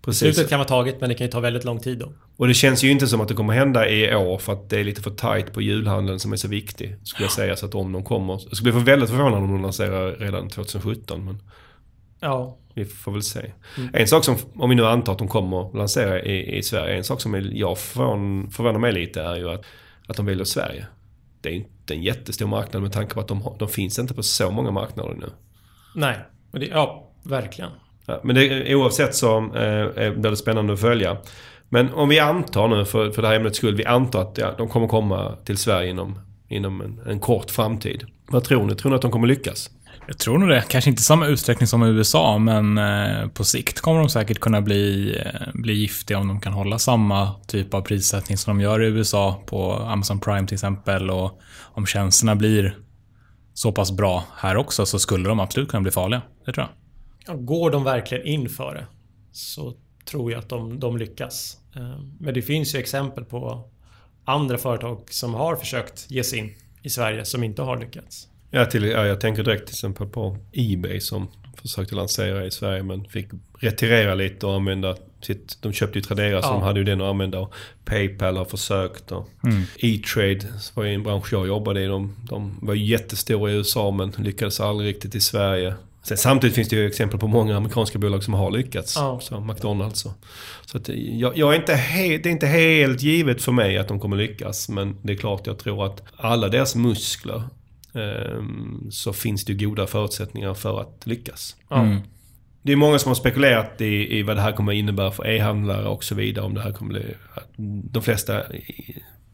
Precis. 0.03 0.23
beslutet 0.23 0.51
kan 0.51 0.59
vara 0.59 0.69
taget, 0.69 1.01
men 1.01 1.09
det 1.09 1.15
kan 1.15 1.27
ju 1.27 1.31
ta 1.31 1.41
väldigt 1.41 1.65
lång 1.65 1.81
tid 1.81 1.99
då. 1.99 2.13
Och 2.37 2.49
det 2.49 2.55
känns 2.55 2.85
ju 2.85 2.91
inte 2.91 3.07
som 3.07 3.21
att 3.21 3.29
det 3.29 3.35
kommer 3.35 3.55
hända 3.55 3.89
i 3.89 4.15
år 4.15 4.39
för 4.39 4.53
att 4.53 4.71
det 4.71 4.81
är 4.81 4.85
lite 4.85 5.03
för 5.03 5.11
tight 5.11 5.53
på 5.53 5.63
julhandeln 5.63 6.21
som 6.21 6.33
är 6.33 6.37
så 6.37 6.49
viktig. 6.49 6.97
Skulle 7.05 7.25
jag 7.25 7.33
säga. 7.33 7.57
Så 7.57 7.67
att 7.67 7.75
om 7.75 7.93
de 7.93 8.05
kommer... 8.05 8.33
Jag 8.49 8.57
skulle 8.57 8.73
bli 8.73 8.83
väldigt 8.83 9.11
förvånad 9.11 9.35
om 9.43 9.49
de 9.53 9.63
lanserar 9.63 10.17
redan 10.17 10.49
2017. 10.49 11.25
Men 11.25 11.43
Ja. 12.21 12.57
vi 12.75 12.85
får 12.85 13.13
väl 13.13 13.23
se. 13.23 13.53
En 13.93 14.07
sak 14.09 14.25
som, 14.25 14.37
om 14.55 14.71
vi 14.71 14.77
nu 14.77 14.87
antar 14.87 15.13
att 15.13 15.19
de 15.19 15.29
kommer 15.29 15.77
lansera 15.77 16.23
i, 16.23 16.59
i 16.59 16.63
Sverige. 16.63 16.97
En 16.97 17.05
sak 17.05 17.21
som 17.21 17.51
jag 17.53 17.79
förvån, 17.79 18.51
förvånar 18.51 18.79
mig 18.81 18.93
lite 18.93 19.23
är 19.23 19.37
ju 19.37 19.51
att, 19.51 19.65
att 20.07 20.17
de 20.17 20.27
väljer 20.27 20.45
Sverige. 20.45 20.87
Det 21.41 21.49
är 21.49 21.53
inte 21.53 21.95
en 21.95 22.03
jättestor 22.03 22.47
marknad 22.47 22.83
med 22.83 22.93
tanke 22.93 23.15
på 23.15 23.21
att 23.21 23.29
de, 23.29 23.57
de 23.59 23.69
finns 23.69 23.99
inte 23.99 24.15
på 24.15 24.23
så 24.23 24.51
många 24.51 24.71
marknader 24.71 25.15
nu. 25.15 25.31
Nej. 25.95 26.17
Men 26.53 26.61
det, 26.61 26.67
ja, 26.67 27.09
verkligen. 27.23 27.71
Ja, 28.07 28.21
men 28.25 28.35
det, 28.37 28.75
oavsett 28.75 29.15
så 29.15 29.39
eh, 29.39 29.63
är- 30.05 30.17
blir 30.17 30.31
det 30.31 30.37
spännande 30.37 30.73
att 30.73 30.81
följa. 30.81 31.17
Men 31.69 31.93
om 31.95 32.09
vi 32.09 32.19
antar 32.19 32.69
nu, 32.69 32.85
för, 32.85 33.11
för 33.11 33.23
det 33.23 33.29
här 33.29 33.35
ämnets 33.35 33.57
skull, 33.59 33.75
vi 33.77 33.85
antar 33.85 34.23
att 34.23 34.39
ja, 34.39 34.55
de 34.59 34.69
kommer 34.69 34.87
komma 34.89 35.33
till 35.45 35.57
Sverige 35.59 35.91
inom, 35.91 36.19
inom 36.49 36.81
en, 36.81 37.01
en 37.07 37.21
kort 37.21 37.51
framtid. 37.51 38.05
Vad 38.27 38.45
tror 38.45 38.67
ni? 38.67 38.75
Tror 38.75 38.91
ni 38.91 38.97
att 38.97 39.03
de 39.03 39.11
kommer 39.11 39.27
lyckas? 39.27 39.71
Jag 40.07 40.19
tror 40.19 40.39
nog 40.39 40.49
det. 40.49 40.65
Kanske 40.69 40.91
inte 40.91 41.01
i 41.01 41.03
samma 41.03 41.27
utsträckning 41.27 41.67
som 41.67 41.85
i 41.85 41.89
USA, 41.89 42.39
men 42.39 42.79
eh, 42.79 43.29
på 43.29 43.45
sikt 43.45 43.81
kommer 43.81 44.01
de 44.01 44.09
säkert 44.09 44.41
kunna 44.41 44.61
bli, 44.61 45.17
eh, 45.27 45.41
bli 45.55 45.73
giftiga 45.73 46.19
om 46.19 46.29
de 46.29 46.41
kan 46.41 46.53
hålla 46.53 46.79
samma 46.79 47.35
typ 47.47 47.75
av 47.75 47.81
prissättning 47.81 48.39
som 48.39 48.57
de 48.59 48.63
gör 48.65 48.83
i 48.83 48.87
USA 48.87 49.43
på 49.47 49.73
Amazon 49.73 50.21
Prime 50.21 50.47
till 50.47 50.55
exempel. 50.55 51.11
Och 51.11 51.41
om 51.63 51.87
tjänsterna 51.87 52.35
blir 52.35 52.77
så 53.55 53.73
pass 53.73 53.93
bra 53.93 54.25
här 54.37 54.57
också 54.57 54.87
så 54.87 54.99
skulle 54.99 55.29
de 55.29 55.41
absolut 55.41 55.69
kunna 55.69 55.81
bli 55.81 55.91
farliga. 55.91 56.23
Det 56.47 56.53
tror 56.53 56.67
jag. 56.67 56.75
Ja, 57.35 57.41
Går 57.43 57.71
de 57.71 57.85
verkligen 57.85 58.27
in 58.27 58.49
för 58.49 58.75
det 58.75 58.87
så 59.33 59.75
tror 60.05 60.33
jag 60.33 60.39
att 60.39 60.49
de, 60.49 60.81
de 60.81 60.97
lyckas. 60.99 61.59
Eh, 61.77 62.01
Men 62.21 62.35
det 62.35 62.43
finns 62.43 62.75
ju 62.75 62.79
exempel 62.79 63.25
på 63.25 63.69
andra 64.25 64.59
företag 64.59 65.07
som 65.11 65.35
har 65.35 65.57
försökt 65.57 66.11
ge 66.11 66.25
sig 66.25 66.39
in 66.39 66.55
i 66.83 66.91
Sverige 66.91 67.25
som 67.25 67.45
inte 67.45 67.63
har 67.63 67.79
lyckats. 67.81 68.29
Ja, 68.51 68.65
till, 68.67 68.85
ja, 68.85 69.07
jag 69.07 69.21
tänker 69.21 69.45
direkt 69.45 69.67
till 69.67 69.75
exempel 69.75 70.07
på 70.07 70.37
Ebay 70.53 71.01
som 71.01 71.29
försökte 71.57 71.95
lansera 71.95 72.47
i 72.47 72.51
Sverige 72.51 72.83
men 72.83 73.05
fick 73.05 73.29
retirera 73.59 74.15
lite 74.15 74.47
och 74.47 74.55
använda 74.55 74.97
sitt... 75.25 75.59
De 75.63 75.73
köpte 75.73 75.99
ju 75.99 76.03
Tradera 76.03 76.43
så 76.43 76.49
Ja. 76.49 76.53
de 76.53 76.63
hade 76.63 76.81
ju 76.81 76.85
den 76.85 77.01
att 77.01 77.07
använda. 77.11 77.39
Och 77.41 77.55
Paypal 77.85 78.37
har 78.37 78.45
försökt. 78.45 79.13
Och 79.13 79.29
Mm. 79.45 79.63
E-trade 79.79 80.41
var 80.75 80.85
ju 80.85 80.95
en 80.95 81.03
bransch 81.03 81.33
jag 81.33 81.47
jobbade 81.47 81.83
i. 81.83 81.87
De, 81.87 82.17
de 82.29 82.59
var 82.63 82.75
jättestora 82.75 83.51
i 83.51 83.55
USA 83.55 83.91
men 83.91 84.13
lyckades 84.19 84.61
aldrig 84.61 84.89
riktigt 84.95 85.15
i 85.15 85.21
Sverige. 85.21 85.75
Sen, 86.03 86.17
samtidigt 86.17 86.55
finns 86.57 86.69
det 86.69 86.77
ju 86.77 86.87
exempel 86.87 87.21
på 87.21 87.27
många 87.29 87.57
amerikanska 87.57 87.99
bolag 87.99 88.25
som 88.25 88.35
har 88.35 88.51
lyckats. 88.51 88.97
Ja. 88.97 89.21
Så 89.23 89.41
McDonalds 89.41 90.05
och, 90.05 90.13
Så 90.67 90.79
att 90.79 90.89
jag, 90.95 91.37
jag 91.39 91.55
är 91.55 91.57
inte 91.59 91.75
he, 91.75 92.19
det 92.19 92.29
är 92.29 92.31
inte 92.33 92.47
helt 92.47 93.03
givet 93.03 93.43
för 93.43 93.53
mig 93.53 93.79
att 93.79 93.89
de 93.89 94.01
kommer 94.01 94.17
lyckas. 94.17 94.69
Men 94.69 94.97
det 95.03 95.13
är 95.13 95.17
klart 95.17 95.47
jag 95.47 95.59
tror 95.59 95.87
att 95.87 96.03
alla 96.17 96.49
deras 96.49 96.75
muskler 96.75 97.43
ehm, 97.95 98.87
så 98.91 99.13
finns 99.13 99.45
det 99.45 99.53
ju 99.53 99.69
goda 99.69 99.87
förutsättningar 99.87 100.55
för 100.55 100.81
att 100.81 101.03
lyckas. 101.07 101.57
Mm. 101.71 101.99
Det 102.67 102.73
är 102.73 102.77
många 102.77 102.99
som 102.99 103.11
har 103.11 103.15
spekulerat 103.15 103.81
i, 103.81 104.19
i 104.19 104.23
vad 104.23 104.37
det 104.37 104.43
här 104.43 104.53
kommer 104.53 104.73
innebära 104.73 105.11
för 105.11 105.27
e-handlare 105.27 105.89
och 105.89 106.05
så 106.05 106.15
vidare. 106.15 106.45
Om 106.45 106.55
det 106.55 106.61
här 106.61 106.73
kommer 106.73 106.93
bli... 106.93 107.15
De 107.91 108.03
flesta 108.03 108.43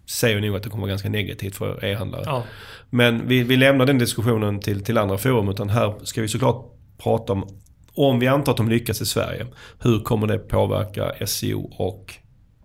säger 0.07 0.41
nog 0.41 0.57
att 0.57 0.63
det 0.63 0.69
kommer 0.69 0.81
vara 0.81 0.91
ganska 0.91 1.09
negativt 1.09 1.57
för 1.57 1.85
e-handlare. 1.85 2.23
Ja. 2.27 2.45
Men 2.91 3.29
vi, 3.29 3.43
vi 3.43 3.57
lämnar 3.57 3.87
den 3.87 3.99
diskussionen 3.99 4.61
till, 4.61 4.85
till 4.85 4.99
andra 4.99 5.19
forum. 5.19 5.49
Utan 5.49 5.69
här 5.69 5.95
ska 6.03 6.23
vi 6.23 6.29
såklart 6.29 6.65
prata 6.99 7.33
om, 7.33 7.49
om 7.95 8.19
vi 8.19 8.27
antar 8.27 8.53
att 8.53 8.57
de 8.57 8.69
lyckas 8.69 9.01
i 9.01 9.07
Sverige. 9.07 9.47
Hur 9.79 10.01
kommer 10.01 10.27
det 10.27 10.39
påverka 10.39 11.27
SEO 11.27 11.73
och 11.77 12.15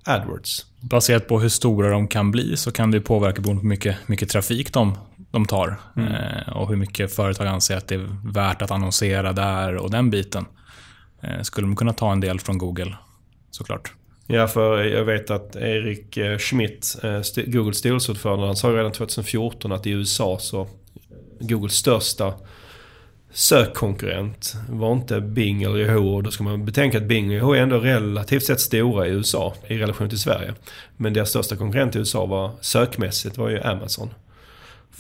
AdWords? 0.04 0.66
Baserat 0.82 1.28
på 1.28 1.40
hur 1.40 1.50
stora 1.50 1.90
de 1.90 2.08
kan 2.08 2.32
bli 2.32 2.58
så 2.58 2.72
kan 2.72 2.92
det 2.92 3.02
påverka 3.02 3.42
beroende 3.42 3.62
på 3.62 3.64
hur 3.64 3.70
mycket, 3.70 4.08
mycket 4.08 4.30
trafik 4.30 4.74
de, 4.74 4.98
de 5.36 5.46
tar. 5.46 5.78
Eh, 5.98 6.58
och 6.58 6.70
hur 6.70 6.76
mycket 6.76 7.16
företag 7.16 7.48
anser 7.48 7.78
att 7.78 7.88
det 7.88 7.96
är 7.96 8.32
värt 8.34 8.62
att 8.62 8.72
annonsera 8.72 9.34
där 9.34 9.76
och 9.76 9.92
den 9.92 10.10
biten. 10.10 10.46
Eh, 11.22 11.42
skulle 11.42 11.68
de 11.68 11.76
kunna 11.76 11.94
ta 11.94 12.12
en 12.12 12.20
del 12.20 12.40
från 12.40 12.58
Google, 12.58 12.96
såklart. 13.52 13.92
Ja, 14.28 14.48
för 14.48 14.84
jag 14.84 15.06
vet 15.06 15.30
att 15.30 15.56
Erik 15.56 16.18
eh, 16.18 16.38
Schmidt, 16.38 16.96
Googles 17.46 17.78
styrelseordförande, 17.78 18.46
han 18.46 18.56
sa 18.56 18.70
redan 18.70 18.92
2014 18.92 19.72
att 19.72 19.88
i 19.88 19.90
USA 19.90 20.38
så 20.40 20.68
Googles 21.40 21.74
största 21.74 22.34
sökkonkurrent 23.34 24.56
var 24.70 24.94
inte 24.94 25.22
Bing 25.22 25.64
eller 25.64 25.78
Yahoo. 25.78 26.16
Och 26.16 26.24
då 26.24 26.32
ska 26.32 26.44
man 26.44 26.66
betänka 26.66 26.98
att 26.98 27.04
Bing 27.04 27.30
och 27.30 27.36
Yahoo 27.36 27.54
är 27.54 27.62
ändå 27.62 27.80
relativt 27.80 28.44
sett 28.44 28.60
stora 28.60 29.08
i 29.08 29.10
USA 29.10 29.54
i 29.68 29.78
relation 29.78 30.10
till 30.10 30.20
Sverige. 30.20 30.54
Men 30.98 31.14
deras 31.14 31.30
största 31.30 31.56
konkurrent 31.56 31.96
i 31.96 32.00
USA 32.00 32.26
var 32.26 32.52
sökmässigt 32.62 33.38
var 33.38 33.50
ju 33.50 33.62
Amazon. 33.62 34.10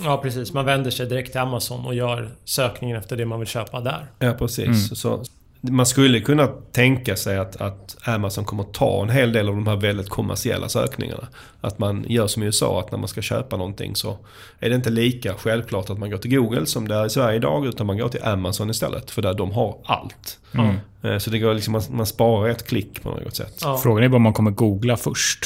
Ja, 0.04 0.18
precis. 0.18 0.54
Man 0.54 0.66
vänder 0.66 0.92
sig 0.92 1.06
direkt 1.06 1.32
till 1.32 1.42
Amazon 1.42 1.86
och 1.86 1.96
gör 1.96 2.30
sökningen 2.46 2.98
efter 2.98 3.18
det 3.18 3.26
man 3.26 3.40
vill 3.40 3.48
köpa 3.48 3.82
där. 3.82 4.06
Ja, 4.20 4.34
precis. 4.34 5.00
Så, 5.00 5.24
man 5.62 5.86
skulle 5.86 6.20
kunna 6.20 6.48
tänka 6.72 7.16
sig 7.16 7.38
att, 7.38 7.62
att 7.62 7.98
Amazon 8.08 8.46
kommer 8.46 8.64
ta 8.64 9.04
en 9.04 9.10
hel 9.10 9.32
del 9.32 9.48
av 9.50 9.56
de 9.56 9.68
här 9.68 9.76
väldigt 9.76 10.10
kommersiella 10.10 10.70
sökningarna. 10.70 11.28
Att 11.62 11.80
man 11.80 12.06
gör 12.10 12.28
som 12.28 12.44
i 12.44 12.46
USA, 12.46 12.80
att 12.80 12.92
när 12.92 13.00
man 13.00 13.08
ska 13.08 13.22
köpa 13.22 13.58
någonting 13.58 13.96
så 13.96 14.18
är 14.60 14.70
det 14.70 14.76
inte 14.76 14.90
lika 14.90 15.34
självklart 15.34 15.90
att 15.90 16.00
man 16.00 16.10
går 16.10 16.18
till 16.18 16.36
Google 16.38 16.66
som 16.66 16.88
det 16.88 16.96
är 16.96 17.06
i 17.06 17.10
Sverige 17.10 17.36
idag, 17.36 17.66
utan 17.66 17.88
man 17.88 17.98
går 17.98 18.10
till 18.10 18.24
Amazon 18.24 18.70
istället. 18.70 19.12
För 19.12 19.22
där 19.22 19.34
de 19.34 19.52
har 19.52 19.78
allt. 19.86 20.40
Mm. 20.54 20.76
Eh, 21.04 21.18
Så 21.18 21.30
det 21.30 21.40
går 21.40 21.54
liksom, 21.54 21.72
man, 21.72 21.82
man 21.90 22.06
sparar 22.06 22.50
ett 22.50 22.68
klick 22.68 23.04
på 23.04 23.10
något 23.10 23.36
sätt. 23.36 23.60
Ja. 23.62 23.78
Frågan 23.84 24.04
är 24.04 24.10
bara 24.10 24.16
om 24.16 24.22
man 24.22 24.34
kommer 24.34 24.52
googla 24.52 24.98
först. 24.98 25.46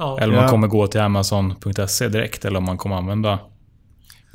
Ja. 0.00 0.18
Eller 0.18 0.28
om 0.28 0.34
man 0.34 0.44
Ja. 0.44 0.50
kommer 0.50 0.68
gå 0.68 0.86
till 0.86 1.00
Amazon.se 1.00 2.08
direkt. 2.08 2.44
Eller 2.44 2.58
om 2.58 2.64
man 2.64 2.78
kommer 2.78 2.96
använda... 2.96 3.38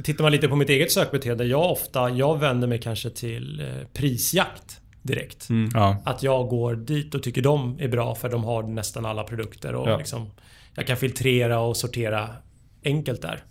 Tittar 0.04 0.24
man 0.24 0.32
lite 0.32 0.48
på 0.48 0.56
mitt 0.56 0.70
eget 0.70 0.92
sökbeteende. 0.92 1.46
Jag 1.46 1.72
ofta, 1.72 2.10
jag 2.10 2.40
vänder 2.40 2.68
mig 2.68 2.82
kanske 2.82 3.10
till 3.10 3.60
eh, 3.60 3.88
prisjakt 3.94 4.80
direkt. 5.02 5.48
Ja, 5.74 5.98
Att 6.06 6.24
jag 6.24 6.48
går 6.48 6.76
dit 6.76 7.16
och 7.16 7.24
tycker 7.24 7.42
de 7.42 7.78
är 7.80 7.88
bra 7.88 8.16
för 8.16 8.30
de 8.30 8.44
har 8.44 8.64
nästan 8.64 9.06
alla 9.06 9.24
produkter 9.24 9.76
och 9.76 9.90
Ja. 9.90 9.98
liksom, 9.98 10.30
jag 10.76 10.88
kan 10.88 10.98
filtrera 10.98 11.60
och 11.60 11.78
sortera 11.78 12.30
enkelt 12.84 13.22
där. 13.22 13.44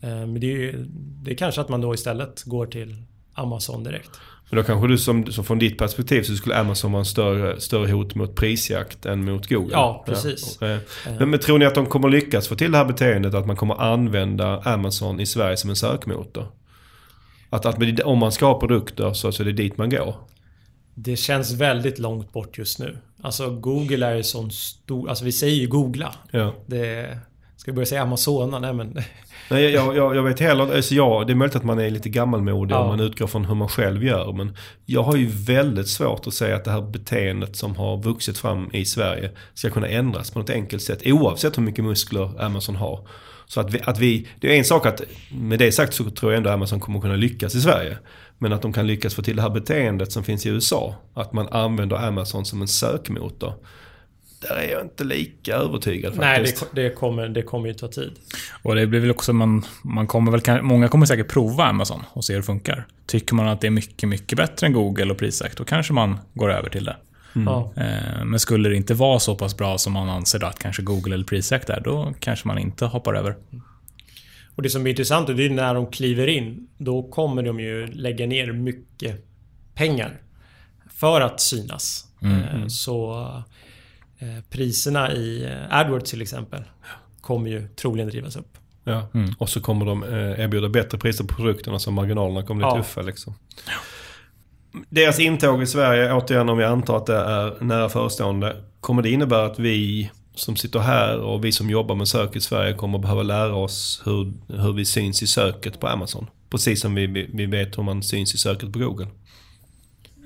Eh, 0.00 0.08
Men 0.08 0.40
det 0.40 0.46
är 0.46 0.56
ju 0.56 0.84
det 1.22 1.30
är 1.30 1.34
kanske 1.36 1.60
att 1.60 1.68
man 1.68 1.80
då 1.80 1.94
istället 1.94 2.42
går 2.42 2.66
till 2.66 2.96
Amazon 3.34 3.84
direkt. 3.84 4.10
Men 4.50 4.56
då 4.56 4.62
kanske 4.62 4.88
du 4.88 4.98
som, 4.98 5.32
som 5.32 5.44
från 5.44 5.58
ditt 5.58 5.78
perspektiv 5.78 6.22
så 6.22 6.36
skulle 6.36 6.56
Amazon 6.56 6.92
vara 6.92 7.00
en 7.00 7.06
större, 7.06 7.60
större 7.60 7.92
hot 7.92 8.14
mot 8.14 8.34
prisjakt 8.34 9.06
än 9.06 9.24
mot 9.24 9.48
Google. 9.48 9.72
Ja, 9.72 10.04
precis. 10.06 10.58
Ja. 10.60 10.66
Eh, 10.66 10.78
Men, 11.18 11.30
men 11.30 11.40
tror 11.40 11.58
ni 11.58 11.64
att 11.64 11.74
de 11.74 11.86
kommer 11.86 12.08
lyckas 12.08 12.48
få 12.48 12.54
till 12.54 12.72
det 12.72 12.78
här 12.78 12.84
beteendet 12.84 13.34
att 13.34 13.46
man 13.46 13.56
kommer 13.56 13.74
använda 13.74 14.60
Amazon 14.60 15.20
i 15.20 15.26
Sverige 15.26 15.56
som 15.56 15.70
en 15.70 15.76
sökmotor? 15.76 16.46
Att, 17.50 17.66
att 17.66 18.00
om 18.04 18.18
man 18.18 18.32
ska 18.32 18.46
ha 18.46 18.60
produkter 18.60 19.12
så, 19.12 19.32
så 19.32 19.42
är 19.42 19.44
det 19.44 19.52
dit 19.52 19.78
man 19.78 19.90
går. 19.90 20.14
Det 20.94 21.16
känns 21.16 21.52
väldigt 21.52 21.98
långt 21.98 22.32
bort 22.32 22.58
just 22.58 22.78
nu. 22.78 22.98
Alltså 23.22 23.50
Google 23.50 24.06
är 24.06 24.14
ju 24.14 24.22
sån 24.22 24.50
stor... 24.50 25.08
Alltså 25.08 25.24
vi 25.24 25.32
säger 25.32 25.56
ju 25.56 25.66
googla. 25.66 26.14
Ja. 26.30 26.54
Det... 26.66 27.18
Ska 27.66 27.72
vi 27.72 27.76
börja 27.76 27.86
säga 27.86 28.02
Amazona? 28.02 28.58
Nej 28.58 28.72
men... 28.72 28.98
Nej, 29.50 29.64
jag, 29.70 29.96
jag, 29.96 30.16
jag 30.16 30.22
vet 30.22 30.40
heller, 30.40 30.76
alltså 30.76 30.94
ja, 30.94 31.24
det 31.26 31.32
är 31.32 31.34
möjligt 31.34 31.56
att 31.56 31.64
man 31.64 31.78
är 31.78 31.90
lite 31.90 32.08
gammalmodig 32.08 32.74
Ja. 32.74 32.78
om 32.78 32.88
man 32.88 33.00
utgår 33.00 33.26
från 33.26 33.44
hur 33.44 33.54
man 33.54 33.68
själv 33.68 34.04
gör. 34.04 34.32
Men 34.32 34.56
jag 34.84 35.02
har 35.02 35.16
ju 35.16 35.26
väldigt 35.26 35.88
svårt 35.88 36.26
att 36.26 36.34
säga 36.34 36.56
att 36.56 36.64
det 36.64 36.70
här 36.70 36.80
beteendet 36.80 37.56
som 37.56 37.76
har 37.76 37.96
vuxit 38.02 38.38
fram 38.38 38.70
i 38.72 38.84
Sverige 38.84 39.30
ska 39.54 39.70
kunna 39.70 39.88
ändras 39.88 40.30
på 40.30 40.38
något 40.38 40.50
enkelt 40.50 40.82
sätt. 40.82 41.02
Oavsett 41.06 41.58
hur 41.58 41.62
mycket 41.62 41.84
muskler 41.84 42.44
Amazon 42.44 42.76
har. 42.76 43.08
Så 43.46 43.60
att 43.60 43.70
vi, 43.70 43.80
att 43.84 43.98
vi, 43.98 44.28
det 44.40 44.54
är 44.54 44.58
en 44.58 44.64
sak 44.64 44.86
att, 44.86 45.02
med 45.32 45.58
det 45.58 45.72
sagt 45.72 45.94
så 45.94 46.10
tror 46.10 46.32
jag 46.32 46.36
ändå 46.36 46.50
Amazon 46.50 46.80
kommer 46.80 47.00
kunna 47.00 47.16
lyckas 47.16 47.54
i 47.54 47.60
Sverige. 47.60 47.98
Men 48.38 48.52
att 48.52 48.62
de 48.62 48.72
kan 48.72 48.86
lyckas 48.86 49.14
få 49.14 49.22
till 49.22 49.36
det 49.36 49.42
här 49.42 49.50
beteendet 49.50 50.12
som 50.12 50.24
finns 50.24 50.46
i 50.46 50.48
USA. 50.48 50.94
Att 51.14 51.32
man 51.32 51.48
använder 51.48 51.96
Amazon 51.96 52.44
som 52.44 52.60
en 52.62 52.68
sökmotor. 52.68 53.54
Där 54.40 54.56
är 54.56 54.72
jag 54.72 54.82
inte 54.82 55.04
lika 55.04 55.54
övertygad 55.54 56.14
faktiskt. 56.14 56.62
Nej, 56.62 56.70
det, 56.74 56.82
det, 56.82 56.94
kommer, 56.94 57.28
det 57.28 57.42
kommer 57.42 57.68
ju 57.68 57.74
ta 57.74 57.88
tid. 57.88 58.12
Och 58.62 58.74
det 58.74 58.86
blir 58.86 59.00
väl 59.00 59.10
också, 59.10 59.32
man, 59.32 59.64
man 59.82 60.06
kommer 60.06 60.32
väl, 60.38 60.62
många 60.62 60.88
kommer 60.88 61.06
säkert 61.06 61.28
prova 61.28 61.64
Amazon 61.64 62.02
och 62.12 62.24
se 62.24 62.32
hur 62.32 62.40
det 62.40 62.46
funkar. 62.46 62.86
Tycker 63.06 63.34
man 63.34 63.48
att 63.48 63.60
det 63.60 63.66
är 63.66 63.70
mycket, 63.70 64.08
mycket 64.08 64.38
bättre 64.38 64.66
än 64.66 64.72
Google 64.72 65.10
och 65.10 65.18
Prisjakt, 65.18 65.58
då 65.58 65.64
kanske 65.64 65.92
man 65.92 66.18
går 66.34 66.52
över 66.52 66.70
till 66.70 66.84
det. 66.84 66.96
Ja. 67.32 67.72
Eh, 67.76 68.24
Men 68.24 68.40
skulle 68.40 68.68
det 68.68 68.76
inte 68.76 68.94
vara 68.94 69.18
så 69.18 69.34
pass 69.34 69.56
bra 69.56 69.78
som 69.78 69.92
man 69.92 70.08
anser 70.08 70.44
att 70.44 70.58
kanske 70.58 70.82
Google 70.82 71.14
eller 71.14 71.24
Prisjakt 71.24 71.70
är, 71.70 71.80
då 71.80 72.14
kanske 72.20 72.48
man 72.48 72.58
inte 72.58 72.84
hoppar 72.84 73.14
över. 73.14 73.36
Och 74.54 74.62
det 74.62 74.70
som 74.70 74.86
är 74.86 74.90
intressant 74.90 75.26
det 75.26 75.46
är 75.46 75.50
när 75.50 75.74
de 75.74 75.86
kliver 75.90 76.26
in. 76.26 76.68
Då 76.78 77.02
kommer 77.02 77.42
de 77.42 77.60
ju 77.60 77.86
lägga 77.86 78.26
ner 78.26 78.52
mycket 78.52 79.24
pengar 79.74 80.20
för 80.94 81.20
att 81.20 81.40
synas. 81.40 82.04
Eh, 82.22 82.66
Så 82.66 83.26
priserna 84.50 85.12
i 85.12 85.44
eh, 85.44 85.78
AdWords 85.78 86.10
till 86.10 86.22
exempel 86.22 86.62
kommer 87.20 87.50
ju 87.50 87.68
troligen 87.68 88.08
drivas 88.08 88.36
upp. 88.36 88.58
Ja. 88.84 89.08
Och 89.38 89.48
så 89.48 89.60
kommer 89.60 89.86
de 89.86 90.02
eh, 90.02 90.40
erbjuda 90.44 90.68
bättre 90.68 90.98
priser 90.98 91.24
på 91.24 91.34
produkterna 91.34 91.78
så 91.78 91.90
marginalerna 91.90 92.42
kommer 92.42 92.58
bli 92.58 92.76
Ja. 92.78 92.82
tuffa. 92.82 93.02
Liksom. 93.02 93.34
Deras 94.88 95.20
intåg 95.20 95.62
i 95.62 95.66
Sverige, 95.66 96.12
återigen 96.12 96.48
om 96.48 96.58
vi 96.58 96.64
antar 96.64 96.96
att 96.96 97.06
det 97.06 97.16
är 97.16 97.64
nära 97.64 97.88
förestående. 97.88 98.56
Kommer 98.80 99.02
det 99.02 99.10
innebära 99.10 99.46
att 99.46 99.58
vi 99.58 100.10
som 100.34 100.56
sitter 100.56 100.78
här 100.78 101.18
och 101.18 101.44
vi 101.44 101.52
som 101.52 101.70
jobbar 101.70 101.94
med 101.94 102.08
sök 102.08 102.36
i 102.36 102.40
Sverige 102.40 102.74
kommer 102.74 102.98
behöva 102.98 103.22
lära 103.22 103.54
oss 103.54 104.02
hur, 104.04 104.32
hur 104.62 104.72
vi 104.72 104.84
syns 104.84 105.22
i 105.22 105.26
söket 105.26 105.80
på 105.80 105.86
Amazon? 105.88 106.26
Precis 106.50 106.80
som 106.80 106.94
vi, 106.94 107.06
vi 107.32 107.46
vet 107.46 107.78
hur 107.78 107.82
man 107.82 108.02
syns 108.02 108.34
i 108.34 108.38
söket 108.38 108.72
på 108.72 108.78
Google. 108.78 109.06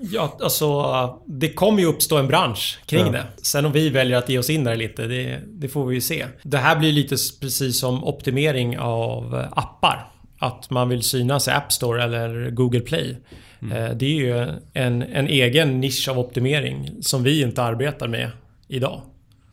Ja, 0.01 0.37
alltså 0.43 1.19
det 1.27 1.49
kommer 1.49 1.81
ju 1.81 1.87
uppstå 1.87 2.17
en 2.17 2.27
bransch 2.29 2.79
kring 2.87 3.07
Ja. 3.07 3.13
det. 3.13 3.25
Sen 3.43 3.65
om 3.67 3.73
vi 3.73 3.89
väljer 3.91 4.19
att 4.19 4.29
ge 4.29 4.39
oss 4.39 4.51
in 4.51 4.65
där 4.65 4.77
lite, 4.77 5.07
det, 5.07 5.41
det 5.47 5.69
får 5.69 5.87
vi 5.87 5.95
ju 5.95 6.01
se. 6.01 6.27
Det 6.43 6.59
här 6.59 6.77
blir 6.79 6.93
lite 6.93 7.17
precis 7.41 7.81
som 7.81 8.05
optimering 8.05 8.79
av 8.79 9.45
appar. 9.53 10.07
Att 10.39 10.71
man 10.71 10.89
vill 10.89 11.03
synas 11.03 11.49
i 11.49 11.51
App 11.51 11.73
Store 11.73 12.05
eller 12.05 12.51
Google 12.51 12.81
Play. 12.81 13.17
Eh, 13.63 13.91
Det 13.95 14.07
är 14.07 14.11
ju 14.11 14.47
en, 14.73 15.03
en 15.03 15.27
egen 15.29 15.81
nisch 15.81 16.09
av 16.09 16.19
optimering 16.19 16.91
som 17.03 17.23
vi 17.23 17.43
inte 17.43 17.63
arbetar 17.63 18.09
med 18.09 18.31
idag. 18.69 19.01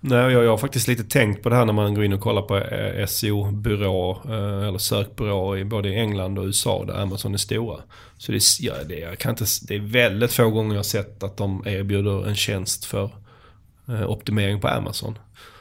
Nej, 0.09 0.33
jag, 0.33 0.43
jag 0.43 0.49
har 0.49 0.57
faktiskt 0.57 0.87
lite 0.87 1.03
tänkt 1.03 1.43
på 1.43 1.49
det 1.49 1.55
här 1.55 1.65
när 1.65 1.73
man 1.73 1.93
går 1.93 2.03
in 2.03 2.13
och 2.13 2.19
kollar 2.21 2.41
på 2.41 2.57
eh, 2.57 3.05
SEO-byrå 3.05 4.21
eh, 4.25 4.67
eller 4.67 4.77
sökbyråer 4.77 5.57
i 5.59 5.65
både 5.65 5.89
England 5.93 6.39
och 6.39 6.45
USA 6.45 6.85
där 6.85 7.01
Amazon 7.01 7.33
är 7.33 7.37
stora. 7.37 7.77
Så 8.17 8.31
det, 8.31 8.37
är- 8.37 8.65
ja, 8.65 8.73
det, 8.87 8.99
jag 8.99 9.17
kan 9.17 9.29
inte, 9.31 9.45
det 9.67 9.75
är 9.75 9.79
väldigt 9.79 10.33
få 10.33 10.49
gånger 10.49 10.71
jag 10.73 10.79
har 10.79 10.83
sett 10.83 11.23
att 11.23 11.37
de 11.37 11.63
erbjuder 11.67 12.27
en 12.27 12.35
tjänst 12.35 12.85
för 12.85 13.09
eh, 13.87 14.09
optimering 14.09 14.61
på 14.61 14.67
Amazon. 14.67 15.17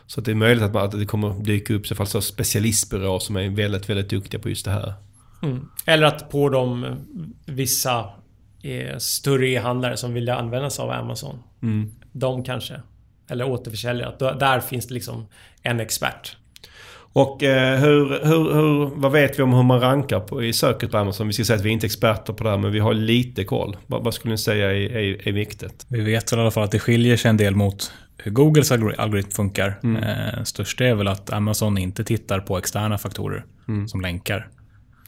Så 0.06 0.20
det 0.20 0.30
är 0.30 0.34
möjligt 0.34 0.64
att, 0.64 0.74
man, 0.74 0.84
att 0.84 0.98
det 0.98 1.06
kommer 1.06 1.34
dyka 1.44 1.74
upp 1.74 1.86
så 1.86 1.94
fall 1.94 2.06
så 2.06 2.20
specialistbyråer 2.20 3.18
som 3.18 3.36
är 3.36 3.48
väldigt, 3.48 3.88
väldigt 3.90 4.10
duktiga 4.10 4.40
på 4.40 4.48
just 4.48 4.64
det 4.64 4.70
här. 4.70 4.94
Mm. 5.42 5.68
Eller 5.86 6.06
att 6.06 6.30
på 6.30 6.48
de 6.48 6.96
vissa 7.46 8.04
större 8.98 9.48
e-handlare 9.48 9.96
som 9.96 10.14
vill 10.14 10.28
använda 10.28 10.70
sig 10.70 10.82
av 10.82 10.90
Amazon. 10.90 11.38
Mm. 11.62 11.90
De 12.12 12.44
kanske. 12.44 12.80
Eller 13.28 13.48
återförsäljare. 13.48 14.08
Att 14.08 14.18
då- 14.18 14.32
Där 14.32 14.60
finns 14.60 14.86
det 14.88 14.94
liksom 14.94 15.26
en 15.62 15.80
expert. 15.80 16.36
Och 17.12 17.42
eh, 17.42 17.78
hur, 17.80 18.08
hur, 18.24 18.54
hur, 18.54 18.90
vad 19.00 19.12
vet 19.12 19.38
vi 19.38 19.42
om 19.42 19.52
hur 19.52 19.62
man 19.62 19.80
rankar 19.80 20.20
på, 20.20 20.42
i 20.44 20.52
söket 20.52 20.90
på 20.90 20.98
Amazon? 20.98 21.26
Vi 21.26 21.32
ska 21.32 21.44
säga 21.44 21.56
att 21.56 21.64
vi 21.64 21.68
är 21.68 21.72
inte 21.72 21.84
är 21.86 21.88
experter 21.88 22.32
på 22.32 22.44
det 22.44 22.50
här 22.50 22.56
men 22.58 22.72
vi 22.72 22.78
har 22.78 22.94
lite 22.94 23.44
koll. 23.44 23.76
Vad, 23.86 24.04
vad 24.04 24.14
skulle 24.14 24.32
ni 24.34 24.38
säga 24.38 24.70
är, 24.70 24.96
är, 24.96 25.28
är 25.28 25.32
viktigt? 25.32 25.86
Vi 25.88 26.00
vet 26.00 26.32
väl 26.32 26.38
i 26.38 26.42
alla 26.42 26.50
fall 26.50 26.64
att 26.64 26.70
det 26.70 26.78
skiljer 26.78 27.16
sig 27.16 27.28
en 27.28 27.36
del 27.36 27.54
mot 27.56 27.92
hur 28.18 28.30
Googles 28.30 28.72
algori- 28.72 28.94
algoritm 29.00 29.30
funkar. 29.30 29.78
Eh, 29.84 30.42
störst 30.44 30.80
är 30.80 30.94
väl 30.94 31.08
att 31.08 31.32
Amazon 31.32 31.78
inte 31.78 32.04
tittar 32.04 32.40
på 32.40 32.58
externa 32.58 32.98
faktorer 32.98 33.44
som 33.88 34.00
länkar. 34.00 34.48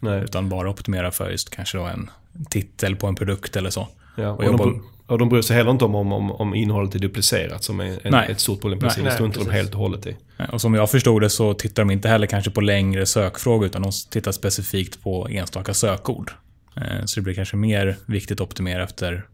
Nej. 0.01 0.23
Utan 0.25 0.49
bara 0.49 0.71
optimerar 0.71 1.11
för 1.11 1.31
just 1.31 1.51
kanske 1.51 1.79
då 1.79 1.85
en 1.85 2.11
titel 2.51 2.97
på 2.97 3.07
en 3.07 3.15
produkt 3.15 3.57
eller 3.57 3.71
så. 3.71 3.89
Ja, 4.17 4.29
och, 4.31 4.45
Och 4.45 4.59
de, 4.59 4.85
och 5.09 5.19
de 5.19 5.29
bryr 5.29 5.43
sig 5.43 5.57
heller 5.57 5.71
inte 5.71 5.85
om, 5.85 5.95
om, 5.95 6.13
om, 6.13 6.33
om 6.33 6.55
innehållet 6.55 6.95
är 6.95 6.99
duplicerat 6.99 7.65
som 7.65 7.81
är 7.81 8.07
en, 8.07 8.15
ett 8.15 8.41
stort 8.41 8.61
problem 8.61 8.79
på 8.79 8.87
Nej, 8.87 8.95
sidan. 8.95 9.05
Det 9.05 9.11
nej, 9.11 9.17
står 9.17 9.27
inte 9.27 9.39
de 9.39 9.51
helt 9.51 9.75
och 9.75 9.81
hållet 9.81 10.07
i. 10.07 10.17
Och 10.53 10.61
som 10.61 10.75
jag 10.75 10.91
förstod 10.91 11.23
det 11.23 11.31
så 11.31 11.55
tittar 11.55 11.83
de 11.83 11.91
inte 11.91 12.09
heller 12.09 12.27
kanske 12.27 12.51
på 12.51 12.61
längre 12.61 13.07
sökfrågor 13.07 13.67
utan 13.67 13.83
de 13.83 13.93
tittar 14.11 14.33
specifikt 14.33 15.03
på 15.03 15.29
enstaka 15.31 15.75
sökord. 15.75 16.31
Eh, 16.77 17.05
Så 17.05 17.21
det 17.21 17.25
blir 17.25 17.35
kanske 17.35 17.57
mer 17.57 17.97
viktigt 18.07 18.41
att 18.41 18.47
optimera 18.47 18.85
efter 18.85 19.27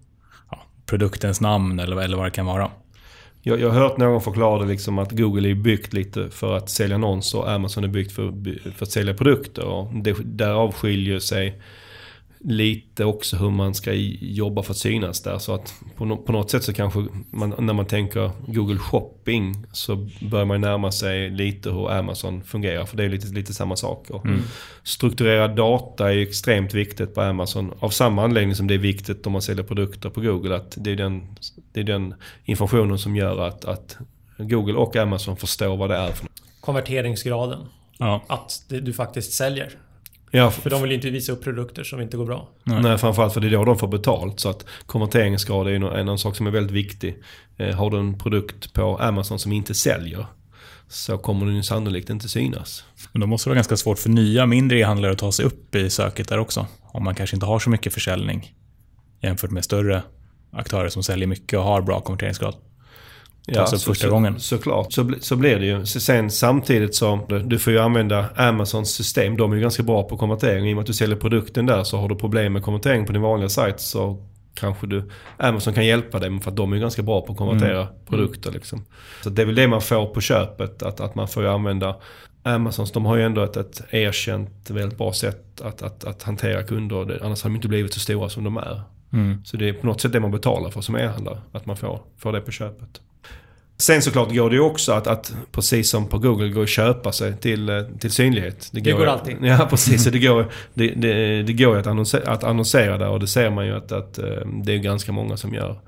ja, 0.51 0.63
produktens 0.87 1.41
namn 1.41 1.79
eller, 1.79 2.01
eller 2.01 2.17
vad 2.17 2.27
det 2.27 2.31
kan 2.31 2.47
vara. 2.47 2.71
Jag, 3.43 3.61
jag 3.61 3.71
har 3.71 3.81
hört 3.81 3.97
någon 3.97 4.21
förklara 4.21 4.63
det 4.63 4.69
liksom 4.69 4.99
att 4.99 5.13
Google 5.13 5.51
är 5.51 5.55
byggt 5.55 5.93
lite 5.93 6.31
för 6.31 6.57
att 6.57 6.71
sälja 6.71 6.95
annonser 6.95 7.39
och 7.39 7.51
Amazon 7.51 7.85
är 7.85 7.89
byggt 7.89 8.13
för, 8.13 8.33
för 8.71 8.85
att 8.85 8.91
sälja 8.91 9.15
produkter. 9.15 9.65
Och 9.65 9.95
det, 9.95 10.17
därav 10.25 10.73
skiljer 10.73 11.19
sig 11.19 11.61
lite 12.47 13.05
också 13.05 13.37
hur 13.37 13.51
man 13.51 13.75
ska 13.75 13.93
jobba 14.21 14.63
för 14.63 14.71
att 14.71 14.77
synas 14.77 15.23
där. 15.23 15.39
Så 15.39 15.55
att 15.55 15.75
på, 15.97 16.05
no, 16.05 16.17
på 16.17 16.33
något 16.33 16.51
sätt 16.51 16.65
så 16.65 16.73
kanske 16.73 17.07
man, 17.31 17.55
när 17.59 17.73
man 17.75 17.87
tänker 17.87 18.31
Google 18.47 18.79
Shopping 18.79 19.67
så 19.73 20.09
bör 20.31 20.45
man 20.45 20.61
närma 20.61 20.93
sig 20.93 21.31
lite 21.31 21.71
hur 21.71 21.91
Amazon 21.91 22.43
fungerar. 22.43 22.85
För 22.85 22.97
det 22.97 23.05
är 23.05 23.09
lite, 23.09 23.27
lite 23.27 23.55
samma 23.55 23.77
saker. 23.77 24.21
Strukturerad 24.83 25.57
data 25.57 26.13
är 26.13 26.19
extremt 26.19 26.75
viktigt 26.75 27.15
på 27.15 27.21
Amazon. 27.21 27.73
Av 27.79 27.91
samma 27.91 28.25
anledning 28.25 28.55
som 28.55 28.67
det 28.67 28.75
är 28.75 28.79
viktigt 28.79 29.27
om 29.27 29.33
man 29.33 29.43
säljer 29.43 29.65
produkter 29.65 30.11
på 30.11 30.21
Google. 30.21 30.57
Att 30.57 30.75
det 30.77 30.91
är 30.91 30.97
den, 30.97 31.37
det 31.73 31.81
är 31.81 31.85
den 31.85 32.15
informationen 32.45 32.99
som 32.99 33.17
gör 33.17 33.47
att, 33.47 33.65
att 33.65 33.97
Google 34.39 34.75
och 34.75 34.97
Amazon 34.97 35.37
förstår 35.37 35.77
vad 35.77 35.91
det 35.91 35.97
är 35.97 36.13
för. 36.13 36.29
Konverteringsgraden. 36.61 37.67
Ja. 37.99 38.25
Att 38.27 38.65
det, 38.69 38.81
du 38.81 38.93
faktiskt 38.93 39.33
säljer. 39.33 39.71
Ja, 40.37 40.51
För 40.51 40.71
de 40.71 40.83
vill 40.83 40.91
ju 40.91 40.97
inte 40.97 41.11
visa 41.11 41.33
upp 41.33 41.45
produkter 41.45 41.85
som 41.85 42.01
inte 42.01 42.17
går 42.17 42.27
bra. 42.27 42.49
Nej. 42.65 42.99
framförallt 42.99 43.35
för 43.35 43.41
det 43.41 43.47
är 43.47 43.51
då 43.51 43.65
de 43.65 43.79
får 43.79 43.89
betalt. 43.89 44.41
Så 44.41 44.49
att 44.49 44.67
konverteringsgrad 44.87 45.69
är 45.69 45.73
en, 45.73 46.09
en 46.09 46.19
sak 46.19 46.37
som 46.37 46.47
är 46.47 46.51
väldigt 46.51 46.73
viktig. 46.73 47.23
Eh, 47.57 47.77
har 47.77 47.91
du 47.91 47.99
en 47.99 48.19
produkt 48.19 48.73
på 48.73 48.99
Amazon 48.99 49.39
som 49.39 49.53
inte 49.53 49.75
säljer 49.75 50.27
så 50.89 51.19
kommer 51.19 51.47
den 51.47 51.57
ju 51.57 51.63
sannolikt 51.63 52.11
inte 52.11 52.29
synas. 52.29 52.85
Men 53.13 53.21
då 53.21 53.27
måste 53.27 53.49
det 53.49 53.51
vara 53.51 53.57
ganska 53.57 53.77
svårt 53.77 53.99
för 53.99 54.11
nya 54.11 54.47
mindre 54.47 54.79
e-handlare 54.79 55.13
att 55.13 55.19
ta 55.19 55.33
sig 55.33 55.45
upp 55.45 55.75
i 55.75 55.91
söket 55.91 56.29
där 56.29 56.39
också. 56.39 56.67
Om 56.83 57.05
man 57.05 57.15
kanske 57.15 57.37
inte 57.37 57.47
har 57.47 57.59
så 57.59 57.71
mycket 57.71 57.95
försäljning 57.95 58.55
jämfört 59.23 59.51
med 59.51 59.65
större 59.65 60.03
aktörer 60.53 60.89
som 60.89 61.03
säljer 61.03 61.27
mycket 61.27 61.59
och 61.59 61.65
har 61.65 61.83
bra 61.83 62.01
konverteringsgrad. 62.01 62.55
Tas 63.53 63.73
upp 63.73 63.81
första 63.81 64.07
så, 64.07 64.11
gången. 64.15 64.41
Såklart, 64.41 64.93
så, 64.93 65.13
så 65.21 65.37
blir 65.37 65.59
det 65.59 65.67
ju. 65.67 65.87
Så 65.87 66.01
Sen 66.01 66.31
samtidigt 66.31 66.95
som 66.95 67.23
du, 67.45 67.59
får 67.59 67.73
ju 67.73 67.79
använda 67.79 68.27
Amazons 68.37 68.95
system. 68.95 69.37
De 69.37 69.53
är 69.53 69.57
ju 69.57 69.63
ganska 69.63 69.83
bra 69.83 70.03
på 70.03 70.17
konvertering. 70.17 70.69
I 70.69 70.73
och 70.73 70.77
med 70.77 70.81
att 70.81 70.87
du 70.87 70.93
säljer 70.93 71.17
produkten 71.17 71.67
där 71.67 71.85
så 71.85 71.97
har 71.97 72.09
du 72.09 72.15
problem 72.15 72.53
med 72.53 72.63
konvertering 72.63 73.07
på 73.07 73.13
din 73.13 73.23
vanliga 73.23 73.49
sajt 73.49 73.81
så 73.81 74.23
kanske 74.55 74.87
du, 74.87 75.11
Amazon 75.37 75.75
kan 75.75 75.87
hjälpa 75.87 76.19
dig 76.19 76.41
för 76.41 76.51
att 76.51 76.57
de 76.57 76.73
är 76.73 76.77
ju 76.77 76.83
ganska 76.83 77.03
bra 77.03 77.21
på 77.21 77.33
att 77.33 77.39
konvertera 77.39 77.89
produkter. 78.07 78.53
Liksom. 78.53 78.85
Så 79.23 79.31
det 79.31 79.43
är 79.43 79.47
väl 79.47 79.55
det 79.55 79.69
man 79.69 79.81
får 79.81 80.07
på 80.07 80.21
köpet. 80.21 80.83
Att, 80.83 81.01
att 81.01 81.15
man 81.15 81.29
får 81.29 81.43
ju 81.43 81.49
använda 81.49 81.97
Amazons, 82.43 82.93
de 82.93 83.07
har 83.07 83.17
ju 83.17 83.23
ändå 83.23 83.43
ett, 83.43 83.57
ett 83.57 83.83
erkänt 83.91 84.71
väldigt 84.71 84.99
bra 84.99 85.13
sätt 85.13 85.61
att, 85.61 85.83
att, 85.83 86.05
att 86.05 86.23
hantera 86.23 86.63
kunder. 86.63 87.21
Annars 87.23 87.43
hade 87.43 87.53
de 87.53 87.57
inte 87.57 87.69
blivit 87.69 87.95
så 87.95 88.01
stora 88.01 88.29
som 88.29 88.45
de 88.45 88.57
är. 88.57 88.83
Mm. 89.13 89.45
Så 89.45 89.57
det 89.57 89.69
är 89.69 89.73
på 89.73 89.87
något 89.87 90.01
sätt 90.01 90.13
det 90.13 90.21
man 90.21 90.31
betalar 90.31 90.71
för 90.71 90.81
som 90.81 90.97
e-handlare. 90.97 91.39
Att 91.53 91.67
man 91.67 91.77
får, 91.77 92.01
får 92.19 92.33
det 92.33 92.41
på 92.41 92.51
köpet. 92.51 93.01
Sen 93.79 94.03
såklart 94.03 94.35
går 94.35 94.51
det 94.51 94.57
ju 94.57 94.63
också 94.63 94.93
att, 94.93 95.07
att 95.07 95.35
precis 95.53 95.91
som 95.91 96.07
på 96.09 96.19
Google, 96.19 96.49
gå 96.49 96.61
och 96.61 96.69
köpa 96.69 97.13
sig 97.13 97.37
till, 97.37 97.69
eh, 97.69 97.83
till 98.01 98.11
synlighet. 98.11 98.69
Det 98.73 98.81
går 98.81 99.01
ju- 99.01 99.07
alltid. 99.07 99.37
Ja, 99.43 99.67
precis. 99.71 100.05
Det 100.05 100.19
går, 100.19 100.47
det, 100.75 100.89
det, 100.89 101.43
det 101.43 101.53
går 101.53 101.77
att 101.77 101.87
annonsera, 101.87 102.33
att 102.33 102.45
annonsera 102.45 102.99
där 102.99 103.09
och 103.09 103.21
det 103.21 103.27
ser 103.27 103.51
man 103.51 103.67
ju 103.67 103.77
att, 103.77 103.93
att 103.93 104.19
eh, 104.19 104.25
det 104.65 104.73
är 104.75 104.79
ganska 104.79 105.13
många 105.13 105.37
som 105.37 105.55
gör. 105.55 105.79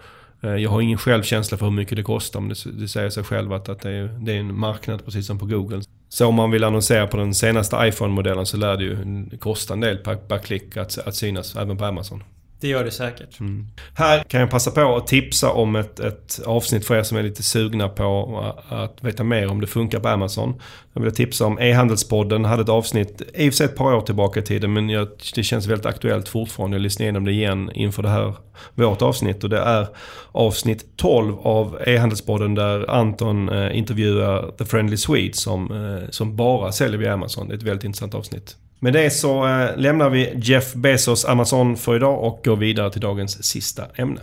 Eh, 0.42 0.50
Jag 0.54 0.70
har 0.70 0.80
ingen 0.80 0.98
självkänsla 0.98 1.58
för 1.58 1.66
hur 1.66 1.72
mycket 1.72 1.96
det 1.96 2.02
kostar 2.02 2.40
men 2.40 2.48
det, 2.48 2.80
det 2.82 2.88
säger 2.88 3.10
sig 3.10 3.24
själv 3.24 3.52
att, 3.52 3.68
att 3.68 3.80
det, 3.80 3.90
är, 3.90 4.04
det 4.20 4.32
är 4.32 4.36
en 4.40 4.58
marknad 4.58 5.04
precis 5.04 5.26
som 5.26 5.38
på 5.38 5.46
Google. 5.46 5.82
Så 6.08 6.26
om 6.26 6.34
man 6.34 6.50
vill 6.50 6.64
annonsera 6.64 7.06
på 7.06 7.16
den 7.16 7.34
senaste 7.34 7.76
iPhone-modellen 7.80 8.46
så 8.46 8.56
lär 8.56 8.76
det 8.76 8.84
ju 8.84 9.26
kosta 9.40 9.74
en 9.74 9.80
del 9.80 9.96
per, 9.96 10.14
per 10.16 10.38
klick 10.38 10.76
att, 10.76 10.98
att 10.98 11.14
synas 11.14 11.56
även 11.56 11.76
på 11.76 11.84
Amazon. 11.84 12.22
Det 12.60 12.68
gör 12.68 12.84
det 12.84 12.90
säkert. 12.90 13.40
Mm. 13.40 13.66
Här 13.94 14.22
kan 14.22 14.40
jag 14.40 14.50
passa 14.50 14.70
på 14.70 14.96
att 14.96 15.06
tipsa 15.06 15.50
om 15.50 15.76
ett, 15.76 16.00
ett 16.00 16.40
avsnitt 16.46 16.86
för 16.86 16.96
er 16.96 17.02
som 17.02 17.18
är 17.18 17.22
lite 17.22 17.42
sugna 17.42 17.88
på 17.88 18.54
att 18.68 19.04
veta 19.04 19.24
mer 19.24 19.50
om 19.50 19.60
det 19.60 19.66
funkar 19.66 20.00
på 20.00 20.08
Amazon. 20.08 20.60
Jag 20.92 21.02
vill 21.02 21.14
tipsa 21.14 21.46
om 21.46 21.58
E-handelspodden. 21.58 22.44
hade 22.44 22.62
ett 22.62 22.68
avsnitt, 22.68 23.22
i 23.34 23.48
och 23.48 23.52
för 23.52 23.56
sig 23.56 23.66
ett 23.66 23.76
par 23.76 23.94
år 23.94 24.00
tillbaka 24.00 24.40
i 24.40 24.42
tiden, 24.42 24.72
men 24.72 24.88
jag, 24.88 25.08
det 25.34 25.42
känns 25.42 25.66
väldigt 25.66 25.86
aktuellt 25.86 26.28
fortfarande. 26.28 26.76
Jag 26.76 26.82
lyssnade 26.82 27.04
igenom 27.04 27.24
det 27.24 27.32
igen 27.32 27.70
inför 27.74 28.02
det 28.02 28.08
här, 28.08 28.34
vårt 28.74 29.02
avsnitt. 29.02 29.44
Och 29.44 29.50
det 29.50 29.60
är 29.60 29.86
avsnitt 30.32 30.96
12 30.96 31.34
av 31.38 31.78
E-handelspodden 31.86 32.54
där 32.54 32.90
Anton 32.90 33.48
eh, 33.48 33.78
intervjuar 33.78 34.50
The 34.58 34.64
Friendly 34.64 34.96
Swede 34.96 35.36
som, 35.36 35.72
eh, 35.72 36.10
som 36.10 36.36
bara 36.36 36.72
säljer 36.72 36.98
via 36.98 37.12
Amazon. 37.12 37.48
Det 37.48 37.54
är 37.54 37.56
ett 37.56 37.62
väldigt 37.62 37.84
intressant 37.84 38.14
avsnitt. 38.14 38.56
Med 38.80 38.92
det 38.92 39.10
så 39.10 39.46
eh, 39.46 39.76
lämnar 39.76 40.10
vi 40.10 40.32
Jeff 40.36 40.74
Bezos 40.74 41.24
Amazon 41.24 41.76
för 41.76 41.96
idag 41.96 42.24
och 42.24 42.40
går 42.44 42.56
vidare 42.56 42.92
till 42.92 43.00
dagens 43.00 43.44
sista 43.44 43.84
ämne. 43.94 44.20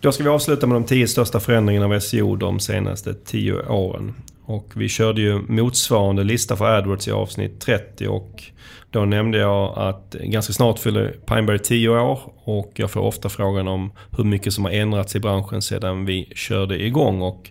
Då 0.00 0.12
ska 0.12 0.24
vi 0.24 0.30
avsluta 0.30 0.66
med 0.66 0.76
de 0.76 0.84
tio 0.84 1.08
största 1.08 1.40
förändringarna 1.40 1.94
av 1.94 2.00
SEO 2.00 2.36
de 2.36 2.60
senaste 2.60 3.14
tio 3.14 3.68
åren. 3.68 4.14
Och 4.44 4.72
vi 4.74 4.88
körde 4.88 5.20
ju 5.20 5.38
motsvarande 5.38 6.24
lista 6.24 6.56
för 6.56 6.64
AdWords 6.64 7.08
i 7.08 7.10
avsnitt 7.10 7.60
30 7.60 8.06
och 8.08 8.42
då 8.90 9.04
nämnde 9.04 9.38
jag 9.38 9.78
att 9.78 10.14
ganska 10.20 10.52
snart 10.52 10.78
fyller 10.78 11.16
Pineberry 11.26 11.58
10 11.58 11.88
år 11.88 12.20
och 12.44 12.72
jag 12.74 12.90
får 12.90 13.00
ofta 13.00 13.28
frågan 13.28 13.68
om 13.68 13.92
hur 14.16 14.24
mycket 14.24 14.52
som 14.52 14.64
har 14.64 14.72
ändrats 14.72 15.16
i 15.16 15.20
branschen 15.20 15.62
sedan 15.62 16.04
vi 16.04 16.32
körde 16.34 16.84
igång. 16.84 17.22
Och 17.22 17.50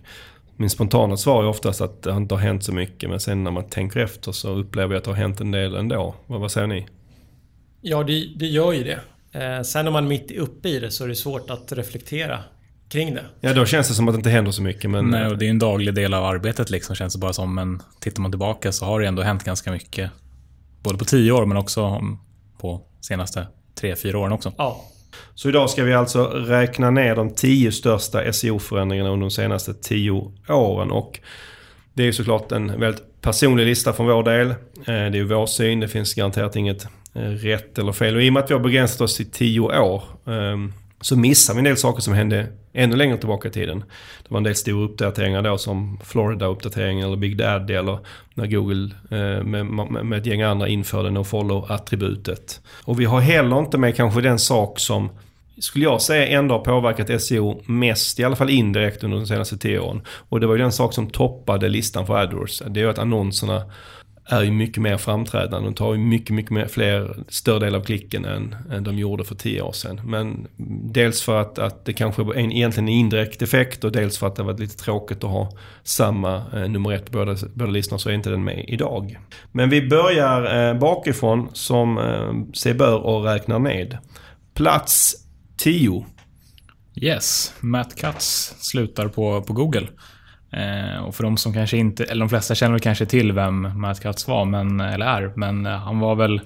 min 0.59 0.69
spontana 0.69 1.17
svar 1.17 1.43
är 1.43 1.47
oftast 1.47 1.81
att 1.81 2.01
det 2.01 2.11
inte 2.11 2.35
har 2.35 2.41
hänt 2.41 2.63
så 2.63 2.73
mycket. 2.73 3.09
Men 3.09 3.19
sen 3.19 3.43
när 3.43 3.51
man 3.51 3.69
tänker 3.69 3.99
efter 3.99 4.31
så 4.31 4.49
upplever 4.49 4.93
jag 4.93 4.97
att 4.97 5.03
det 5.03 5.11
har 5.11 5.17
hänt 5.17 5.41
en 5.41 5.51
del 5.51 5.75
ändå. 5.75 6.15
Vad, 6.27 6.41
vad 6.41 6.51
säger 6.51 6.67
ni? 6.67 6.87
Ja, 7.81 8.03
det, 8.03 8.25
det 8.35 8.47
gör 8.47 8.73
ju 8.73 8.83
det. 8.83 8.99
Eh, 9.39 9.61
sen 9.61 9.85
när 9.85 9.91
man 9.91 10.03
är 10.03 10.07
mitt 10.07 10.31
uppe 10.31 10.69
i 10.69 10.79
det 10.79 10.91
så 10.91 11.03
är 11.03 11.07
det 11.07 11.15
svårt 11.15 11.49
att 11.49 11.71
reflektera 11.71 12.39
kring 12.89 13.13
det. 13.13 13.25
Ja, 13.41 13.53
då 13.53 13.65
känns 13.65 13.87
det 13.87 13.93
som 13.93 14.07
att 14.07 14.13
det 14.13 14.17
inte 14.17 14.29
händer 14.29 14.51
så 14.51 14.61
mycket. 14.61 14.89
Men... 14.89 15.05
Nej, 15.05 15.27
och 15.27 15.37
det 15.37 15.45
är 15.45 15.49
en 15.49 15.59
daglig 15.59 15.93
del 15.93 16.13
av 16.13 16.25
arbetet 16.25 16.69
liksom, 16.69 16.95
känns 16.95 17.13
det 17.13 17.19
bara 17.19 17.33
som. 17.33 17.55
Men 17.55 17.81
tittar 17.99 18.21
man 18.21 18.31
tillbaka 18.31 18.71
så 18.71 18.85
har 18.85 18.99
det 18.99 19.07
ändå 19.07 19.21
hänt 19.21 19.43
ganska 19.43 19.71
mycket. 19.71 20.11
Både 20.83 20.97
på 20.97 21.05
tio 21.05 21.31
år 21.31 21.45
men 21.45 21.57
också 21.57 22.01
på 22.57 22.81
senaste 23.01 23.47
tre, 23.75 23.95
fyra 23.95 24.19
åren 24.19 24.31
också. 24.31 24.53
Ja, 24.57 24.85
så 25.35 25.49
idag 25.49 25.69
ska 25.69 25.83
vi 25.83 25.93
alltså 25.93 26.23
räkna 26.27 26.89
ner 26.89 27.15
de 27.15 27.35
tio 27.35 27.71
största 27.71 28.33
SEO-förändringarna 28.33 29.09
under 29.09 29.25
de 29.25 29.31
senaste 29.31 29.73
tio 29.73 30.31
åren. 30.47 30.91
Och 30.91 31.19
det 31.93 32.03
är 32.03 32.05
ju 32.05 32.13
såklart 32.13 32.51
en 32.51 32.79
väldigt 32.79 33.21
personlig 33.21 33.65
lista 33.65 33.93
från 33.93 34.07
vår 34.07 34.23
del. 34.23 34.49
Eh, 34.49 34.55
det 34.85 34.93
är 34.93 35.15
ju 35.15 35.23
vår 35.23 35.45
syn, 35.45 35.79
det 35.79 35.87
finns 35.87 36.13
garanterat 36.13 36.55
inget 36.55 36.87
eh, 37.15 37.21
rätt 37.21 37.77
eller 37.77 37.91
fel. 37.91 38.15
Och 38.15 38.23
i 38.23 38.29
och 38.29 38.33
med 38.33 38.43
att 38.43 38.49
vi 38.49 38.53
har 38.53 38.61
begränsat 38.61 39.01
oss 39.01 39.17
till 39.17 39.31
tio 39.31 39.59
år 39.59 40.03
ehm, 40.27 40.73
så 41.01 41.15
missar 41.15 41.53
vi 41.53 41.57
en 41.57 41.63
del 41.63 41.77
saker 41.77 42.01
som 42.01 42.13
hände 42.13 42.47
ännu 42.73 42.95
längre 42.95 43.17
tillbaka 43.17 43.47
i 43.47 43.51
tiden. 43.51 43.79
Det 44.23 44.29
var 44.29 44.37
en 44.37 44.43
del 44.43 44.55
stora 44.55 44.85
uppdateringar 44.85 45.41
då 45.41 45.57
som 45.57 45.99
Florida-uppdateringen 46.03 47.07
eller 47.07 47.17
Big 47.17 47.37
Daddy 47.37 47.73
eller 47.73 47.99
när 48.33 48.47
Google 48.47 48.89
eh, 49.11 49.43
med, 49.43 49.65
med 50.05 50.19
ett 50.19 50.25
gäng 50.25 50.41
andra 50.41 50.67
införde 50.67 51.09
Nofollow-attributet. 51.09 52.59
Och 52.83 52.99
vi 52.99 53.05
har 53.05 53.19
heller 53.19 53.59
inte 53.59 53.77
med 53.77 53.95
kanske 53.95 54.21
den 54.21 54.39
sak 54.39 54.79
som 54.79 55.09
skulle 55.59 55.85
jag 55.85 56.01
säga 56.01 56.27
ändå 56.27 56.55
har 56.55 56.65
påverkat 56.65 57.21
SEO 57.21 57.61
mest, 57.65 58.19
i 58.19 58.23
alla 58.23 58.35
fall 58.35 58.49
indirekt 58.49 59.03
under 59.03 59.17
de 59.17 59.27
senaste 59.27 59.57
tio 59.57 59.79
åren. 59.79 60.01
Och 60.07 60.39
det 60.39 60.47
var 60.47 60.55
ju 60.55 60.61
den 60.61 60.71
sak 60.71 60.93
som 60.93 61.09
toppade 61.09 61.69
listan 61.69 62.05
för 62.05 62.17
AdWords. 62.17 62.63
Det 62.67 62.79
är 62.79 62.83
ju 62.83 62.89
att 62.89 62.99
annonserna 62.99 63.63
är 64.29 64.43
ju 64.43 64.51
mycket 64.51 64.83
mer 64.83 64.97
framträdande. 64.97 65.67
De 65.67 65.73
tar 65.73 65.93
ju 65.93 65.99
mycket, 65.99 66.35
mycket 66.35 66.51
mer, 66.51 66.67
fler, 66.67 67.17
större 67.27 67.59
del 67.59 67.75
av 67.75 67.83
klicken 67.83 68.25
än, 68.25 68.55
än 68.71 68.83
de 68.83 68.97
gjorde 68.97 69.23
för 69.23 69.35
tio 69.35 69.61
år 69.61 69.71
sedan. 69.71 70.01
Men 70.05 70.47
dels 70.93 71.21
för 71.21 71.41
att, 71.41 71.59
att 71.59 71.85
det 71.85 71.93
kanske 71.93 72.21
är 72.21 72.33
en, 72.33 72.51
egentligen 72.51 72.87
en 72.87 72.93
indirekt 72.93 73.41
effekt 73.41 73.83
och 73.83 73.91
dels 73.91 74.17
för 74.17 74.27
att 74.27 74.35
det 74.35 74.43
var 74.43 74.57
lite 74.57 74.77
tråkigt 74.77 75.23
att 75.23 75.29
ha 75.29 75.51
samma 75.83 76.43
eh, 76.53 76.69
nummer 76.69 76.91
ett 76.91 77.11
på 77.11 77.17
båda, 77.17 77.35
båda 77.53 77.71
listorna 77.71 77.99
så 77.99 78.09
är 78.09 78.13
inte 78.13 78.29
den 78.29 78.43
med 78.43 78.65
idag. 78.67 79.19
Men 79.51 79.69
vi 79.69 79.87
börjar 79.87 80.69
eh, 80.69 80.79
bakifrån 80.79 81.49
som 81.53 81.97
eh, 81.97 82.53
sig 82.53 82.73
bör 82.73 82.99
och 82.99 83.23
räknar 83.23 83.59
ned. 83.59 83.97
Plats 84.53 85.15
10. 85.57 86.05
Yes, 87.01 87.53
Matt 87.59 87.95
Cutts 87.95 88.55
slutar 88.59 89.07
på, 89.07 89.41
på 89.41 89.53
Google. 89.53 89.87
Eh, 90.51 91.03
och 91.03 91.15
för 91.15 91.23
de 91.23 91.37
som 91.37 91.53
kanske 91.53 91.77
inte, 91.77 92.03
eller 92.03 92.19
de 92.19 92.29
flesta 92.29 92.55
känner 92.55 92.71
väl 92.71 92.81
kanske 92.81 93.05
till 93.05 93.31
vem 93.31 93.81
Matt 93.81 93.99
Cutts 94.01 94.27
var, 94.27 94.45
men, 94.45 94.79
eller 94.79 95.05
är, 95.05 95.33
men 95.35 95.65
eh, 95.65 95.77
han 95.77 95.99
var 95.99 96.15
väl 96.15 96.41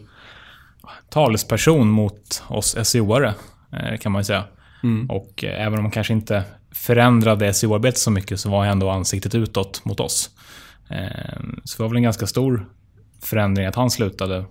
talesperson 1.09 1.89
mot 1.89 2.43
oss 2.47 2.75
SEO-are, 2.75 3.33
eh, 3.71 3.97
kan 3.97 4.11
man 4.11 4.19
ju 4.19 4.23
säga. 4.23 4.43
Mm. 4.83 5.09
Och 5.09 5.43
eh, 5.43 5.61
även 5.61 5.79
om 5.79 5.85
han 5.85 5.91
kanske 5.91 6.13
inte 6.13 6.43
förändrade 6.71 7.53
SEO-arbetet 7.53 7.97
så 7.97 8.11
mycket 8.11 8.39
så 8.39 8.49
var 8.49 8.59
han 8.59 8.67
ändå 8.67 8.89
ansiktet 8.89 9.35
utåt 9.35 9.85
mot 9.85 9.99
oss. 9.99 10.29
Eh, 10.89 11.39
så 11.63 11.77
det 11.77 11.83
var 11.83 11.89
väl 11.89 11.97
en 11.97 12.03
ganska 12.03 12.27
stor 12.27 12.69
förändring 13.21 13.65
att 13.65 13.75
han 13.75 13.91
slutade. 13.91 14.45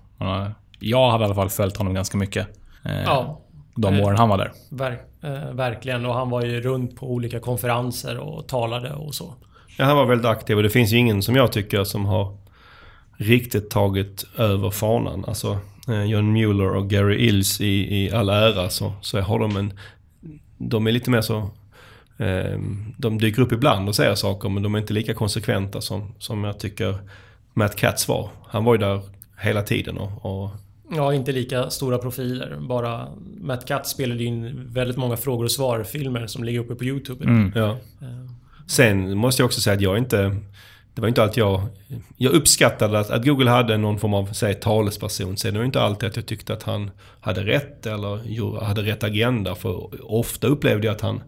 Jag 0.78 1.10
hade 1.10 1.24
i 1.24 1.26
alla 1.26 1.34
fall 1.34 1.50
följt 1.50 1.76
honom 1.76 1.94
ganska 1.94 2.16
mycket. 2.18 2.46
Eh, 2.84 3.02
ja. 3.02 3.41
De 3.74 4.00
åren 4.00 4.18
han 4.18 4.28
var 4.28 4.38
där. 4.38 4.52
Verk, 4.70 5.00
eh, 5.22 5.52
verkligen. 5.52 6.06
Och 6.06 6.14
han 6.14 6.30
var 6.30 6.42
ju 6.42 6.60
runt 6.60 6.96
på 6.96 7.12
olika 7.12 7.40
konferenser 7.40 8.18
och 8.18 8.48
talade 8.48 8.92
och 8.92 9.14
så. 9.14 9.34
Ja, 9.76 9.84
han 9.84 9.96
var 9.96 10.06
väldigt 10.06 10.26
aktiv 10.26 10.56
och 10.56 10.62
det 10.62 10.70
finns 10.70 10.92
ju 10.92 10.96
ingen 10.96 11.22
som 11.22 11.36
jag 11.36 11.52
tycker 11.52 11.84
som 11.84 12.04
har 12.04 12.36
riktigt 13.16 13.70
tagit 13.70 14.24
över 14.36 14.70
fanan. 14.70 15.24
Alltså 15.24 15.58
eh, 15.88 16.04
John 16.04 16.32
Mueller 16.32 16.76
och 16.76 16.90
Gary 16.90 17.16
Ills 17.16 17.60
i, 17.60 17.96
i 17.96 18.12
all 18.12 18.28
ära 18.28 18.68
så, 18.68 18.92
så 19.00 19.20
har 19.20 19.38
de 19.38 19.56
en... 19.56 19.72
De 20.58 20.86
är 20.86 20.92
lite 20.92 21.10
mer 21.10 21.20
så... 21.20 21.50
Eh, 22.16 22.58
de 22.98 23.18
dyker 23.18 23.42
upp 23.42 23.52
ibland 23.52 23.88
och 23.88 23.94
säger 23.94 24.14
saker 24.14 24.48
men 24.48 24.62
de 24.62 24.74
är 24.74 24.78
inte 24.78 24.92
lika 24.92 25.14
konsekventa 25.14 25.80
som, 25.80 26.14
som 26.18 26.44
jag 26.44 26.58
tycker 26.58 26.98
Matt 27.54 27.76
Katz 27.76 28.08
var. 28.08 28.28
Han 28.46 28.64
var 28.64 28.74
ju 28.74 28.78
där 28.78 29.00
hela 29.40 29.62
tiden 29.62 29.98
och, 29.98 30.26
och 30.26 30.50
Ja, 30.96 31.14
inte 31.14 31.32
lika 31.32 31.70
stora 31.70 31.98
profiler. 31.98 32.58
Bara 32.60 33.08
Matt 33.40 33.66
Katz 33.66 33.90
spelade 33.90 34.24
in 34.24 34.68
väldigt 34.72 34.96
många 34.96 35.16
frågor 35.16 35.44
och 35.44 35.50
svar-filmer 35.50 36.26
som 36.26 36.44
ligger 36.44 36.60
uppe 36.60 36.74
på 36.74 36.84
YouTube. 36.84 37.24
Mm. 37.24 37.52
Ja. 37.54 37.76
Sen 38.66 39.16
måste 39.16 39.42
jag 39.42 39.46
också 39.46 39.60
säga 39.60 39.74
att 39.74 39.80
jag 39.80 39.98
inte... 39.98 40.36
Det 40.94 41.00
var 41.00 41.08
inte 41.08 41.22
allt 41.22 41.36
jag... 41.36 41.66
Jag 42.16 42.32
uppskattade 42.32 42.98
att, 42.98 43.10
att 43.10 43.24
Google 43.24 43.50
hade 43.50 43.76
någon 43.76 43.98
form 43.98 44.14
av, 44.14 44.32
säg 44.32 44.54
talesperson. 44.54 45.36
Sen 45.36 45.52
det 45.52 45.58
var 45.58 45.66
inte 45.66 45.80
alltid 45.82 46.08
att 46.08 46.16
jag 46.16 46.26
tyckte 46.26 46.52
att 46.52 46.62
han 46.62 46.90
hade 47.20 47.46
rätt 47.46 47.86
eller 47.86 48.60
hade 48.64 48.82
rätt 48.82 49.04
agenda. 49.04 49.54
För 49.54 49.88
ofta 50.12 50.46
upplevde 50.46 50.86
jag 50.86 50.94
att 50.94 51.00
han... 51.00 51.22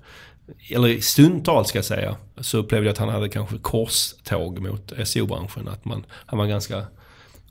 Eller 0.71 1.01
stundtals 1.01 1.69
ska 1.69 1.79
jag 1.79 1.85
säga. 1.85 2.17
Så 2.41 2.59
upplevde 2.59 2.87
jag 2.87 2.93
att 2.93 2.99
han 2.99 3.09
hade 3.09 3.29
kanske 3.29 3.59
korståg 3.59 4.59
mot 4.59 4.93
SEO-branschen. 5.05 5.69
Att 5.69 5.85
man, 5.85 6.07
han 6.27 6.39
var 6.39 6.47
ganska 6.47 6.87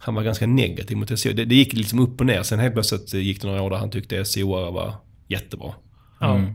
han 0.04 0.16
var 0.16 0.24
ganska 0.24 0.48
negativ 0.48 0.98
mot 0.98 1.20
SEO. 1.20 1.34
Det, 1.34 1.46
det, 1.46 1.56
gick 1.56 1.74
liksom 1.74 2.00
upp 2.00 2.20
och 2.20 2.26
ner. 2.26 2.44
Sen 2.44 2.60
helt 2.60 2.74
plötsligt 2.74 3.14
gick 3.14 3.42
det 3.42 3.48
några 3.48 3.62
år 3.62 3.70
där 3.70 3.78
han 3.78 3.92
tyckte 3.92 4.26
SEO 4.26 4.72
var 4.72 4.96
jättebra. 5.28 5.74
Mm. 6.22 6.44
Ja. 6.44 6.54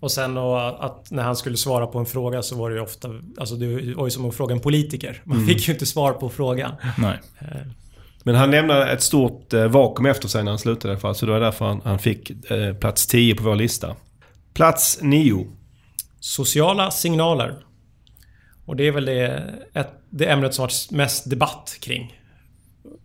Och 0.00 0.10
sen 0.12 0.34
då 0.34 0.56
att 0.56 1.10
när 1.10 1.22
han 1.22 1.36
skulle 1.36 1.56
svara 1.56 1.86
på 1.86 1.98
en 1.98 2.06
fråga 2.06 2.42
så 2.42 2.56
var 2.56 2.70
det 2.70 2.76
ju 2.76 2.82
ofta... 2.82 3.08
Alltså 3.38 3.54
det 3.54 3.94
var 3.94 4.06
ju 4.06 4.10
som 4.10 4.28
att 4.28 4.34
fråga 4.34 4.54
en 4.54 4.60
politiker. 4.60 5.22
Man 5.24 5.36
mm. 5.36 5.48
fick 5.48 5.68
ju 5.68 5.72
inte 5.72 5.86
svar 5.86 6.12
på 6.12 6.28
frågan. 6.28 6.72
Nej. 6.98 7.20
Eh. 7.40 7.66
Men 8.22 8.34
han 8.34 8.50
lämnade 8.50 8.92
ett 8.92 9.02
stort 9.02 9.52
eh, 9.52 9.66
vakuum 9.66 10.06
efter 10.06 10.28
sig 10.28 10.44
när 10.44 10.52
han 10.52 10.58
slutade 10.58 10.88
i 10.88 10.90
alla 10.90 11.00
fall. 11.00 11.14
Så 11.14 11.26
det 11.26 11.32
var 11.32 11.40
därför 11.40 11.64
han, 11.64 11.80
han 11.84 11.98
fick 11.98 12.50
eh, 12.50 12.74
plats 12.74 13.06
10 13.06 13.34
på 13.34 13.44
vår 13.44 13.56
lista. 13.56 13.96
Plats 14.54 14.98
9. 15.02 15.46
Sociala 16.20 16.90
signaler. 16.90 17.54
Och 18.64 18.76
det 18.76 18.86
är 18.86 18.92
väl 18.92 19.04
det, 19.04 19.54
ett, 19.74 19.90
det 20.10 20.26
ämnet 20.26 20.54
som 20.54 20.62
varit 20.62 20.90
mest 20.90 21.30
debatt 21.30 21.76
kring 21.80 22.17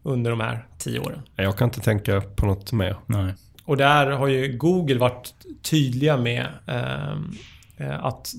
under 0.03 0.31
de 0.31 0.39
här 0.39 0.67
tio 0.77 0.99
åren. 0.99 1.21
Jag 1.35 1.57
kan 1.57 1.67
inte 1.67 1.79
tänka 1.79 2.21
på 2.21 2.45
något 2.45 2.71
mer. 2.71 2.95
Nej. 3.05 3.33
Och 3.65 3.77
där 3.77 4.11
har 4.11 4.27
ju 4.27 4.57
Google 4.57 4.97
varit 4.97 5.33
tydliga 5.61 6.17
med 6.17 6.47
ehm, 6.67 7.31
eh, 7.77 8.05
att, 8.05 8.33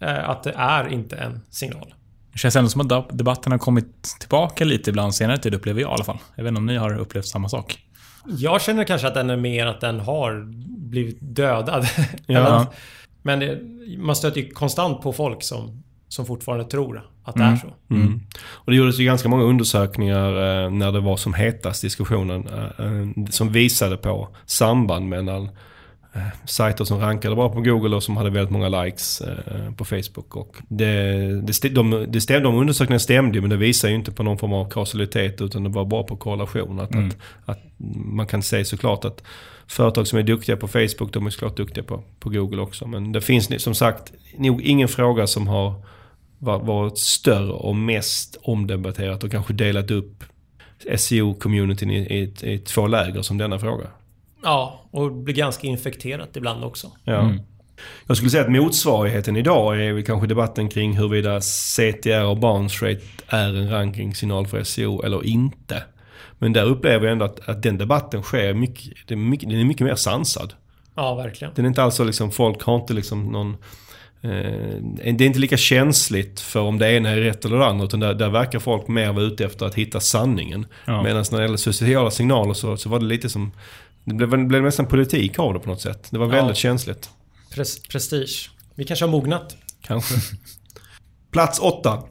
eh, 0.00 0.28
att 0.28 0.42
det 0.42 0.52
är 0.56 0.88
inte 0.88 1.16
en 1.16 1.40
signal. 1.50 1.94
Det 2.32 2.38
känns 2.38 2.56
ändå 2.56 2.70
som 2.70 2.90
att 2.90 3.18
debatten 3.18 3.52
har 3.52 3.58
kommit 3.58 4.16
tillbaka 4.20 4.64
lite 4.64 4.90
ibland 4.90 5.14
senare 5.14 5.38
tid, 5.38 5.54
upplever 5.54 5.80
jag 5.80 5.90
i 5.90 5.92
alla 5.92 6.04
fall. 6.04 6.18
Jag 6.34 6.44
vet 6.44 6.48
inte 6.48 6.58
om 6.58 6.66
ni 6.66 6.76
har 6.76 6.98
upplevt 6.98 7.26
samma 7.26 7.48
sak? 7.48 7.78
Jag 8.26 8.62
känner 8.62 8.84
kanske 8.84 9.08
att 9.08 9.14
den 9.14 9.30
är 9.30 9.36
mer 9.36 9.66
att 9.66 9.80
den 9.80 10.00
har 10.00 10.44
blivit 10.78 11.18
dödad. 11.20 11.86
Ja. 12.26 12.66
Men 13.22 13.38
det, 13.38 13.60
man 13.98 14.16
stöter 14.16 14.40
ju 14.40 14.50
konstant 14.50 15.02
på 15.02 15.12
folk 15.12 15.42
som 15.42 15.82
som 16.08 16.26
fortfarande 16.26 16.64
tror 16.64 17.08
att 17.24 17.34
det 17.34 17.42
mm. 17.42 17.54
är 17.54 17.56
så. 17.58 17.94
Mm. 17.94 18.20
Och 18.50 18.70
det 18.72 18.76
gjordes 18.76 18.98
ju 18.98 19.04
ganska 19.04 19.28
många 19.28 19.44
undersökningar 19.44 20.28
eh, 20.64 20.70
när 20.70 20.92
det 20.92 21.00
var 21.00 21.16
som 21.16 21.34
hetast 21.34 21.82
diskussionen. 21.82 22.48
Eh, 22.48 22.86
eh, 22.86 23.24
som 23.30 23.52
visade 23.52 23.96
på 23.96 24.28
samband 24.46 25.08
mellan 25.08 25.48
eh, 26.14 26.22
sajter 26.44 26.84
som 26.84 27.00
rankade 27.00 27.34
bra 27.34 27.48
på 27.52 27.60
Google 27.60 27.96
och 27.96 28.02
som 28.02 28.16
hade 28.16 28.30
väldigt 28.30 28.50
många 28.50 28.68
likes 28.68 29.20
eh, 29.20 29.72
på 29.76 29.84
Facebook. 29.84 30.36
Och 30.36 30.56
det, 30.68 30.92
det, 31.42 31.50
st- 31.50 31.68
de, 31.68 32.06
det 32.08 32.20
stäm, 32.20 32.42
de 32.42 32.54
undersökningarna 32.54 32.98
stämde 32.98 33.40
men 33.40 33.50
det 33.50 33.56
visar 33.56 33.88
ju 33.88 33.94
inte 33.94 34.12
på 34.12 34.22
någon 34.22 34.38
form 34.38 34.52
av 34.52 34.70
kausalitet 34.70 35.40
utan 35.40 35.64
det 35.64 35.70
var 35.70 35.84
bara 35.84 36.02
på 36.02 36.16
korrelation. 36.16 36.80
Att, 36.80 36.94
Mm. 36.94 37.08
att, 37.08 37.16
att 37.44 37.58
man 38.04 38.26
kan 38.26 38.42
säga 38.42 38.64
såklart 38.64 39.04
att 39.04 39.22
företag 39.66 40.06
som 40.06 40.18
är 40.18 40.22
duktiga 40.22 40.56
på 40.56 40.68
Facebook 40.68 41.12
de 41.12 41.26
är 41.26 41.30
såklart 41.30 41.56
duktiga 41.56 41.84
på, 41.84 42.02
på 42.20 42.30
Google 42.30 42.62
också. 42.62 42.86
Men 42.86 43.12
det 43.12 43.20
finns 43.20 43.62
som 43.62 43.74
sagt 43.74 44.12
nog 44.36 44.62
ingen 44.62 44.88
fråga 44.88 45.26
som 45.26 45.48
har 45.48 45.74
varit 46.38 46.98
större 46.98 47.52
och 47.52 47.76
mest 47.76 48.36
omdebatterat 48.42 49.24
och 49.24 49.30
kanske 49.30 49.52
delat 49.52 49.90
upp 49.90 50.24
SEO-communityn 50.96 51.90
i, 51.90 51.96
i, 51.96 52.52
i 52.52 52.58
två 52.58 52.86
läger 52.86 53.22
som 53.22 53.38
denna 53.38 53.58
fråga. 53.58 53.86
Ja, 54.42 54.84
och 54.90 55.12
blir 55.12 55.34
ganska 55.34 55.66
infekterat 55.66 56.36
ibland 56.36 56.64
också. 56.64 56.92
Ja. 57.04 57.20
Mm. 57.20 57.40
Jag 58.06 58.16
skulle 58.16 58.30
säga 58.30 58.42
att 58.42 58.52
motsvarigheten 58.52 59.36
idag 59.36 59.82
är 59.82 59.92
väl 59.92 60.04
kanske 60.04 60.26
debatten 60.26 60.68
kring 60.68 60.96
huruvida 60.96 61.40
CTR 61.40 62.24
och 62.24 62.38
bounce 62.38 62.86
rate 62.86 63.02
är 63.28 63.48
en 63.48 63.70
rankingsignal 63.70 64.46
för 64.46 64.64
SEO 64.64 65.02
eller 65.02 65.26
inte. 65.26 65.82
Men 66.38 66.52
där 66.52 66.64
upplever 66.64 67.06
jag 67.06 67.12
ändå 67.12 67.24
att, 67.24 67.48
att 67.48 67.62
den 67.62 67.78
debatten 67.78 68.22
sker 68.22 68.54
mycket, 68.54 69.08
den 69.08 69.18
är 69.18 69.30
mycket, 69.30 69.48
den 69.48 69.58
är 69.58 69.64
mycket 69.64 69.86
mer 69.86 69.94
sansad. 69.94 70.54
Ja, 70.94 71.14
verkligen. 71.14 71.54
Den 71.54 71.64
är 71.64 71.68
inte 71.68 71.82
alls 71.82 71.94
så 71.94 72.04
liksom, 72.04 72.30
folk 72.30 72.62
har 72.62 72.76
inte 72.76 72.92
liksom 72.92 73.24
någon... 73.24 73.56
Eh, 74.22 74.30
det 75.02 75.02
är 75.04 75.22
inte 75.22 75.38
lika 75.38 75.56
känsligt 75.56 76.40
för 76.40 76.60
om 76.60 76.78
det 76.78 76.92
ena 76.92 77.10
är 77.10 77.16
rätt 77.16 77.44
eller 77.44 77.58
det 77.58 77.66
andra. 77.66 77.84
Utan 77.84 78.00
där, 78.00 78.14
där 78.14 78.28
verkar 78.30 78.58
folk 78.58 78.88
mer 78.88 79.12
vara 79.12 79.24
ute 79.24 79.44
efter 79.44 79.66
att 79.66 79.74
hitta 79.74 80.00
sanningen. 80.00 80.66
Ja. 80.84 81.02
Medan 81.02 81.24
när 81.30 81.38
det 81.38 81.44
gäller 81.44 81.56
sociala 81.56 82.10
signaler 82.10 82.54
så, 82.54 82.76
så 82.76 82.88
var 82.88 82.98
det 82.98 83.04
lite 83.06 83.28
som... 83.28 83.52
Det 84.04 84.14
blev, 84.14 84.30
det 84.30 84.36
blev 84.44 84.62
nästan 84.62 84.86
politik 84.86 85.38
av 85.38 85.54
det 85.54 85.60
på 85.60 85.68
något 85.70 85.80
sätt. 85.80 86.08
Det 86.10 86.18
var 86.18 86.26
Ja. 86.26 86.32
väldigt 86.32 86.56
känsligt. 86.56 87.10
Pres- 87.54 87.90
prestige. 87.90 88.50
Vi 88.74 88.84
kanske 88.84 89.04
har 89.04 89.10
mognat. 89.12 89.56
Kanske. 89.82 90.14
Plats 91.32 91.58
åtta. 91.60 92.02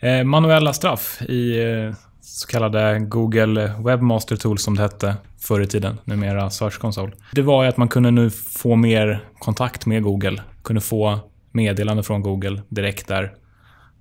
Eh, 0.00 0.24
manuella 0.24 0.72
straff 0.72 1.22
i 1.22 1.58
eh, 1.62 1.94
så 2.20 2.46
kallade 2.46 2.98
Google 2.98 3.72
Webmaster 3.84 4.36
Tools 4.36 4.62
som 4.62 4.76
det 4.76 4.82
hette 4.82 5.14
förr 5.40 5.60
i 5.60 5.66
tiden, 5.66 5.98
numera 6.04 6.50
Search 6.50 6.78
Console. 6.78 7.12
Det 7.32 7.42
var 7.42 7.62
ju 7.62 7.68
att 7.68 7.76
man 7.76 7.88
kunde 7.88 8.10
nu 8.10 8.30
få 8.30 8.76
mer 8.76 9.24
kontakt 9.38 9.86
med 9.86 10.02
Google. 10.02 10.42
Kunde 10.64 10.80
få 10.80 11.18
meddelande 11.56 12.02
från 12.02 12.22
Google 12.22 12.62
direkt 12.68 13.08
där. 13.08 13.32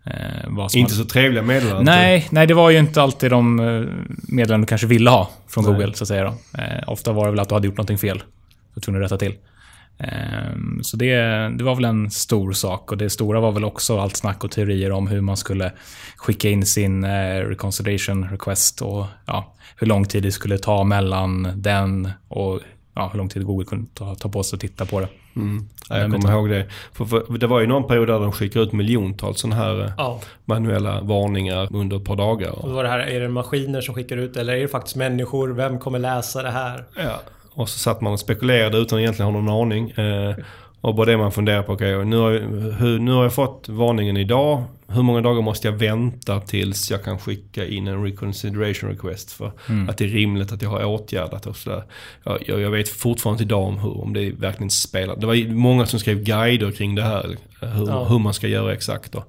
Eh, 0.05 0.49
Inte 0.49 0.79
hade- 0.79 0.89
så 0.89 1.05
trevliga 1.05 1.43
meddelanden. 1.43 1.85
Nej, 1.85 2.27
nej, 2.31 2.47
det 2.47 2.53
var 2.53 2.69
ju 2.69 2.77
inte 2.79 3.01
alltid 3.01 3.31
de 3.31 3.59
eh, 3.59 3.65
meddelanden 4.27 4.61
du 4.61 4.67
kanske 4.67 4.87
ville 4.87 5.09
ha 5.09 5.29
från 5.47 5.63
Nej. 5.63 5.73
Google, 5.73 5.93
så 5.93 6.03
att 6.03 6.07
säga. 6.07 6.23
Då. 6.23 6.61
Eh, 6.61 6.83
ofta 6.87 7.11
var 7.13 7.25
det 7.25 7.31
väl 7.31 7.39
att 7.39 7.49
du 7.49 7.55
hade 7.55 7.67
gjort 7.67 7.77
någonting 7.77 7.97
fel. 7.97 8.23
Du 8.75 8.81
tvungen 8.81 9.03
att 9.03 9.11
rätta 9.11 9.17
till. 9.17 9.35
Ehm, 9.99 10.79
Så 10.83 10.97
det, 10.97 11.15
det 11.57 11.63
var 11.63 11.75
väl 11.75 11.85
en 11.85 12.11
stor 12.11 12.51
sak. 12.53 12.91
Och 12.91 12.97
det 12.97 13.09
stora 13.09 13.39
var 13.39 13.51
väl 13.51 13.63
också 13.63 13.99
allt 13.99 14.17
snack 14.17 14.43
och 14.43 14.51
teorier 14.51 14.91
om 14.91 15.07
hur 15.07 15.21
man 15.21 15.37
skulle 15.37 15.71
skicka 16.17 16.49
in 16.49 16.65
sin 16.65 17.05
reconciliation 17.49 18.29
request 18.29 18.81
och 18.81 19.05
ja, 19.25 19.53
hur 19.77 19.87
lång 19.87 20.05
tid 20.05 20.23
det 20.23 20.31
skulle 20.31 20.57
ta 20.57 20.83
mellan 20.83 21.51
den 21.55 22.09
och 22.27 22.59
ja, 22.95 23.09
hur 23.11 23.17
lång 23.17 23.29
tid 23.29 23.45
Google 23.45 23.65
kunde 23.65 23.87
ta, 23.93 24.15
ta 24.15 24.29
på 24.29 24.43
sig 24.43 24.57
att 24.57 24.61
titta 24.61 24.85
på 24.85 24.99
det. 24.99 25.07
Mm. 25.35 25.67
Ja, 25.89 25.97
jag 25.97 26.11
kommer 26.11 26.31
ihåg 26.31 26.49
det. 26.49 26.65
För, 26.93 27.05
för, 27.05 27.37
det 27.37 27.47
var 27.47 27.59
ju 27.59 27.67
någon 27.67 27.87
period 27.87 28.07
där 28.07 28.19
de 28.19 28.31
skickade 28.31 28.65
ut 28.65 28.73
miljontals 28.73 29.39
sådana 29.39 29.55
här 29.55 29.83
eh, 29.83 29.91
Ja. 29.97 30.19
manuella 30.45 31.01
varningar 31.01 31.67
under 31.75 31.97
ett 31.97 32.03
par 32.05 32.15
dagar. 32.15 32.49
Och 32.51 32.69
då 32.69 32.75
var 32.75 32.83
det 32.83 32.89
här, 32.89 32.99
är 32.99 33.19
det 33.19 33.29
maskiner 33.29 33.81
som 33.81 33.95
skickar 33.95 34.17
ut 34.17 34.37
eller 34.37 34.53
är 34.53 34.61
det 34.61 34.67
faktiskt 34.67 34.95
människor? 34.95 35.49
Vem 35.49 35.79
kommer 35.79 35.99
läsa 35.99 36.43
det 36.43 36.51
här? 36.51 36.85
Ja. 36.97 37.21
Och 37.53 37.69
så 37.69 37.79
satt 37.79 38.01
man 38.01 38.13
och 38.13 38.19
spekulerade 38.19 38.77
utan 38.77 38.99
egentligen 38.99 39.33
ha 39.33 39.41
någon 39.41 39.61
aning. 39.61 39.89
Eh, 39.91 40.35
och 40.85 40.95
bara 40.95 41.05
det 41.05 41.17
man 41.17 41.31
funderar 41.31 41.63
på, 41.63 41.73
okej, 41.73 42.05
nu, 42.05 42.17
har 42.17 42.31
jag, 42.31 42.39
hur, 42.71 42.99
nu 42.99 43.11
har 43.11 43.23
jag 43.23 43.33
fått 43.33 43.69
varningen 43.69 44.17
idag. 44.17 44.63
Hur 44.87 45.01
många 45.01 45.21
dagar 45.21 45.41
måste 45.41 45.67
jag 45.67 45.73
vänta 45.73 46.39
tills 46.39 46.91
jag 46.91 47.03
kan 47.03 47.19
skicka 47.19 47.65
in 47.67 47.87
en 47.87 48.03
reconsideration 48.03 48.89
request 48.89 49.31
för 49.31 49.51
att 49.89 49.97
det 49.97 50.03
är 50.03 50.07
rimligt 50.09 50.51
att 50.51 50.61
jag 50.61 50.69
har 50.69 50.85
åtgärdat 50.85 51.45
och 51.45 51.55
sådär. 51.57 51.83
Jag, 52.23 52.43
jag, 52.47 52.61
jag 52.61 52.71
vet 52.71 52.89
fortfarande 52.89 53.43
inte 53.43 53.53
idag 53.53 53.63
om, 53.63 53.79
hur, 53.79 54.01
om 54.01 54.13
det 54.13 54.31
verkligen 54.31 54.69
spelar. 54.69 55.15
Det 55.15 55.25
var 55.27 55.53
många 55.53 55.85
som 55.85 55.99
skrev 55.99 56.23
guider 56.23 56.71
kring 56.71 56.95
det 56.95 57.03
här, 57.03 57.37
hur, 57.61 57.87
Ja. 57.87 58.03
hur 58.03 58.19
man 58.19 58.33
ska 58.33 58.47
göra 58.47 58.73
exakt. 58.73 59.11
Då. 59.11 59.23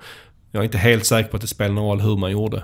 Jag 0.51 0.61
är 0.61 0.65
inte 0.65 0.79
helt 0.79 1.07
säker 1.07 1.31
på 1.31 1.37
att 1.37 1.43
det 1.43 1.49
spelar 1.49 1.75
någon 1.75 1.85
roll 1.85 2.01
hur 2.01 2.17
man 2.17 2.31
gjorde. 2.31 2.63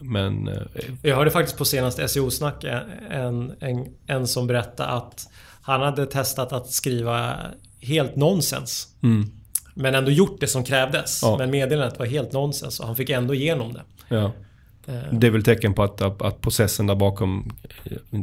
Men 0.00 0.48
eh, 0.48 0.54
Jag 1.02 1.16
hörde 1.16 1.30
faktiskt 1.30 1.58
på 1.58 1.64
senaste 1.64 2.08
SEO-snack 2.08 2.64
en, 3.10 3.52
en, 3.60 3.86
en 4.06 4.26
som 4.26 4.46
berättade 4.46 4.88
att 4.88 5.26
han 5.62 5.80
hade 5.80 6.06
testat 6.06 6.52
att 6.52 6.70
skriva 6.70 7.36
helt 7.80 8.16
nonsens. 8.16 8.88
mm, 9.02 9.30
Men 9.74 9.94
ändå 9.94 10.10
gjort 10.10 10.40
det 10.40 10.46
som 10.46 10.64
krävdes. 10.64 11.18
Ja. 11.22 11.36
Men 11.38 11.50
meddelandet 11.50 11.98
var 11.98 12.06
helt 12.06 12.32
nonsens 12.32 12.80
och 12.80 12.86
han 12.86 12.96
fick 12.96 13.10
ändå 13.10 13.34
igenom 13.34 13.72
det. 13.72 13.82
ja. 14.08 14.32
Eh, 14.86 14.94
Det 15.12 15.26
är 15.26 15.30
väl 15.30 15.42
tecken 15.44 15.74
på 15.74 15.82
att, 15.82 16.02
att, 16.02 16.22
att 16.22 16.40
processen 16.40 16.86
där 16.86 16.94
bakom 16.94 17.52
eh, 17.84 18.20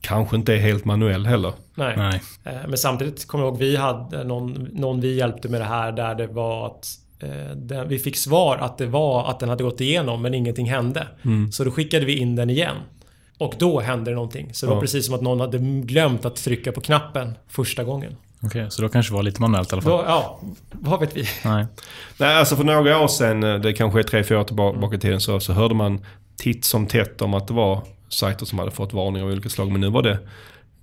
kanske 0.00 0.36
inte 0.36 0.52
är 0.54 0.58
helt 0.58 0.84
manuell 0.84 1.26
heller. 1.26 1.52
Nej. 1.74 1.94
Nej. 1.96 2.22
Eh, 2.44 2.52
Men 2.68 2.78
samtidigt 2.78 3.26
kommer 3.26 3.44
jag 3.44 3.50
ihåg 3.52 3.58
vi 3.60 3.76
hade 3.76 4.24
någon, 4.24 4.52
någon 4.72 5.00
vi 5.00 5.14
hjälpte 5.16 5.48
med 5.48 5.60
det 5.60 5.64
här 5.64 5.92
där 5.92 6.14
det 6.14 6.26
var 6.26 6.66
att 6.66 6.98
den, 7.56 7.88
vi 7.88 7.98
fick 7.98 8.16
svar 8.16 8.56
att 8.56 8.78
det 8.78 8.86
var 8.86 9.30
att 9.30 9.40
den 9.40 9.48
hade 9.48 9.64
gått 9.64 9.80
igenom 9.80 10.22
men 10.22 10.34
ingenting 10.34 10.70
hände. 10.70 11.06
Mm. 11.24 11.52
Så 11.52 11.64
då 11.64 11.70
skickade 11.70 12.04
vi 12.04 12.18
in 12.18 12.36
den 12.36 12.50
igen. 12.50 12.76
Och 13.38 13.54
då 13.58 13.80
hände 13.80 14.10
det 14.10 14.14
någonting. 14.14 14.54
Så 14.54 14.66
det 14.66 14.70
var 14.70 14.76
Ja. 14.76 14.80
precis 14.80 15.06
som 15.06 15.14
att 15.14 15.20
någon 15.22 15.40
hade 15.40 15.58
glömt 15.82 16.24
att 16.24 16.36
trycka 16.36 16.72
på 16.72 16.80
knappen 16.80 17.34
första 17.48 17.84
gången. 17.84 18.16
Okej, 18.42 18.66
så 18.70 18.82
då 18.82 18.88
kanske 18.88 19.12
det 19.12 19.16
var 19.16 19.22
lite 19.22 19.40
manuellt 19.40 19.72
i 19.72 19.74
alla 19.74 19.82
fall. 19.82 19.92
Då, 19.92 20.04
ja, 20.06 20.40
vad 20.70 21.00
vet 21.00 21.16
vi? 21.16 21.24
Nej. 21.44 21.66
Nej, 22.18 22.36
alltså 22.36 22.56
för 22.56 22.64
några 22.64 22.98
år 22.98 23.08
sedan, 23.08 23.42
eh, 23.42 23.54
det 23.54 23.72
kanske 23.72 23.98
är 23.98 24.02
tre, 24.02 24.24
fyra 24.24 24.40
år 24.40 24.44
tillbaka 24.44 24.96
i 24.96 24.98
tiden, 24.98 25.20
så, 25.20 25.40
så 25.40 25.52
hörde 25.52 25.74
man 25.74 26.04
titt 26.36 26.64
som 26.64 26.86
tätt 26.86 27.22
om 27.22 27.34
att 27.34 27.48
det 27.48 27.54
var 27.54 27.82
sajter 28.08 28.46
som 28.46 28.58
hade 28.58 28.70
fått 28.70 28.92
varningar 28.92 29.26
av 29.26 29.32
olika 29.32 29.48
slag. 29.48 29.70
Men 29.70 29.80
nu 29.80 29.90
var 29.90 30.02
det 30.02 30.18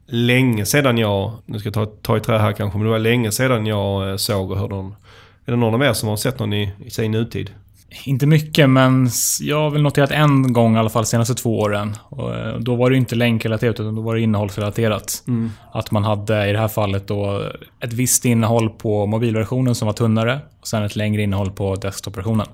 länge 0.07 0.65
sedan 0.65 0.97
jag, 0.97 1.31
nu 1.45 1.59
ska 1.59 1.67
jag 1.67 1.73
ta, 1.73 1.85
ta 1.85 2.17
i 2.17 2.19
trä 2.19 2.37
här 2.37 2.51
kanske, 2.51 2.77
men 2.77 2.85
det 2.85 2.91
var 2.91 2.99
länge 2.99 3.31
sedan 3.31 3.65
jag 3.65 4.09
eh, 4.09 4.15
såg 4.15 4.51
och 4.51 4.57
hörde 4.57 4.75
någon. 4.75 4.95
Är 5.45 5.51
det 5.51 5.57
någon 5.57 5.73
av 5.73 5.83
er 5.83 5.93
som 5.93 6.09
har 6.09 6.17
sett 6.17 6.39
någon 6.39 6.53
i, 6.53 6.71
i 6.85 6.89
sig 6.89 7.09
nutid? 7.09 7.49
Inte 8.03 8.25
mycket, 8.25 8.69
men 8.69 9.09
jag 9.41 9.61
har 9.61 9.69
väl 9.69 9.81
noterat 9.81 10.11
en 10.11 10.53
gång 10.53 10.75
i 10.75 10.79
alla 10.79 10.89
fall 10.89 11.05
senaste 11.05 11.33
två 11.35 11.59
åren. 11.59 11.95
Och 12.09 12.35
eh, 12.35 12.59
då 12.59 12.75
var 12.75 12.89
det 12.89 12.97
inte 12.97 13.15
länkrelaterat, 13.15 13.79
utan 13.79 13.95
då 13.95 14.01
var 14.01 14.15
det 14.15 14.21
innehållsrelaterat. 14.21 15.23
Att 15.71 15.91
man 15.91 16.03
hade 16.03 16.49
i 16.49 16.51
det 16.51 16.59
här 16.59 16.67
fallet 16.67 17.07
då 17.07 17.51
ett 17.79 17.93
visst 17.93 18.25
innehåll 18.25 18.69
på 18.69 19.05
mobilversionen 19.05 19.75
som 19.75 19.85
var 19.85 19.93
tunnare 19.93 20.39
och 20.61 20.67
sen 20.67 20.83
ett 20.83 20.95
längre 20.95 21.21
innehåll 21.21 21.51
på 21.51 21.75
desktopversionen. 21.75 22.47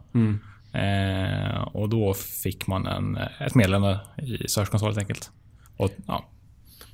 Eh, 0.73 1.61
och 1.61 1.89
då 1.89 2.13
fick 2.13 2.67
man 2.67 2.87
en, 2.87 3.17
ett 3.39 3.55
meddelande 3.55 3.99
i 4.17 4.47
Search 4.47 4.69
Console 4.69 4.89
helt 4.89 4.99
enkelt. 4.99 5.31
Och, 5.77 5.91
ja, 6.07 6.25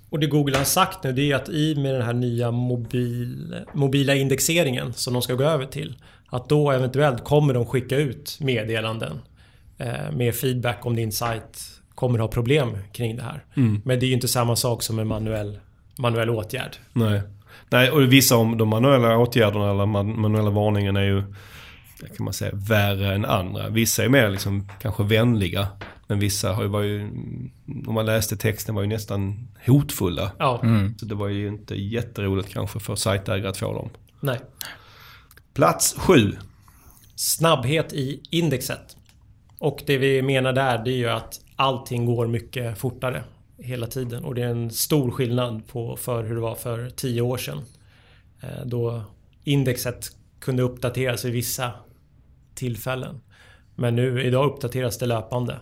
Och 0.10 0.20
det 0.20 0.28
Google 0.28 0.58
har 0.58 0.66
sagt 0.66 1.04
nu 1.04 1.14
det 1.14 1.32
är 1.32 1.36
att 1.36 1.50
i 1.50 1.76
med 1.76 1.94
den 1.94 2.02
här 2.02 2.14
nya 2.14 2.52
mobil, 2.52 3.56
mobila 3.74 4.16
indexeringen 4.16 4.94
som 4.94 5.14
de 5.14 5.22
ska 5.22 5.34
gå 5.34 5.44
över 5.44 5.66
till. 5.66 5.96
Att 6.30 6.50
då 6.50 6.72
eventuellt 6.72 7.24
kommer 7.24 7.54
de 7.54 7.66
skicka 7.66 7.96
ut 7.98 8.38
meddelanden 8.42 9.20
eh, 9.78 10.12
med 10.14 10.36
feedback 10.36 10.86
om 10.86 10.96
din 10.96 11.12
sajt 11.12 11.60
kommer 11.96 12.20
ha 12.20 12.28
problem 12.28 12.78
kring 12.92 13.16
det 13.16 13.24
här. 13.24 13.46
Men 13.86 14.00
det 14.00 14.06
är 14.06 14.08
ju 14.08 14.14
inte 14.14 14.28
samma 14.28 14.56
sak 14.56 14.84
som 14.84 15.00
en 15.00 15.08
manuell, 15.08 15.60
manuell 15.98 16.30
åtgärd. 16.30 16.76
Nej. 16.94 17.22
Nej, 17.70 17.92
och 17.92 18.02
vissa 18.14 18.36
av 18.36 18.58
de 18.58 18.70
manuella 18.70 19.18
åtgärderna 19.18 19.72
eller 19.72 19.86
man, 19.86 20.22
manuella 20.22 20.50
varningen 20.50 20.96
är 20.98 21.04
ju 21.04 21.24
kan 22.18 22.24
man 22.24 22.34
säga, 22.34 22.52
värre 22.54 23.16
än 23.16 23.26
andra. 23.26 23.70
Vissa 23.70 24.04
är 24.04 24.10
mer 24.10 24.30
liksom 24.30 24.70
kanske 24.82 25.04
vänliga. 25.04 25.68
Men 26.08 26.20
vissa 26.20 26.54
har 26.54 26.64
ju 26.64 26.70
varit, 26.70 27.02
om 27.88 27.94
man 27.94 28.06
läste 28.06 28.38
texten 28.38 28.76
var 28.76 28.82
ju 28.82 28.88
nästan 28.88 29.48
hotfulla. 29.66 30.32
Ja, 30.40 30.62
Så 30.98 31.06
det 31.06 31.16
var 31.16 31.28
ju 31.28 31.48
inte 31.48 31.76
jätteroligt 31.76 32.50
kanske 32.54 32.80
för 32.80 32.96
sajtägare 32.96 33.50
att 33.50 33.58
få 33.58 33.74
dem. 33.74 33.90
nej. 34.20 34.40
Plats 35.58 35.96
7 35.98 36.38
Snabbhet 37.16 37.94
i 37.94 38.22
indexet. 38.30 38.98
Och 39.60 39.84
det 39.86 39.98
vi 39.98 40.22
menar 40.22 40.54
där 40.54 40.78
det 40.78 40.92
är 40.92 40.98
ju 40.98 41.10
att 41.10 41.42
allting 41.56 42.06
går 42.06 42.28
mycket 42.28 42.78
fortare 42.78 43.24
hela 43.58 43.88
tiden. 43.88 44.26
Och 44.26 44.36
det 44.36 44.42
är 44.42 44.48
en 44.48 44.72
stor 44.72 45.12
skillnad 45.12 45.68
på 45.68 45.96
för 45.96 46.24
hur 46.24 46.36
det 46.36 46.42
var 46.42 46.56
för 46.56 46.90
10 46.90 47.22
år 47.22 47.38
sedan. 47.38 47.62
Eh, 48.42 48.66
då 48.66 49.02
indexet 49.44 50.12
kunde 50.40 50.64
uppdateras 50.64 51.26
vid 51.26 51.34
vissa 51.34 51.72
tillfällen. 52.56 53.22
Men 53.76 53.96
nu, 53.96 54.24
idag 54.24 54.52
uppdateras 54.52 54.98
det 54.98 55.06
löpande. 55.06 55.60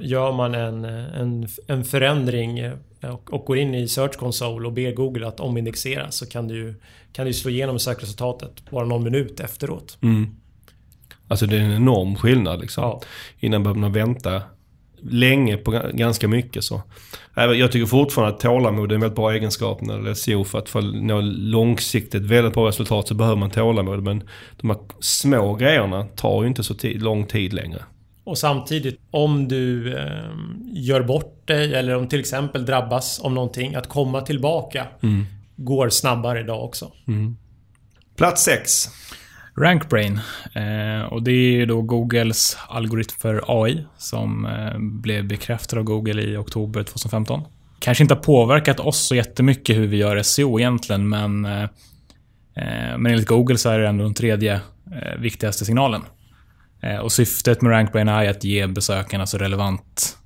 Gör 0.00 0.32
man 0.32 0.54
en, 0.54 0.84
en, 0.84 1.48
en 1.66 1.84
förändring 1.84 2.72
och, 3.12 3.32
och 3.32 3.44
går 3.44 3.58
in 3.58 3.74
i 3.74 3.88
Search 3.88 4.16
Console 4.16 4.66
och 4.66 4.72
ber 4.72 4.92
Google 4.92 5.26
att 5.26 5.40
omindexera 5.40 6.10
så 6.10 6.26
kan 6.26 6.48
du, 6.48 6.80
kan 7.12 7.26
du 7.26 7.32
slå 7.32 7.50
igenom 7.50 7.78
sökresultatet 7.78 8.70
bara 8.70 8.84
någon 8.84 9.04
minut 9.04 9.40
efteråt. 9.40 9.98
Mm. 10.02 10.36
Alltså 11.28 11.46
det 11.46 11.56
är 11.56 11.60
en 11.60 11.76
enorm 11.76 12.16
skillnad 12.16 12.60
liksom. 12.60 12.84
Ja. 12.84 13.02
Innan 13.40 13.62
behöver 13.62 13.80
man 13.80 13.92
vänta 13.92 14.42
länge 15.10 15.56
på 15.56 15.70
ganska 15.92 16.28
mycket. 16.28 16.64
Så. 16.64 16.82
Jag 17.34 17.72
tycker 17.72 17.86
fortfarande 17.86 18.34
att 18.34 18.40
tålamod 18.40 18.90
är 18.90 18.94
en 18.94 19.00
väldigt 19.00 19.16
bra 19.16 19.32
egenskap 19.32 19.80
när 19.80 19.98
det 19.98 20.14
SEO. 20.14 20.44
För 20.44 20.58
att 20.58 20.68
få 20.68 20.80
nå 20.80 21.20
långsiktigt 21.20 22.22
väldigt 22.22 22.54
bra 22.54 22.68
resultat 22.68 23.08
så 23.08 23.14
behöver 23.14 23.36
man 23.36 23.50
tålamod. 23.50 24.02
Men 24.02 24.22
de 24.60 24.70
här 24.70 24.78
små 25.00 25.54
grejerna 25.54 26.04
tar 26.04 26.42
ju 26.42 26.48
inte 26.48 26.62
så 26.62 26.74
lång 26.82 27.26
tid 27.26 27.52
längre. 27.52 27.82
Och 28.24 28.38
samtidigt, 28.38 29.00
om 29.10 29.48
du 29.48 29.96
eh, 29.98 30.34
gör 30.72 31.02
bort 31.02 31.46
dig 31.46 31.74
eller 31.74 31.96
om 31.96 32.08
till 32.08 32.20
exempel 32.20 32.66
drabbas 32.66 33.20
av 33.20 33.32
någonting, 33.32 33.74
att 33.74 33.88
komma 33.88 34.20
tillbaka 34.20 34.86
mm. 35.02 35.24
går 35.56 35.88
snabbare 35.88 36.40
idag 36.40 36.64
också. 36.64 36.92
Mm. 37.06 37.36
Plats 38.16 38.42
6. 38.42 38.88
RankBrain. 39.56 40.20
Eh, 40.54 41.12
och 41.12 41.22
det 41.22 41.30
är 41.30 41.52
ju 41.52 41.66
då 41.66 41.82
Googles 41.82 42.56
algoritm 42.68 43.16
för 43.20 43.44
AI 43.46 43.84
som 43.98 44.46
eh, 44.46 44.78
blev 44.78 45.28
bekräftad 45.28 45.78
av 45.78 45.82
Google 45.82 46.22
i 46.22 46.36
oktober 46.36 46.82
2015. 46.82 47.42
Kanske 47.78 48.04
inte 48.04 48.14
har 48.14 48.22
påverkat 48.22 48.80
oss 48.80 48.98
så 48.98 49.14
jättemycket 49.14 49.76
hur 49.76 49.86
vi 49.86 49.96
gör 49.96 50.22
SEO 50.22 50.60
egentligen, 50.60 51.08
men, 51.08 51.44
eh, 51.44 51.62
eh, 51.62 52.98
men 52.98 53.06
enligt 53.06 53.28
Google 53.28 53.58
så 53.58 53.70
är 53.70 53.78
det 53.78 53.88
ändå 53.88 54.04
den 54.04 54.14
tredje 54.14 54.54
eh, 54.92 55.18
viktigaste 55.18 55.64
signalen. 55.64 56.02
Eh, 56.84 56.98
och 56.98 57.12
syftet 57.12 57.62
med 57.62 57.72
RankBrain 57.72 58.08
är 58.08 58.30
att 58.30 58.44
ge 58.44 58.66
besökarna 58.66 59.26
så 59.26 59.38
relevant 59.38 60.18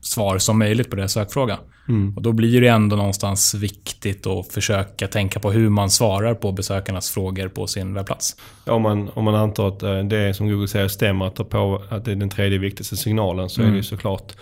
svar 0.00 0.38
som 0.38 0.58
möjligt 0.58 0.90
på 0.90 0.96
deras 0.96 1.12
sökfråga. 1.12 1.58
Mm. 1.88 2.16
Och 2.16 2.22
då 2.22 2.32
blir 2.32 2.60
det 2.60 2.68
ändå 2.68 2.96
någonstans 2.96 3.54
viktigt 3.54 4.26
att 4.26 4.52
försöka 4.52 5.08
tänka 5.08 5.40
på 5.40 5.52
hur 5.52 5.68
man 5.68 5.90
svarar 5.90 6.34
på 6.34 6.52
besökarnas 6.52 7.10
frågor 7.10 7.48
på 7.48 7.66
sin 7.66 7.94
webbplats. 7.94 8.36
Om 8.66 8.82
man, 8.82 9.08
om 9.08 9.24
man 9.24 9.34
antar 9.34 9.68
att 9.68 9.82
eh, 9.82 9.98
det 9.98 10.34
som 10.34 10.48
Google 10.48 10.68
säger 10.68 10.88
stämmer, 10.88 11.26
att, 11.26 11.50
på, 11.50 11.82
att 11.88 12.04
det 12.04 12.12
är 12.12 12.16
den 12.16 12.30
tredje 12.30 12.58
viktigaste 12.58 12.96
signalen, 12.96 13.48
så 13.48 13.60
mm. 13.60 13.68
är 13.68 13.72
det 13.72 13.76
ju 13.76 13.82
såklart 13.82 14.32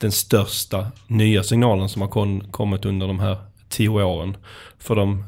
den 0.00 0.12
största 0.12 0.86
nya 1.06 1.42
signalen 1.42 1.88
som 1.88 2.02
har 2.02 2.08
kon, 2.08 2.40
kommit 2.50 2.84
under 2.84 3.06
de 3.06 3.20
här 3.20 3.36
tio 3.68 3.88
åren. 3.88 4.36
För 4.78 4.94
de, 4.94 5.24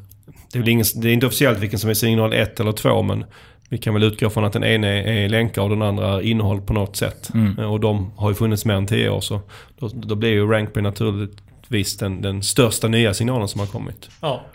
det, 0.51 0.59
är 0.59 0.69
ingen, 0.69 0.85
det 0.95 1.09
är 1.09 1.13
inte 1.13 1.25
officiellt 1.25 1.59
vilken 1.59 1.79
som 1.79 1.89
är 1.89 1.93
signal 1.93 2.33
1 2.33 2.59
eller 2.59 2.71
2, 2.71 3.01
men 3.01 3.25
vi 3.73 3.79
kan 3.79 3.93
väl 3.93 4.03
utgå 4.03 4.29
från 4.29 4.45
att 4.45 4.53
den 4.53 4.63
ena 4.63 4.87
är 4.87 5.29
länkar 5.29 5.61
och 5.61 5.69
den 5.69 5.81
andra 5.81 6.07
är 6.07 6.21
innehåll 6.21 6.61
på 6.61 6.73
något 6.73 6.95
sätt. 6.95 7.29
Mm. 7.33 7.59
Och 7.59 7.79
de 7.79 8.11
har 8.15 8.29
ju 8.29 8.35
funnits 8.35 8.65
mer 8.65 8.73
än 8.73 8.87
tio 8.87 9.09
år 9.09 9.21
så 9.21 9.41
då, 9.79 9.89
då 9.93 10.15
blir 10.15 10.29
ju 10.29 10.47
RankBrain 10.47 10.83
naturligtvis 10.83 11.97
den, 11.97 12.21
den 12.21 12.43
största 12.43 12.87
nya 12.87 13.13
signalen 13.13 13.47
som 13.47 13.59
har 13.59 13.67
kommit. 13.67 14.09
Ja. 14.21 14.45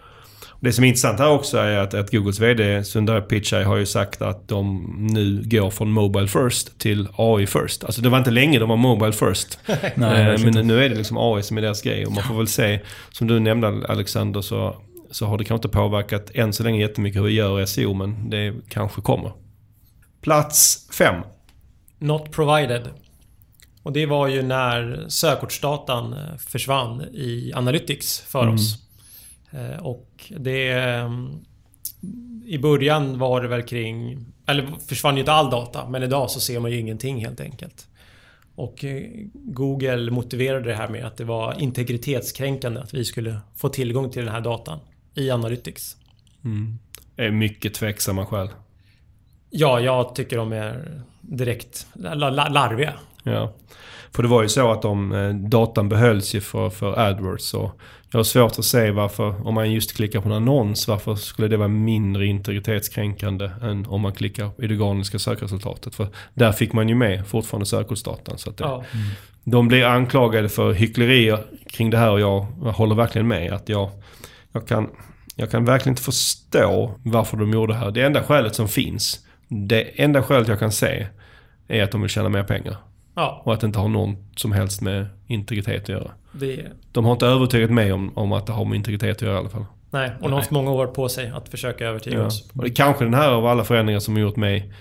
Det 0.60 0.72
som 0.72 0.84
är 0.84 0.88
intressant 0.88 1.18
här 1.18 1.30
också 1.30 1.58
är 1.58 1.78
att, 1.78 1.94
att 1.94 2.10
Googles 2.10 2.40
VD 2.40 2.84
Sundar 2.84 3.20
Pichai 3.20 3.64
har 3.64 3.76
ju 3.76 3.86
sagt 3.86 4.22
att 4.22 4.48
de 4.48 4.94
nu 4.98 5.42
går 5.44 5.70
från 5.70 5.90
Mobile 5.90 6.28
First 6.28 6.78
till 6.78 7.08
AI 7.16 7.46
First. 7.46 7.84
Alltså 7.84 8.02
det 8.02 8.08
var 8.08 8.18
inte 8.18 8.30
länge 8.30 8.58
de 8.58 8.68
var 8.68 8.76
Mobile 8.76 9.12
First. 9.12 9.58
Nej, 9.94 10.34
eh, 10.34 10.40
men 10.44 10.66
nu 10.66 10.84
är 10.84 10.88
det 10.88 10.94
liksom 10.94 11.16
AI 11.18 11.42
som 11.42 11.58
är 11.58 11.62
deras 11.62 11.82
grej. 11.82 12.06
Och 12.06 12.12
man 12.12 12.24
får 12.24 12.34
väl 12.34 12.48
se, 12.48 12.80
som 13.10 13.26
du 13.26 13.40
nämnde 13.40 13.68
Alexander, 13.88 14.40
så 14.40 14.76
så 15.10 15.26
har 15.26 15.38
det 15.38 15.44
kanske 15.44 15.66
inte 15.66 15.76
påverkat 15.76 16.30
än 16.34 16.52
så 16.52 16.62
länge 16.62 16.80
jättemycket 16.80 17.22
hur 17.22 17.26
vi 17.26 17.32
gör 17.32 17.66
SEO, 17.66 17.94
men 17.94 18.30
det 18.30 18.54
kanske 18.68 19.00
kommer. 19.00 19.32
Plats 20.20 20.88
5. 20.92 21.22
Not 21.98 22.32
provided. 22.32 22.88
Och 23.82 23.92
det 23.92 24.06
var 24.06 24.28
ju 24.28 24.42
när 24.42 25.04
sökordsdatan 25.08 26.12
eh, 26.12 26.36
försvann 26.36 27.02
i 27.02 27.52
Analytics 27.54 28.20
för 28.20 28.42
mm. 28.42 28.54
oss. 28.54 28.76
Eh, 29.50 29.86
och 29.86 30.32
det... 30.36 30.72
Mm, 30.72 31.44
I 32.46 32.58
början 32.58 33.18
var 33.18 33.42
det 33.42 33.48
väl 33.48 33.62
kring... 33.62 34.26
Eller 34.46 34.66
försvann 34.88 35.14
ju 35.14 35.20
inte 35.20 35.32
all 35.32 35.50
data, 35.50 35.88
men 35.88 36.02
idag 36.02 36.30
så 36.30 36.40
ser 36.40 36.60
man 36.60 36.70
ju 36.70 36.78
ingenting 36.78 37.24
helt 37.24 37.40
enkelt. 37.40 37.88
Och 38.54 38.84
eh, 38.84 39.02
Google 39.32 40.10
motiverade 40.10 40.68
det 40.68 40.74
här 40.74 40.88
med 40.88 41.04
att 41.04 41.16
det 41.16 41.24
var 41.24 41.60
integritetskränkande 41.60 42.80
att 42.80 42.94
vi 42.94 43.04
skulle 43.04 43.40
få 43.56 43.68
tillgång 43.68 44.10
till 44.10 44.24
den 44.24 44.34
här 44.34 44.40
datan 44.40 44.78
i 45.18 45.30
Analytics. 45.30 45.96
Mm. 46.44 46.78
Är 47.16 47.30
mycket 47.30 47.74
tveksamma 47.74 48.26
själv. 48.26 48.48
Ja, 49.50 49.80
jag 49.80 50.14
tycker 50.14 50.36
de 50.36 50.52
är 50.52 51.02
direkt 51.20 51.86
larviga. 51.94 52.92
Ja. 53.22 53.52
För 54.12 54.22
det 54.22 54.28
var 54.28 54.42
ju 54.42 54.48
så 54.48 54.72
att 54.72 54.82
de, 54.82 55.12
eh, 55.12 55.34
datan 55.34 55.88
behölls 55.88 56.34
ju 56.34 56.40
för, 56.40 56.70
för 56.70 56.98
AdWords. 56.98 57.54
Och 57.54 57.80
jag 58.10 58.18
har 58.18 58.24
svårt 58.24 58.58
att 58.58 58.64
se 58.64 58.90
varför, 58.90 59.46
om 59.46 59.54
man 59.54 59.72
just 59.72 59.96
klickar 59.96 60.20
på 60.20 60.28
en 60.28 60.34
annons, 60.34 60.88
varför 60.88 61.14
skulle 61.14 61.48
det 61.48 61.56
vara 61.56 61.68
mindre 61.68 62.26
integritetskränkande 62.26 63.50
än 63.62 63.86
om 63.86 64.00
man 64.00 64.12
klickar 64.12 64.50
i 64.58 64.66
det 64.66 64.74
organiska 64.74 65.18
sökresultatet. 65.18 65.94
För 65.94 66.08
där 66.34 66.52
fick 66.52 66.72
man 66.72 66.88
ju 66.88 66.94
med 66.94 67.26
fortfarande 67.26 67.66
sökordsdatan. 67.66 68.38
Så 68.38 68.50
det, 68.50 68.64
ja. 68.64 68.74
mm. 68.74 69.06
De 69.44 69.68
blir 69.68 69.84
anklagade 69.84 70.48
för 70.48 70.72
hycklerier 70.72 71.44
kring 71.66 71.90
det 71.90 71.98
här 71.98 72.10
och 72.10 72.20
jag, 72.20 72.46
jag 72.64 72.72
håller 72.72 72.94
verkligen 72.94 73.28
med. 73.28 73.52
Att 73.52 73.68
jag, 73.68 73.90
jag 74.52 74.68
kan 74.68 74.90
jag 75.40 75.50
kan 75.50 75.64
verkligen 75.64 75.92
inte 75.92 76.02
förstå 76.02 76.94
varför 77.02 77.36
de 77.36 77.52
gjorde 77.52 77.72
det 77.72 77.78
här. 77.78 77.90
Det 77.90 78.02
enda 78.02 78.22
skälet 78.22 78.54
som 78.54 78.68
finns, 78.68 79.26
det 79.48 79.80
enda 79.80 80.22
skälet 80.22 80.48
jag 80.48 80.58
kan 80.58 80.72
se, 80.72 81.06
är 81.68 81.82
att 81.82 81.92
de 81.92 82.00
vill 82.00 82.10
tjäna 82.10 82.28
mer 82.28 82.42
pengar. 82.42 82.76
Ja. 83.14 83.42
Och 83.44 83.54
att 83.54 83.60
det 83.60 83.66
inte 83.66 83.78
har 83.78 83.88
något 83.88 84.18
som 84.36 84.52
helst 84.52 84.80
med 84.80 85.06
integritet 85.26 85.82
att 85.82 85.88
göra. 85.88 86.10
Det... 86.32 86.66
De 86.92 87.04
har 87.04 87.12
inte 87.12 87.26
övertygat 87.26 87.70
mig 87.70 87.92
om, 87.92 88.18
om 88.18 88.32
att 88.32 88.46
det 88.46 88.52
har 88.52 88.64
med 88.64 88.76
integritet 88.76 89.16
att 89.16 89.22
göra 89.22 89.34
i 89.34 89.38
alla 89.38 89.48
fall. 89.48 89.64
Nej, 89.90 90.10
och 90.16 90.22
de 90.22 90.32
har 90.32 90.38
haft 90.38 90.50
många 90.50 90.70
år 90.70 90.86
på 90.86 91.08
sig 91.08 91.28
att 91.28 91.48
försöka 91.48 91.86
övertyga 91.86 92.18
ja. 92.18 92.26
oss. 92.26 92.50
Och 92.52 92.62
det 92.62 92.70
är 92.70 92.74
kanske 92.74 93.04
den 93.04 93.14
här 93.14 93.30
av 93.30 93.46
alla 93.46 93.64
förändringar 93.64 94.00
som 94.00 94.14
har 94.14 94.20
gjort 94.20 94.36
mig 94.36 94.72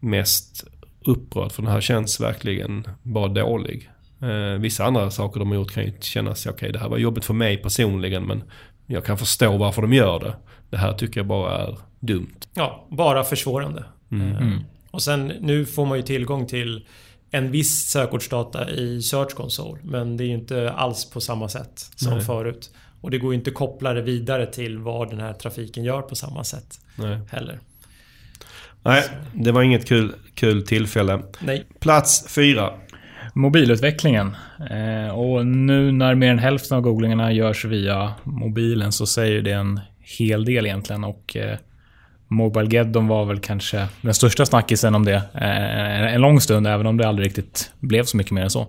mest 0.00 0.64
upprörd. 1.04 1.52
För 1.52 1.62
den 1.62 1.72
här 1.72 1.80
känns 1.80 2.20
verkligen 2.20 2.86
bara 3.02 3.28
dålig. 3.28 3.90
Eh, 4.22 4.60
vissa 4.60 4.84
andra 4.84 5.10
saker 5.10 5.40
de 5.40 5.48
har 5.48 5.54
gjort 5.54 5.72
kan 5.72 5.84
ju 5.84 5.92
kännas, 6.00 6.46
okej 6.46 6.54
okay, 6.54 6.72
det 6.72 6.78
här 6.78 6.88
var 6.88 6.98
jobbigt 6.98 7.24
för 7.24 7.34
mig 7.34 7.56
personligen 7.56 8.24
men 8.24 8.42
jag 8.92 9.04
kan 9.04 9.18
förstå 9.18 9.56
varför 9.56 9.82
de 9.82 9.92
gör 9.92 10.20
det. 10.20 10.34
Det 10.70 10.76
här 10.76 10.92
tycker 10.92 11.20
jag 11.20 11.26
bara 11.26 11.58
är 11.58 11.78
dumt. 12.00 12.40
Ja, 12.54 12.86
bara 12.90 13.24
försvårande. 13.24 13.84
Mm. 14.10 14.36
Mm. 14.36 14.58
Och 14.90 15.02
sen 15.02 15.26
nu 15.40 15.66
får 15.66 15.86
man 15.86 15.98
ju 15.98 16.02
tillgång 16.02 16.46
till 16.46 16.86
en 17.30 17.50
viss 17.50 17.90
sökordsdata 17.90 18.70
i 18.70 19.02
Search 19.02 19.34
Console. 19.34 19.80
Men 19.82 20.16
det 20.16 20.24
är 20.24 20.26
ju 20.26 20.34
inte 20.34 20.70
alls 20.70 21.10
på 21.10 21.20
samma 21.20 21.48
sätt 21.48 21.90
som 21.96 22.12
Nej. 22.12 22.24
förut. 22.24 22.70
Och 23.00 23.10
det 23.10 23.18
går 23.18 23.32
ju 23.32 23.38
inte 23.38 23.50
att 23.50 23.56
koppla 23.56 23.92
det 23.92 24.02
vidare 24.02 24.46
till 24.46 24.78
vad 24.78 25.10
den 25.10 25.20
här 25.20 25.32
trafiken 25.32 25.84
gör 25.84 26.02
på 26.02 26.14
samma 26.14 26.44
sätt 26.44 26.80
Nej. 26.96 27.18
heller. 27.30 27.60
Nej, 28.82 29.04
det 29.34 29.52
var 29.52 29.62
inget 29.62 29.88
kul, 29.88 30.14
kul 30.34 30.66
tillfälle. 30.66 31.22
Nej. 31.40 31.64
Plats 31.80 32.34
fyra 32.34 32.72
mobilutvecklingen. 33.32 34.36
Eh, 34.70 35.18
och 35.18 35.46
nu 35.46 35.92
när 35.92 36.14
mer 36.14 36.30
än 36.30 36.38
hälften 36.38 36.76
av 36.76 36.82
googlingarna 36.82 37.32
görs 37.32 37.64
via 37.64 38.12
mobilen 38.24 38.92
så 38.92 39.06
säger 39.06 39.42
det 39.42 39.52
en 39.52 39.80
hel 40.18 40.44
del 40.44 40.66
egentligen. 40.66 41.04
Och 41.04 41.36
eh, 41.36 41.58
Mobilegeddon 42.28 43.08
var 43.08 43.24
väl 43.24 43.40
kanske 43.40 43.88
den 44.00 44.14
största 44.14 44.46
snackisen 44.46 44.94
om 44.94 45.04
det 45.04 45.22
eh, 45.34 46.14
en 46.14 46.20
lång 46.20 46.40
stund, 46.40 46.66
även 46.66 46.86
om 46.86 46.96
det 46.96 47.08
aldrig 47.08 47.26
riktigt 47.26 47.72
blev 47.80 48.04
så 48.04 48.16
mycket 48.16 48.32
mer 48.32 48.42
än 48.42 48.50
så. 48.50 48.68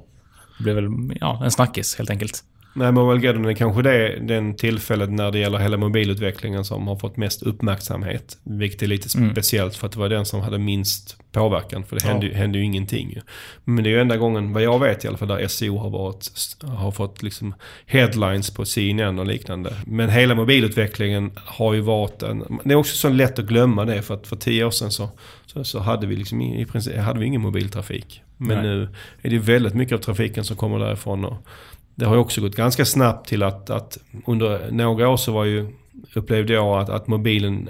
Det 0.57 0.64
blev 0.64 0.76
väl 0.76 0.89
ja, 1.22 1.41
en 1.43 1.51
snackis 1.51 1.95
helt 1.97 2.09
enkelt. 2.09 2.43
Nej, 2.76 2.91
Mobilegeddon 2.91 3.45
är 3.45 3.53
kanske 3.53 3.82
det, 3.82 4.19
den 4.19 4.55
tillfället 4.55 5.09
när 5.09 5.32
det 5.32 5.39
gäller 5.39 5.57
hela 5.57 5.78
mobilutvecklingen 5.78 6.65
som 6.65 6.88
har 6.88 6.95
fått 6.95 7.17
mest 7.17 7.43
uppmärksamhet. 7.43 8.38
Vilket 8.43 8.82
är 8.82 8.88
lite 8.88 9.17
mm. 9.17 9.32
speciellt 9.32 9.76
för 9.76 9.88
att 9.88 9.93
det 9.93 9.99
var 9.99 10.09
den 10.09 10.26
som 10.26 10.41
hade 10.41 10.59
minst 10.59 11.17
påverkan. 11.32 11.84
För 11.84 11.95
det 11.95 12.07
hände, 12.07 12.28
ja. 12.28 12.38
hände 12.38 12.57
ju 12.57 12.63
ingenting. 12.63 13.17
Men 13.63 13.84
det 13.84 13.89
är 13.89 13.91
ju 13.91 14.01
enda 14.01 14.17
gången, 14.17 14.53
vad 14.53 14.63
jag 14.63 14.80
vet 14.80 15.05
i 15.05 15.07
alla 15.07 15.17
fall, 15.17 15.28
där 15.28 15.47
SEO 15.47 15.78
har, 15.78 15.89
varit, 15.89 16.30
har 16.61 16.91
fått 16.91 17.24
liksom 17.24 17.55
headlines 17.86 18.53
på 18.53 18.65
CNN 18.65 19.19
och 19.19 19.26
liknande. 19.26 19.74
Men 19.86 20.09
hela 20.09 20.36
mobilutvecklingen 20.36 21.32
har 21.36 21.74
ju 21.74 21.82
varit 21.82 22.24
en... 22.24 22.59
Det 22.63 22.71
är 22.71 22.76
också 22.76 22.95
så 22.95 23.09
lätt 23.09 23.39
att 23.39 23.45
glömma 23.45 23.86
det 23.86 24.01
för 24.01 24.13
att 24.13 24.28
för 24.28 24.36
tio 24.36 24.65
år 24.65 24.71
sedan 24.71 24.91
så, 24.91 25.09
så, 25.45 25.63
så 25.63 25.80
hade 25.80 26.07
vi 26.07 26.15
liksom 26.15 26.41
i 26.41 26.65
princip 26.65 26.97
hade 26.97 27.19
vi 27.19 27.26
ingen 27.26 27.41
mobiltrafik. 27.41 28.21
Men 28.38 28.57
Nej. 28.57 28.67
nu 28.67 28.89
är 29.21 29.30
det 29.30 29.38
väldigt 29.38 29.74
mycket 29.74 29.95
av 29.95 29.99
trafiken 29.99 30.43
som 30.43 30.57
kommer 30.57 30.80
därifrån. 30.80 31.26
Och 31.26 31.47
det 31.95 32.05
har 32.05 32.15
ju 32.15 32.21
också 32.21 32.41
gått 32.41 32.55
ganska 32.55 32.85
snabbt 32.85 33.29
till 33.29 33.43
att, 33.43 33.69
att 33.69 33.97
under 34.27 34.71
några 34.71 35.09
år 35.09 35.17
så 35.17 35.31
var 35.31 35.45
ju, 35.45 35.67
upplevde 36.15 36.53
jag 36.53 36.79
att, 36.79 36.89
att 36.89 37.07
mobilen 37.07 37.69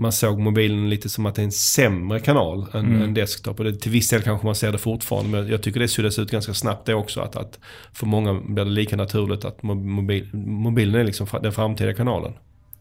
man 0.00 0.12
såg 0.12 0.38
mobilen 0.38 0.90
lite 0.90 1.08
som 1.08 1.26
att 1.26 1.34
det 1.34 1.42
är 1.42 1.44
en 1.44 1.52
sämre 1.52 2.20
kanal 2.20 2.66
än, 2.72 2.86
mm. 2.86 3.02
än 3.02 3.14
desktop. 3.14 3.58
Och 3.58 3.64
det, 3.64 3.74
till 3.74 3.90
viss 3.90 4.08
del 4.08 4.22
kanske 4.22 4.46
man 4.46 4.54
ser 4.54 4.72
det 4.72 4.78
fortfarande. 4.78 5.30
Men 5.30 5.48
jag 5.50 5.62
tycker 5.62 5.80
det 5.80 5.88
suddas 5.88 6.18
ut 6.18 6.30
ganska 6.30 6.54
snabbt 6.54 6.86
det 6.86 6.94
också. 6.94 7.20
Att, 7.20 7.36
att 7.36 7.58
för 7.92 8.06
många 8.06 8.34
blir 8.34 8.64
det 8.64 8.70
lika 8.70 8.96
naturligt 8.96 9.44
att 9.44 9.62
mobil, 9.62 10.30
mobilen 10.34 10.94
är 10.94 11.04
liksom 11.04 11.26
den 11.42 11.52
framtida 11.52 11.94
kanalen. 11.94 12.32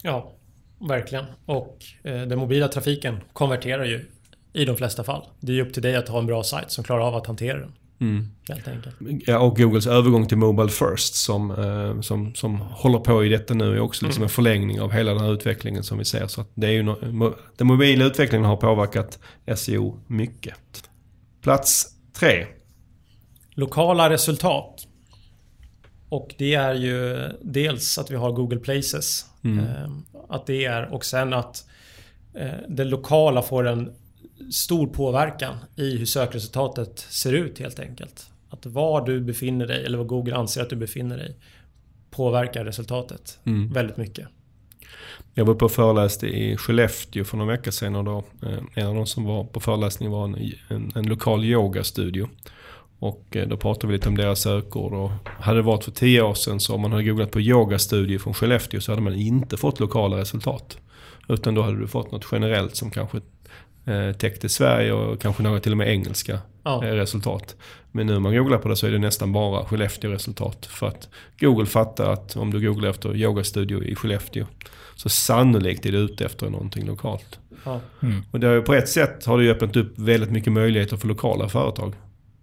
Ja, 0.02 0.32
verkligen. 0.90 1.26
Och 1.46 1.78
eh, 2.04 2.22
den 2.22 2.40
mobila 2.40 2.68
trafiken 2.68 3.18
konverterar 3.34 3.86
ju 3.86 4.06
i 4.54 4.66
de 4.66 4.76
flesta 4.76 5.04
fall. 5.04 5.22
Det 5.40 5.52
är 5.52 5.56
ju 5.56 5.62
upp 5.62 5.74
till 5.74 5.84
dig 5.84 5.96
att 5.96 6.10
ha 6.10 6.20
en 6.20 6.26
bra 6.26 6.44
sajt 6.44 6.72
som 6.72 6.84
klarar 6.84 7.08
av 7.08 7.16
att 7.16 7.28
hantera 7.28 7.58
den. 7.58 7.72
Mm. 8.02 8.28
Helt 8.50 8.68
enkelt. 8.68 8.96
Ja, 9.28 9.40
och 9.40 9.58
Googles 9.58 9.88
övergång 9.88 10.28
till 10.28 10.38
Mobile 10.38 10.70
First 10.70 11.16
som, 11.16 11.52
eh, 11.52 12.02
som, 12.02 12.36
som 12.36 12.58
håller 12.62 13.00
på 13.00 13.26
i 13.26 13.30
detta 13.30 13.54
nu 13.54 13.76
är 13.76 13.80
också 13.80 14.06
liksom 14.06 14.22
mm. 14.22 14.26
en 14.26 14.30
förlängning 14.30 14.82
av 14.82 14.92
hela 14.92 15.14
den 15.14 15.22
här 15.22 15.34
utvecklingen 15.34 15.84
som 15.84 15.98
vi 15.98 16.06
ser. 16.06 16.28
Så 16.28 16.46
det 16.54 16.68
är 16.68 16.72
ju 16.72 16.84
no 16.84 17.36
den 17.58 17.68
mobila 17.68 18.06
utvecklingen 18.06 18.46
har 18.46 18.58
påverkat 18.58 19.20
SEO 19.56 20.00
mycket. 20.08 20.90
Plats 21.42 21.96
tre. 22.14 22.46
lokala 23.52 24.10
resultat. 24.10 24.88
Och 26.10 26.36
det 26.38 26.54
är 26.54 26.74
ju 26.74 27.18
dels 27.42 27.98
att 27.98 28.12
vi 28.12 28.16
har 28.16 28.32
Google 28.32 28.60
Places. 28.60 29.26
Mm. 29.44 29.60
Eh, 29.60 29.90
att 30.30 30.46
det 30.46 30.66
är 30.66 30.94
och 30.94 31.06
sen 31.06 31.34
att 31.34 31.66
eh, 32.34 32.50
det 32.70 32.84
lokala 32.84 33.42
får 33.42 33.68
en 33.68 33.94
stor 34.52 34.88
påverkan 34.88 35.56
i 35.76 35.98
hur 35.98 36.06
sökresultatet 36.06 37.00
ser 37.00 37.34
ut 37.34 37.60
helt 37.60 37.80
enkelt. 37.80 38.26
Att 38.50 38.66
var 38.66 39.06
du 39.06 39.22
befinner 39.22 39.68
dig 39.68 39.86
eller 39.86 39.98
var 39.98 40.06
Google 40.06 40.36
anser 40.36 40.62
att 40.62 40.70
du 40.70 40.76
befinner 40.76 41.18
dig 41.18 41.36
påverkar 42.12 42.66
resultatet 42.66 43.40
Mm. 43.46 43.74
väldigt 43.74 43.98
mycket. 43.98 44.28
Jag 45.34 45.46
var 45.46 45.54
uppe 45.54 45.66
och 45.66 45.72
föreläste 45.72 46.28
i 46.28 46.58
Skellefteå 46.58 47.24
för 47.24 47.38
några 47.38 47.52
veckor 47.52 47.72
sedan 47.72 47.96
och 47.96 48.04
då, 48.04 48.24
eh, 48.44 48.60
en 48.74 48.88
av 48.88 48.96
de 48.96 49.06
som 49.06 49.24
var 49.24 49.44
på 49.44 49.60
föreläsningen 49.60 50.12
var 50.12 50.24
en, 50.24 50.52
en, 50.68 50.92
en 50.96 51.06
lokal 51.08 51.46
yogastudio. 51.46 52.30
Och 53.00 53.36
eh, 53.36 53.48
då 53.48 53.58
pratade 53.58 53.88
vi 53.88 53.94
lite 53.94 54.10
om 54.10 54.18
deras 54.18 54.42
sökord 54.42 54.94
och 54.94 55.12
hade 55.26 55.58
det 55.58 55.62
varit 55.62 55.84
för 55.84 55.92
tio 55.92 56.22
år 56.22 56.34
sedan 56.34 56.60
så 56.60 56.76
om 56.76 56.82
man 56.82 56.92
hade 56.92 57.04
googlat 57.04 57.32
på 57.32 57.42
yogastudio 57.42 58.20
från 58.20 58.34
Skellefteå 58.34 58.82
så 58.82 58.92
hade 58.92 59.02
man 59.02 59.16
inte 59.16 59.58
fått 59.58 59.80
lokala 59.80 60.18
resultat. 60.18 60.78
Utan 61.28 61.56
då 61.56 61.62
hade 61.62 61.80
du 61.80 61.88
fått 61.88 62.12
något 62.12 62.26
generellt 62.32 62.76
som 62.76 62.92
kanske 62.92 63.22
eh, 63.90 64.12
täckte 64.12 64.50
Sverige 64.50 64.94
och 64.94 65.22
kanske 65.22 65.44
några 65.44 65.60
till 65.60 65.72
och 65.72 65.78
med 65.78 65.88
engelska 65.88 66.40
Ja. 66.64 66.86
eh, 66.86 66.92
resultat. 66.94 67.56
Men 67.92 68.08
nu 68.08 68.14
när 68.14 68.20
man 68.20 68.36
googlar 68.36 68.58
på 68.58 68.70
det 68.70 68.76
så 68.76 68.88
är 68.88 68.92
det 68.92 69.00
nästan 69.00 69.32
bara 69.34 69.66
Skellefteå-resultat. 69.66 70.66
För 70.66 70.88
att 70.88 71.10
Google 71.40 71.66
fattar 71.66 72.14
att 72.14 72.36
om 72.36 72.52
du 72.54 72.62
googlar 72.68 72.90
efter 72.90 73.16
yogastudio 73.16 73.84
i 73.84 73.96
Skellefteå 73.96 74.46
så 74.96 75.10
sannolikt 75.10 75.86
är 75.86 75.92
du 75.92 75.98
ute 75.98 76.26
efter 76.26 76.50
någonting 76.50 76.86
lokalt. 76.86 77.40
Ja. 77.66 77.80
Och 78.32 78.40
det 78.40 78.48
har 78.48 78.54
ju 78.54 78.62
på 78.62 78.74
ett 78.74 78.90
sätt 78.90 79.26
har 79.26 79.38
det 79.38 79.44
ju 79.44 79.52
öppnat 79.52 79.76
upp 79.76 79.94
väldigt 80.00 80.32
mycket 80.32 80.54
möjligheter 80.54 80.98
för 80.98 81.08
lokala 81.08 81.50
företag. 81.50 81.94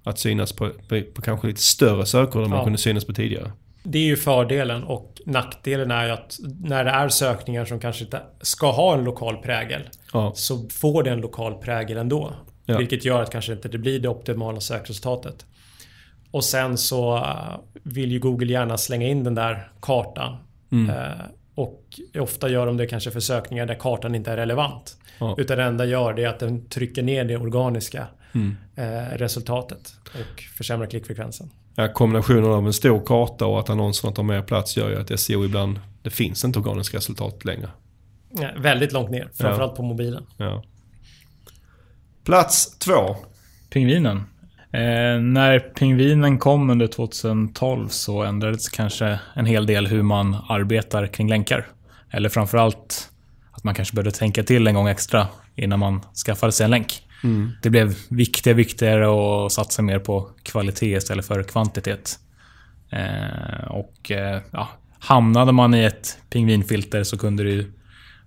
Att 0.05 0.19
synas 0.19 0.53
på, 0.53 0.71
på, 0.89 1.03
på 1.15 1.23
kanske 1.23 1.47
lite 1.47 1.61
större 1.61 2.07
sökord 2.07 2.43
än 2.45 2.51
man 2.51 2.59
Ja. 2.59 2.65
kunde 2.65 2.79
synas 2.79 3.05
på 3.05 3.13
tidigare. 3.13 3.53
Det 3.89 3.99
är 3.99 4.03
ju 4.03 4.17
fördelen 4.17 4.85
och 4.85 5.21
nackdelen 5.27 5.91
är 5.91 6.05
ju 6.07 6.11
att 6.11 6.37
när 6.61 6.85
det 6.85 6.91
är 6.91 7.09
sökningar 7.09 7.65
som 7.65 7.81
kanske 7.81 8.05
inte 8.05 8.23
ska 8.41 8.71
ha 8.71 8.95
en 8.95 9.05
lokal 9.05 9.37
prägel 9.37 9.83
Ja, 10.13 10.33
så 10.35 10.69
får 10.69 11.03
det 11.03 11.11
en 11.11 11.21
lokal 11.21 11.55
prägel 11.55 11.97
ändå. 11.97 12.33
Ja. 12.65 12.79
Vilket 12.79 13.05
gör 13.05 13.23
att 13.23 13.31
kanske 13.31 13.53
inte 13.53 13.69
det 13.69 13.79
blir 13.79 14.01
det 14.01 14.09
optimala 14.09 14.61
sökresultatet. 14.61 15.47
Och 16.31 16.45
sen 16.45 16.79
så 16.79 17.17
eh, 17.17 17.57
vill 17.83 18.13
ju 18.13 18.19
Google 18.19 18.53
gärna 18.53 18.79
slänga 18.79 19.07
in 19.09 19.25
den 19.25 19.35
där 19.35 19.71
kartan. 19.81 20.37
Mm. 20.73 20.91
Eh, 20.97 21.13
Och 21.55 22.01
ofta 22.19 22.49
gör 22.49 22.67
de 22.67 22.77
det 22.77 22.87
kanske 22.87 23.11
för 23.11 23.21
sökningar 23.21 23.67
där 23.67 23.75
kartan 23.75 24.15
inte 24.15 24.33
är 24.33 24.37
relevant. 24.37 24.97
Ja. 25.19 25.35
Utan 25.39 25.59
det 25.59 25.65
enda 25.65 25.85
gör 25.85 26.15
det 26.15 26.25
är 26.25 26.29
att 26.29 26.39
den 26.39 26.69
trycker 26.69 27.03
ner 27.03 27.25
det 27.25 27.37
organiska 27.37 28.07
Mm. 28.35 28.57
eh, 28.77 29.17
resultatet 29.19 29.93
och 30.05 30.43
försämrar 30.57 30.87
klickfrekvensen. 30.87 31.51
Ja, 31.79 31.89
kombinationen 31.89 32.45
av 32.45 32.67
en 32.67 32.73
stor 32.73 33.07
karta 33.07 33.47
och 33.47 33.61
att 33.61 33.71
annonserna 33.71 34.13
tar 34.13 34.23
mer 34.23 34.43
plats 34.43 34.77
gör 34.77 34.91
ju 34.91 35.01
att 35.01 35.21
SEO 35.21 35.45
ibland, 35.45 35.81
det 36.03 36.11
finns 36.11 36.45
inte 36.45 36.59
organiska 36.59 36.97
resultat 36.97 37.45
längre. 37.45 37.69
Ja, 38.31 38.49
väldigt 38.57 38.93
långt 38.93 39.11
ner, 39.11 39.31
framförallt 39.35 39.75
på 39.77 39.83
mobilen. 39.83 40.27
Ja. 40.37 40.63
Plats 42.25 42.79
två. 42.79 43.17
Pingvinen. 43.71 44.17
Eh, 44.73 45.21
när 45.21 45.59
pingvinen 45.59 46.39
kom 46.39 46.71
under 46.71 46.87
2012 46.87 47.89
så 47.89 48.23
ändrades 48.23 48.69
kanske 48.69 49.19
en 49.35 49.47
hel 49.47 49.67
del 49.67 49.87
hur 49.87 50.03
man 50.03 50.37
arbetar 50.49 51.07
kring 51.07 51.29
länkar. 51.29 51.67
Eller 52.11 52.29
framförallt 52.29 53.11
att 53.53 53.65
man 53.65 53.75
kanske 53.75 53.95
behövde 53.95 54.11
tänka 54.11 54.43
till 54.43 54.67
en 54.67 54.75
gång 54.75 54.89
extra 54.89 55.27
innan 55.55 55.79
man 55.79 56.01
skaffade 56.27 56.53
sig 56.53 56.65
en 56.65 56.71
länk. 56.71 57.03
Mm. 57.27 57.51
Det 57.63 57.71
blev 57.71 57.95
viktigare 58.09 58.57
viktigare 58.57 59.07
att 59.07 59.53
satsa 59.53 59.83
mer 59.83 59.99
på 59.99 60.31
kvalitet 60.43 60.97
istället 60.97 61.27
för 61.27 61.43
kvantitet. 61.43 62.19
Eh, 62.91 63.67
och 63.69 64.11
eh, 64.11 64.41
ja, 64.51 64.69
hamnade 64.99 65.53
man 65.53 65.75
i 65.75 65.85
ett 65.85 66.19
pingvinfilter 66.31 67.05
så 67.05 67.19
kunde 67.19 67.43
det 67.43 67.51
ju 67.51 67.73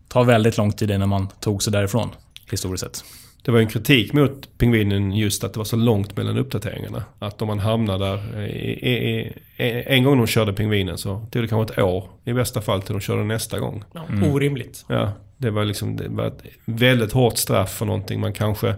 ta 0.07 0.23
väldigt 0.23 0.57
lång 0.57 0.71
tid 0.71 0.91
innan 0.91 1.09
man 1.09 1.27
tog 1.39 1.63
sig 1.63 1.73
därifrån, 1.73 2.09
historiskt 2.51 2.83
sett. 2.83 3.03
Det 3.41 3.51
var 3.51 3.59
en 3.59 3.67
kritik 3.67 4.13
mot 4.13 4.57
pingvinen 4.57 5.11
just 5.11 5.43
att 5.43 5.53
det 5.53 5.59
var 5.59 5.65
så 5.65 5.75
långt 5.75 6.17
mellan 6.17 6.37
uppdateringarna. 6.37 7.03
Att 7.19 7.41
om 7.41 7.47
man 7.47 7.59
hamnar 7.59 7.99
där, 7.99 8.47
i, 8.47 8.71
i, 8.89 9.19
i, 9.57 9.83
en 9.87 10.03
gång 10.03 10.17
de 10.17 10.27
körde 10.27 10.53
pingvinen 10.53 10.97
så 10.97 11.25
tog 11.31 11.43
det 11.43 11.47
kanske 11.47 11.73
ett 11.73 11.79
år 11.79 12.09
i 12.25 12.33
bästa 12.33 12.61
fall 12.61 12.81
till 12.81 12.93
de 12.93 13.01
körde 13.01 13.23
nästa 13.23 13.59
gång. 13.59 13.83
Ja, 13.93 14.05
Orimligt. 14.31 14.85
Ja, 14.87 15.11
det 15.37 15.49
var 15.49 15.65
liksom 15.65 15.95
det 15.95 16.07
var 16.09 16.27
ett 16.27 16.43
väldigt 16.65 17.11
hårt 17.11 17.37
straff 17.37 17.77
för 17.77 17.85
någonting 17.85 18.19
man 18.19 18.33
kanske... 18.33 18.75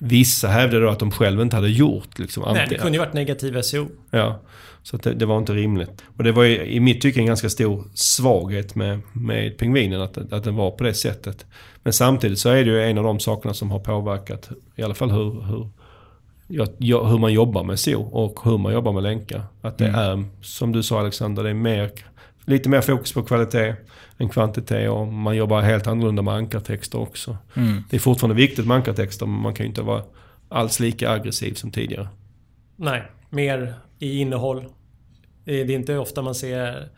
Vissa 0.00 0.48
hävdade 0.48 0.84
då 0.84 0.90
att 0.90 0.98
de 0.98 1.10
själva 1.10 1.42
inte 1.42 1.56
hade 1.56 1.70
gjort. 1.70 2.18
Liksom, 2.18 2.44
Nej, 2.54 2.66
det 2.68 2.74
kunde 2.74 2.92
ju 2.92 2.98
varit 2.98 3.12
negativ 3.12 3.62
SEO. 3.62 3.88
Ja, 4.10 4.40
så 4.82 4.96
det, 4.96 5.14
det 5.14 5.26
var 5.26 5.38
inte 5.38 5.52
rimligt. 5.52 6.04
Och 6.16 6.24
det 6.24 6.32
var 6.32 6.44
ju 6.44 6.64
i 6.64 6.80
mitt 6.80 7.00
tycke 7.00 7.20
en 7.20 7.26
ganska 7.26 7.48
stor 7.48 7.84
svaghet 7.94 8.74
med, 8.74 9.00
med 9.12 9.58
pingvinen 9.58 10.00
att, 10.00 10.32
att 10.32 10.44
den 10.44 10.56
var 10.56 10.70
på 10.70 10.84
det 10.84 10.94
sättet. 10.94 11.46
Men 11.88 11.92
samtidigt 11.92 12.38
så 12.38 12.48
är 12.48 12.64
det 12.64 12.70
ju 12.70 12.82
en 12.82 12.98
av 12.98 13.04
de 13.04 13.20
sakerna 13.20 13.54
som 13.54 13.70
har 13.70 13.78
påverkat 13.78 14.50
i 14.76 14.82
alla 14.82 14.94
fall 14.94 15.10
hur, 15.10 15.42
hur, 15.42 15.68
ja, 16.78 17.04
hur 17.04 17.18
man 17.18 17.32
jobbar 17.32 17.64
med 17.64 17.78
SEO 17.78 18.02
och 18.02 18.40
hur 18.44 18.58
man 18.58 18.72
jobbar 18.72 18.92
med 18.92 19.02
länkar. 19.02 19.42
Att 19.60 19.78
det 19.78 19.86
är, 19.86 20.24
som 20.42 20.72
du 20.72 20.82
sa 20.82 21.00
Alexander, 21.00 21.42
det 21.42 21.50
är 21.50 21.54
mer, 21.54 21.90
lite 22.44 22.68
mer 22.68 22.80
fokus 22.80 23.12
på 23.12 23.22
kvalitet 23.22 23.74
än 24.18 24.28
kvantitet 24.28 24.90
och 24.90 25.06
man 25.06 25.36
jobbar 25.36 25.60
helt 25.60 25.86
annorlunda 25.86 26.22
med 26.22 26.34
ankartexter 26.34 27.00
också. 27.00 27.36
Det 27.90 27.96
är 27.96 28.00
fortfarande 28.00 28.36
viktigt 28.36 28.66
med 28.66 28.76
ankartexter 28.76 29.26
men 29.26 29.40
man 29.40 29.54
kan 29.54 29.64
ju 29.64 29.68
inte 29.68 29.82
vara 29.82 30.02
alls 30.48 30.80
lika 30.80 31.10
aggressiv 31.10 31.54
som 31.54 31.70
tidigare. 31.70 32.08
Nej, 32.76 33.02
mer 33.30 33.74
i 33.98 34.18
innehåll. 34.18 34.64
Det 35.44 35.60
är 35.60 35.64
det 35.64 35.72
är 35.72 35.78
inte 35.78 35.98
ofta 35.98 36.22
man 36.22 36.34
ser 36.34 36.88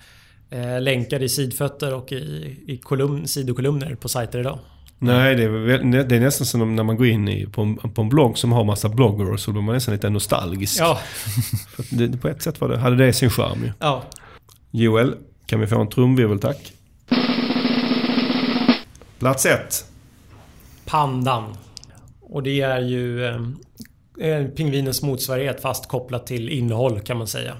eh, 0.50 0.80
länkar 0.80 1.22
i 1.22 1.28
sidfötter 1.28 1.94
och 1.94 2.12
i, 2.12 2.56
i 2.66 2.76
kolumn, 2.82 3.28
sidokolumner 3.28 3.94
på 3.94 4.08
sajter 4.08 4.38
idag. 4.38 4.58
Nej, 5.02 5.34
det 5.34 5.42
är, 5.42 5.48
väl, 5.48 5.90
det 5.90 6.16
är 6.16 6.20
nästan 6.20 6.46
som 6.46 6.76
när 6.76 6.82
man 6.82 6.96
går 6.96 7.06
in 7.06 7.28
i, 7.28 7.46
på, 7.46 7.62
en, 7.62 7.76
på 7.76 8.02
en 8.02 8.08
blogg 8.08 8.38
som 8.38 8.52
har 8.52 8.64
massa 8.64 8.88
bloggar 8.88 9.36
så 9.36 9.52
blir 9.52 9.62
man 9.62 9.74
nästan 9.74 9.94
lite 9.94 10.10
nostalgisk. 10.10 10.80
Ja, 10.80 10.98
det, 11.90 12.20
på 12.20 12.28
ett 12.28 12.42
sätt 12.42 12.60
var 12.60 12.68
det, 12.68 12.78
hade 12.78 12.96
det 12.96 13.12
sin 13.12 13.30
charm 13.30 13.64
ju. 13.64 13.72
ja. 13.78 14.02
Joel, 14.70 15.14
kan 15.46 15.60
vi 15.60 15.66
få 15.66 15.80
en 15.80 15.88
trumvirvel 15.88 16.38
tack? 16.38 16.72
Plats 19.18 19.46
ett. 19.46 19.84
Pandan. 20.86 21.44
Och 22.20 22.42
det 22.42 22.60
är 22.60 22.80
ju 22.80 23.26
eh, 24.20 24.44
pingvinens 24.56 25.02
motsvarighet 25.02 25.62
fast 25.62 25.88
kopplat 25.88 26.26
till 26.26 26.48
innehåll 26.48 27.00
kan 27.00 27.18
man 27.18 27.26
säga. 27.26 27.56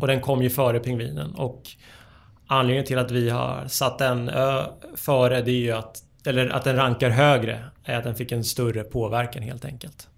Och 0.00 0.06
den 0.06 0.20
kom 0.20 0.42
ju 0.42 0.50
före 0.50 0.78
pingvinen. 0.78 1.34
Och 1.34 1.62
anledningen 2.46 2.86
till 2.86 2.98
att 2.98 3.10
vi 3.10 3.30
har 3.30 3.66
satt 3.68 3.98
den 3.98 4.28
ö, 4.28 4.64
före 4.96 5.42
det 5.42 5.50
är 5.50 5.60
ju 5.60 5.72
att 5.72 5.96
eller 6.24 6.48
att 6.48 6.64
den 6.64 6.76
rankar 6.76 7.10
högre 7.10 7.64
är 7.84 7.96
att 7.98 8.04
den 8.04 8.14
fick 8.14 8.32
en 8.32 8.44
större 8.44 8.82
påverkan 8.84 9.42
helt 9.42 9.64
enkelt. 9.64 10.08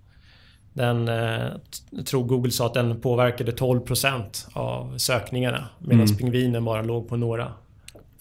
Den, 0.73 1.09
eh, 1.09 1.47
t- 1.91 2.03
tror 2.05 2.25
Google 2.25 2.51
sa 2.53 2.67
att 2.67 2.75
den 2.75 3.01
påverkade 3.01 3.53
12% 3.53 4.47
av 4.53 4.99
sökningarna 4.99 5.69
medan 5.79 6.07
pingvinen 6.17 6.65
bara 6.65 6.83
låg 6.83 7.09
på 7.09 7.17
några 7.17 7.53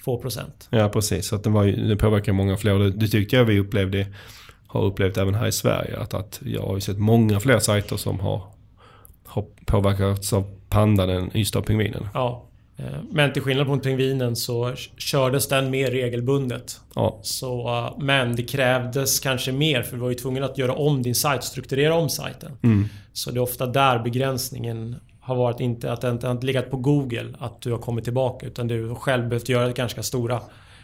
få 0.06 0.18
procent. 0.22 0.68
Ja, 0.72 0.90
precis. 0.90 1.28
Så 1.28 1.36
att 1.36 1.44
det, 1.44 1.50
var, 1.50 1.66
det 1.66 1.96
påverkar 1.96 2.34
många 2.34 2.58
fler. 2.58 2.80
Det, 2.80 2.92
det 2.92 3.08
tyckte 3.08 3.36
jag 3.36 3.46
vi 3.46 3.60
upplevde, 3.60 4.08
har 4.68 4.82
upplevt 4.84 5.18
även 5.18 5.36
här 5.36 5.48
i 5.48 5.52
Sverige. 5.52 6.00
Att, 6.00 6.14
att 6.14 6.40
jag 6.46 6.62
har 6.62 6.80
sett 6.80 6.98
många 6.98 7.40
fler 7.40 7.60
sajter 7.60 7.98
som 7.98 8.20
har, 8.20 8.44
har 9.26 9.46
påverkats 9.66 10.34
av 10.34 10.44
pandan 10.70 11.10
än 11.10 11.32
just 11.34 11.56
av 11.56 11.62
pingvinen. 11.62 12.08
Ja. 12.14 12.46
Eh, 12.82 13.00
Men 13.12 13.34
till 13.34 13.42
skillnad 13.42 13.68
från 13.68 13.80
pingvinen 13.80 14.36
så 14.36 14.74
kördes 14.98 15.48
den 15.48 15.70
mer 15.70 15.92
regelbundet. 15.92 16.80
Ja, 16.96 17.20
Så, 17.24 17.68
eh, 17.68 18.04
men 18.04 18.36
det 18.36 18.44
krävdes 18.44 19.20
kanske 19.20 19.52
mer 19.52 19.82
för 19.82 19.96
du 19.96 20.02
var 20.02 20.10
ju 20.10 20.16
tvungen 20.16 20.44
att 20.44 20.58
göra 20.58 20.74
om 20.74 21.04
din 21.04 21.16
sajt, 21.16 21.44
strukturera 21.44 21.96
om 21.96 22.10
sajten. 22.10 22.52
Så 23.14 23.32
det 23.32 23.38
är 23.38 23.42
ofta 23.42 23.66
där 23.66 24.00
begränsningen 24.00 24.96
har 25.20 25.36
varit 25.36 25.60
inte 25.60 25.92
att 25.92 26.02
det 26.02 26.10
inte 26.10 26.28
har 26.28 26.42
legat 26.42 26.72
på 26.72 26.78
Google 26.78 27.26
att 27.40 27.62
du 27.62 27.72
har 27.72 27.80
kommit 27.80 28.04
tillbaka 28.04 28.46
utan 28.46 28.68
du 28.68 28.96
själv 28.96 29.30
behövt 29.30 29.50
göra 29.50 29.72
ganska 29.72 30.04
stora 30.04 30.40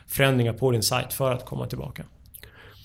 förändringar 0.08 0.54
på 0.54 0.72
din 0.72 0.84
sajt 0.84 1.14
för 1.14 1.32
att 1.32 1.46
komma 1.46 1.66
tillbaka. 1.66 2.04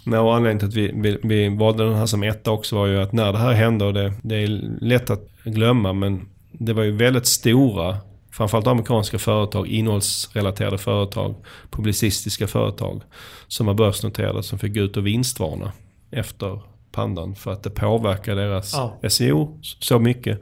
Nej, 0.07 0.19
och 0.19 0.35
anledningen 0.35 0.59
till 0.59 0.69
att 0.69 0.75
vi, 0.75 1.01
vi, 1.03 1.19
vi 1.23 1.57
valde 1.57 1.85
den 1.85 1.95
här 1.95 2.07
som 2.07 2.23
etta 2.23 2.51
också 2.51 2.77
var 2.77 2.87
ju 2.87 3.01
att 3.03 3.13
när 3.13 3.33
det 3.33 3.39
här 3.39 3.53
hände, 3.53 3.85
och 3.85 3.95
det, 3.95 4.13
det 4.23 4.35
är 4.35 4.47
lätt 4.81 5.11
att 5.11 5.29
glömma, 5.45 5.93
men 5.93 6.29
det 6.53 6.73
var 6.73 6.83
ju 6.83 6.91
väldigt 6.93 7.27
stora, 7.27 7.97
framförallt 8.33 8.67
amerikanska 8.67 9.19
företag, 9.19 9.67
innehållsrelaterade 9.67 10.79
företag, 10.79 11.35
publicistiska 11.71 12.47
företag, 12.47 13.03
som 13.49 13.67
var 13.67 13.75
börsnoterade 13.75 14.43
som 14.43 14.59
fick 14.59 14.75
gå 14.75 14.81
ut 14.81 14.97
och 14.97 15.07
vinstvarna 15.07 15.73
efter 16.11 16.61
pandan 16.93 17.35
för 17.35 17.53
att 17.53 17.63
det 17.63 17.71
påverkar 17.71 18.37
deras 18.37 18.73
Ja. 18.73 19.11
SEO 19.11 19.59
så 19.63 19.99
mycket 19.99 20.41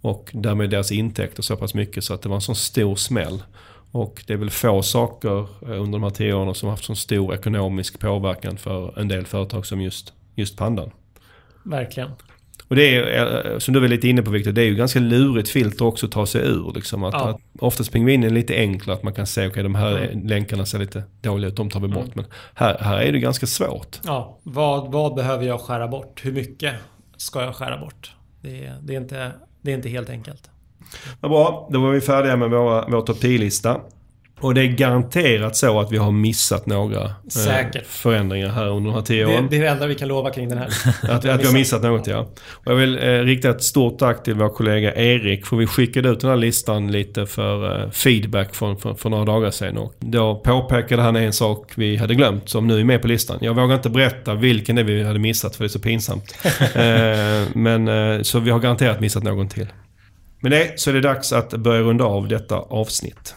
och 0.00 0.30
därmed 0.32 0.70
deras 0.70 0.92
intäkter 0.92 1.42
så 1.42 1.56
pass 1.56 1.74
mycket 1.74 2.04
så 2.04 2.14
att 2.14 2.22
det 2.22 2.28
var 2.28 2.36
en 2.36 2.42
sån 2.42 2.56
stor 2.56 2.96
smäll. 2.96 3.42
Och 3.90 4.24
det 4.26 4.32
är 4.32 4.36
väl 4.36 4.50
få 4.50 4.82
saker 4.82 5.38
eh, 5.40 5.80
under 5.82 5.92
de 5.92 6.02
här 6.02 6.10
tio 6.10 6.34
åren 6.34 6.54
som 6.54 6.66
har 6.66 6.72
haft 6.72 6.84
så 6.84 6.94
stor 6.94 7.34
ekonomisk 7.34 7.98
påverkan 7.98 8.56
för 8.56 8.98
en 8.98 9.08
del 9.08 9.26
företag 9.26 9.66
som 9.66 9.80
just, 9.80 10.12
just 10.34 10.56
pandan. 10.56 10.90
Verkligen. 11.62 12.10
Och 12.72 12.76
det 12.76 12.96
är, 12.96 13.52
eh, 13.52 13.58
som 13.58 13.74
du 13.74 13.80
var 13.80 13.88
lite 13.88 14.08
inne 14.08 14.22
på 14.22 14.30
Victor, 14.30 14.52
det 14.52 14.62
är 14.62 14.66
ju 14.66 14.74
ganska 14.74 15.00
lurigt 15.00 15.48
filter 15.48 15.84
också 15.84 16.06
att 16.06 16.12
ta 16.12 16.26
sig 16.26 16.40
ur. 16.46 16.72
Liksom. 16.74 17.04
Att, 17.04 17.14
Ja. 17.14 17.28
att 17.28 17.40
oftast 17.58 17.92
pingvinen 17.92 18.30
är 18.30 18.34
lite 18.34 18.54
enklare, 18.56 18.96
att 18.96 19.02
man 19.02 19.14
kan 19.14 19.26
se, 19.26 19.46
okej 19.46 19.62
de 19.62 19.74
här 19.74 19.96
Mm. 19.98 20.26
länkarna 20.26 20.66
ser 20.66 20.78
lite 20.78 21.02
dåliga 21.20 21.48
ut, 21.48 21.56
de 21.56 21.70
tar 21.70 21.80
vi 21.80 21.88
bort. 21.88 22.14
Men 22.14 22.24
här, 22.54 22.78
här 22.80 22.96
är 23.00 23.12
det 23.12 23.18
ganska 23.18 23.46
svårt. 23.46 24.00
Ja, 24.04 24.38
vad, 24.42 24.92
vad 24.92 25.14
behöver 25.14 25.44
jag 25.46 25.60
skära 25.60 25.88
bort? 25.88 26.20
Hur 26.24 26.32
mycket 26.32 26.74
ska 27.16 27.42
jag 27.42 27.54
skära 27.54 27.78
bort? 27.78 28.12
Det, 28.40 28.64
är- 28.64 28.76
det, 28.82 28.94
är, 28.94 29.00
inte, 29.00 29.32
det 29.62 29.70
är 29.70 29.74
inte 29.74 29.88
helt 29.88 30.10
enkelt. 30.10 30.50
Vad 31.20 31.30
bra, 31.30 31.68
då 31.72 31.80
var 31.80 31.90
vi 31.90 32.00
färdiga 32.00 32.36
med 32.36 32.50
våra, 32.50 32.86
vår 32.88 33.00
topp 33.02 33.22
10-lista. 33.22 33.80
Och 34.42 34.54
det 34.54 34.62
är 34.62 34.66
garanterat 34.66 35.56
så 35.56 35.80
att 35.80 35.92
vi 35.92 35.96
har 35.96 36.12
missat 36.12 36.66
några 36.66 37.04
eh, 37.04 37.10
Säkert. 37.28 37.86
förändringar 37.86 38.48
här 38.48 38.68
under 38.68 38.90
de 38.90 38.94
här 38.94 39.02
tio 39.02 39.26
Det, 39.26 39.34
åren. 39.34 39.46
det 39.50 39.56
är 39.56 39.60
det 39.60 39.68
enda 39.68 39.86
vi 39.86 39.94
kan 39.94 40.08
lova 40.08 40.30
kring 40.30 40.48
den 40.48 40.58
här. 40.58 40.68
Att, 41.02 41.24
att 41.24 41.40
vi 41.40 41.46
har 41.46 41.52
missat 41.52 41.82
något 41.82 42.06
ja. 42.06 42.18
Och 42.52 42.72
jag 42.72 42.74
vill 42.74 42.98
eh, 42.98 43.18
rikta 43.18 43.50
ett 43.50 43.62
stort 43.62 43.98
tack 43.98 44.22
till 44.22 44.34
vår 44.34 44.48
kollega 44.48 44.94
Erik. 44.94 45.46
För 45.46 45.56
vi 45.56 45.66
skickade 45.66 46.08
ut 46.08 46.20
den 46.20 46.30
här 46.30 46.36
listan 46.36 46.92
lite 46.92 47.26
för 47.26 47.82
eh, 47.84 47.90
feedback 47.90 48.54
för, 48.54 48.74
för, 48.74 48.94
för 48.94 49.10
några 49.10 49.24
dagar 49.24 49.50
sedan. 49.50 49.78
Och 49.78 49.94
då 49.98 50.34
påpekade 50.34 51.02
han 51.02 51.16
en 51.16 51.32
sak 51.32 51.72
vi 51.74 51.96
hade 51.96 52.14
glömt 52.14 52.48
som 52.48 52.66
nu 52.66 52.80
är 52.80 52.84
med 52.84 53.02
på 53.02 53.08
listan. 53.08 53.38
Jag 53.40 53.54
vågar 53.54 53.74
inte 53.74 53.90
berätta 53.90 54.34
vilken 54.34 54.76
det 54.76 54.82
är 54.82 54.84
vi 54.84 55.02
hade 55.02 55.18
missat 55.18 55.56
för 55.56 55.64
det 55.64 55.66
är 55.66 55.68
så 55.68 55.80
pinsamt. 55.80 56.34
eh, 56.74 57.48
men 57.54 57.88
eh, 57.88 58.22
så 58.22 58.38
vi 58.40 58.50
har 58.50 58.58
garanterat 58.58 59.00
missat 59.00 59.22
någon 59.22 59.48
till. 59.48 59.66
Med 60.40 60.52
det 60.52 60.80
så 60.80 60.90
är 60.90 60.94
det 60.94 61.00
dags 61.00 61.32
att 61.32 61.50
börja 61.50 61.80
runda 61.82 62.04
av 62.04 62.28
detta 62.28 62.56
avsnitt. 62.56 63.34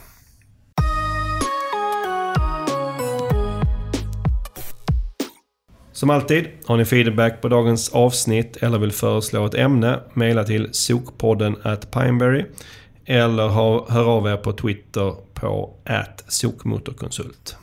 Som 5.96 6.10
alltid, 6.10 6.48
har 6.66 6.78
ni 6.78 6.86
feedback 6.86 7.42
på 7.42 7.48
dagens 7.48 7.90
avsnitt 7.90 8.58
eller 8.58 8.80
vill 8.80 8.92
föreslå 8.92 9.46
ett 9.46 9.54
ämne, 9.54 10.00
mejla 10.14 10.44
till 10.44 10.70
sokpodden 10.72 11.56
at 11.64 11.92
pineberry 11.92 12.46
eller 13.06 13.48
hör 13.92 14.18
av 14.18 14.28
er 14.28 14.38
på 14.38 14.54
Twitter 14.54 15.16
på 15.34 15.74
sokmotorkonsult. 16.28 17.58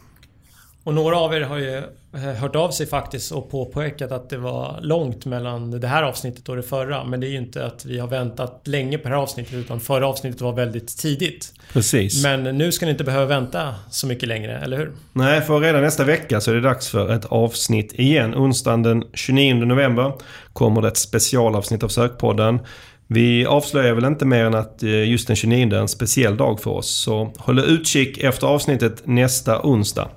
Och 0.84 0.94
några 0.94 1.16
av 1.16 1.34
er 1.34 1.40
har 1.40 1.58
ju 1.58 1.82
hört 2.12 2.56
av 2.56 2.70
sig 2.70 2.86
faktiskt 2.86 3.32
och 3.32 3.50
påpekat 3.50 4.12
att 4.12 4.30
det 4.30 4.36
var 4.36 4.78
långt 4.82 5.26
mellan 5.26 5.80
det 5.80 5.86
här 5.86 6.02
avsnittet 6.02 6.48
och 6.48 6.56
det 6.56 6.62
förra. 6.62 7.04
Men 7.04 7.20
det 7.20 7.26
är 7.26 7.30
ju 7.30 7.36
inte 7.36 7.66
att 7.66 7.84
vi 7.84 7.98
har 7.98 8.08
väntat 8.08 8.62
länge 8.64 8.98
på 8.98 9.08
det 9.08 9.14
här 9.14 9.22
avsnittet 9.22 9.54
utan 9.54 9.80
förra 9.80 10.06
avsnittet 10.06 10.40
var 10.40 10.52
väldigt 10.52 10.98
tidigt. 10.98 11.52
Precis. 11.72 12.22
Men 12.22 12.58
nu 12.58 12.72
ska 12.72 12.86
ni 12.86 12.92
inte 12.92 13.04
behöva 13.04 13.26
vänta 13.26 13.74
så 13.90 14.06
mycket 14.06 14.28
längre, 14.28 14.58
eller 14.58 14.76
hur? 14.76 14.92
Nej, 15.12 15.40
för 15.40 15.60
redan 15.60 15.82
nästa 15.82 16.04
vecka 16.04 16.40
så 16.40 16.50
är 16.50 16.54
det 16.54 16.60
dags 16.60 16.88
för 16.88 17.12
ett 17.12 17.24
avsnitt 17.24 17.92
igen. 17.92 18.34
Onsdagen 18.34 18.82
den 18.82 19.04
29 19.14 19.54
november 19.54 20.12
kommer 20.52 20.82
det 20.82 20.88
ett 20.88 20.96
specialavsnitt 20.96 21.82
av 21.82 21.88
Sökpodden. 21.88 22.58
Vi 23.06 23.46
avslöjar 23.46 23.94
väl 23.94 24.04
inte 24.04 24.24
mer 24.24 24.44
än 24.44 24.54
att 24.54 24.82
eh, 24.82 25.10
just 25.10 25.26
den 25.26 25.36
29 25.36 25.74
är 25.74 25.78
en 25.78 25.88
speciell 25.88 26.36
dag 26.36 26.60
för 26.60 26.70
oss. 26.70 26.90
Så 26.90 27.32
håll 27.38 27.58
utkik 27.58 28.18
efter 28.18 28.46
avsnittet 28.46 29.02
nästa 29.04 29.62
onsdag. 29.62 30.08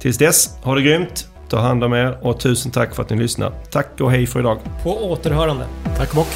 Tills 0.00 0.18
dess, 0.18 0.50
ha 0.62 0.74
det 0.74 0.82
grymt, 0.82 1.28
ta 1.48 1.58
hand 1.58 1.84
om 1.84 1.92
er 1.92 2.18
och 2.22 2.40
tusen 2.40 2.72
tack 2.72 2.94
för 2.94 3.02
att 3.02 3.10
ni 3.10 3.16
lyssnar. 3.16 3.52
Tack 3.70 4.00
och 4.00 4.10
hej 4.10 4.26
för 4.26 4.40
idag. 4.40 4.58
På 4.82 5.10
återhörande. 5.10 5.66
Tack 5.96 6.10
och 6.10 6.16
bock. 6.16 6.28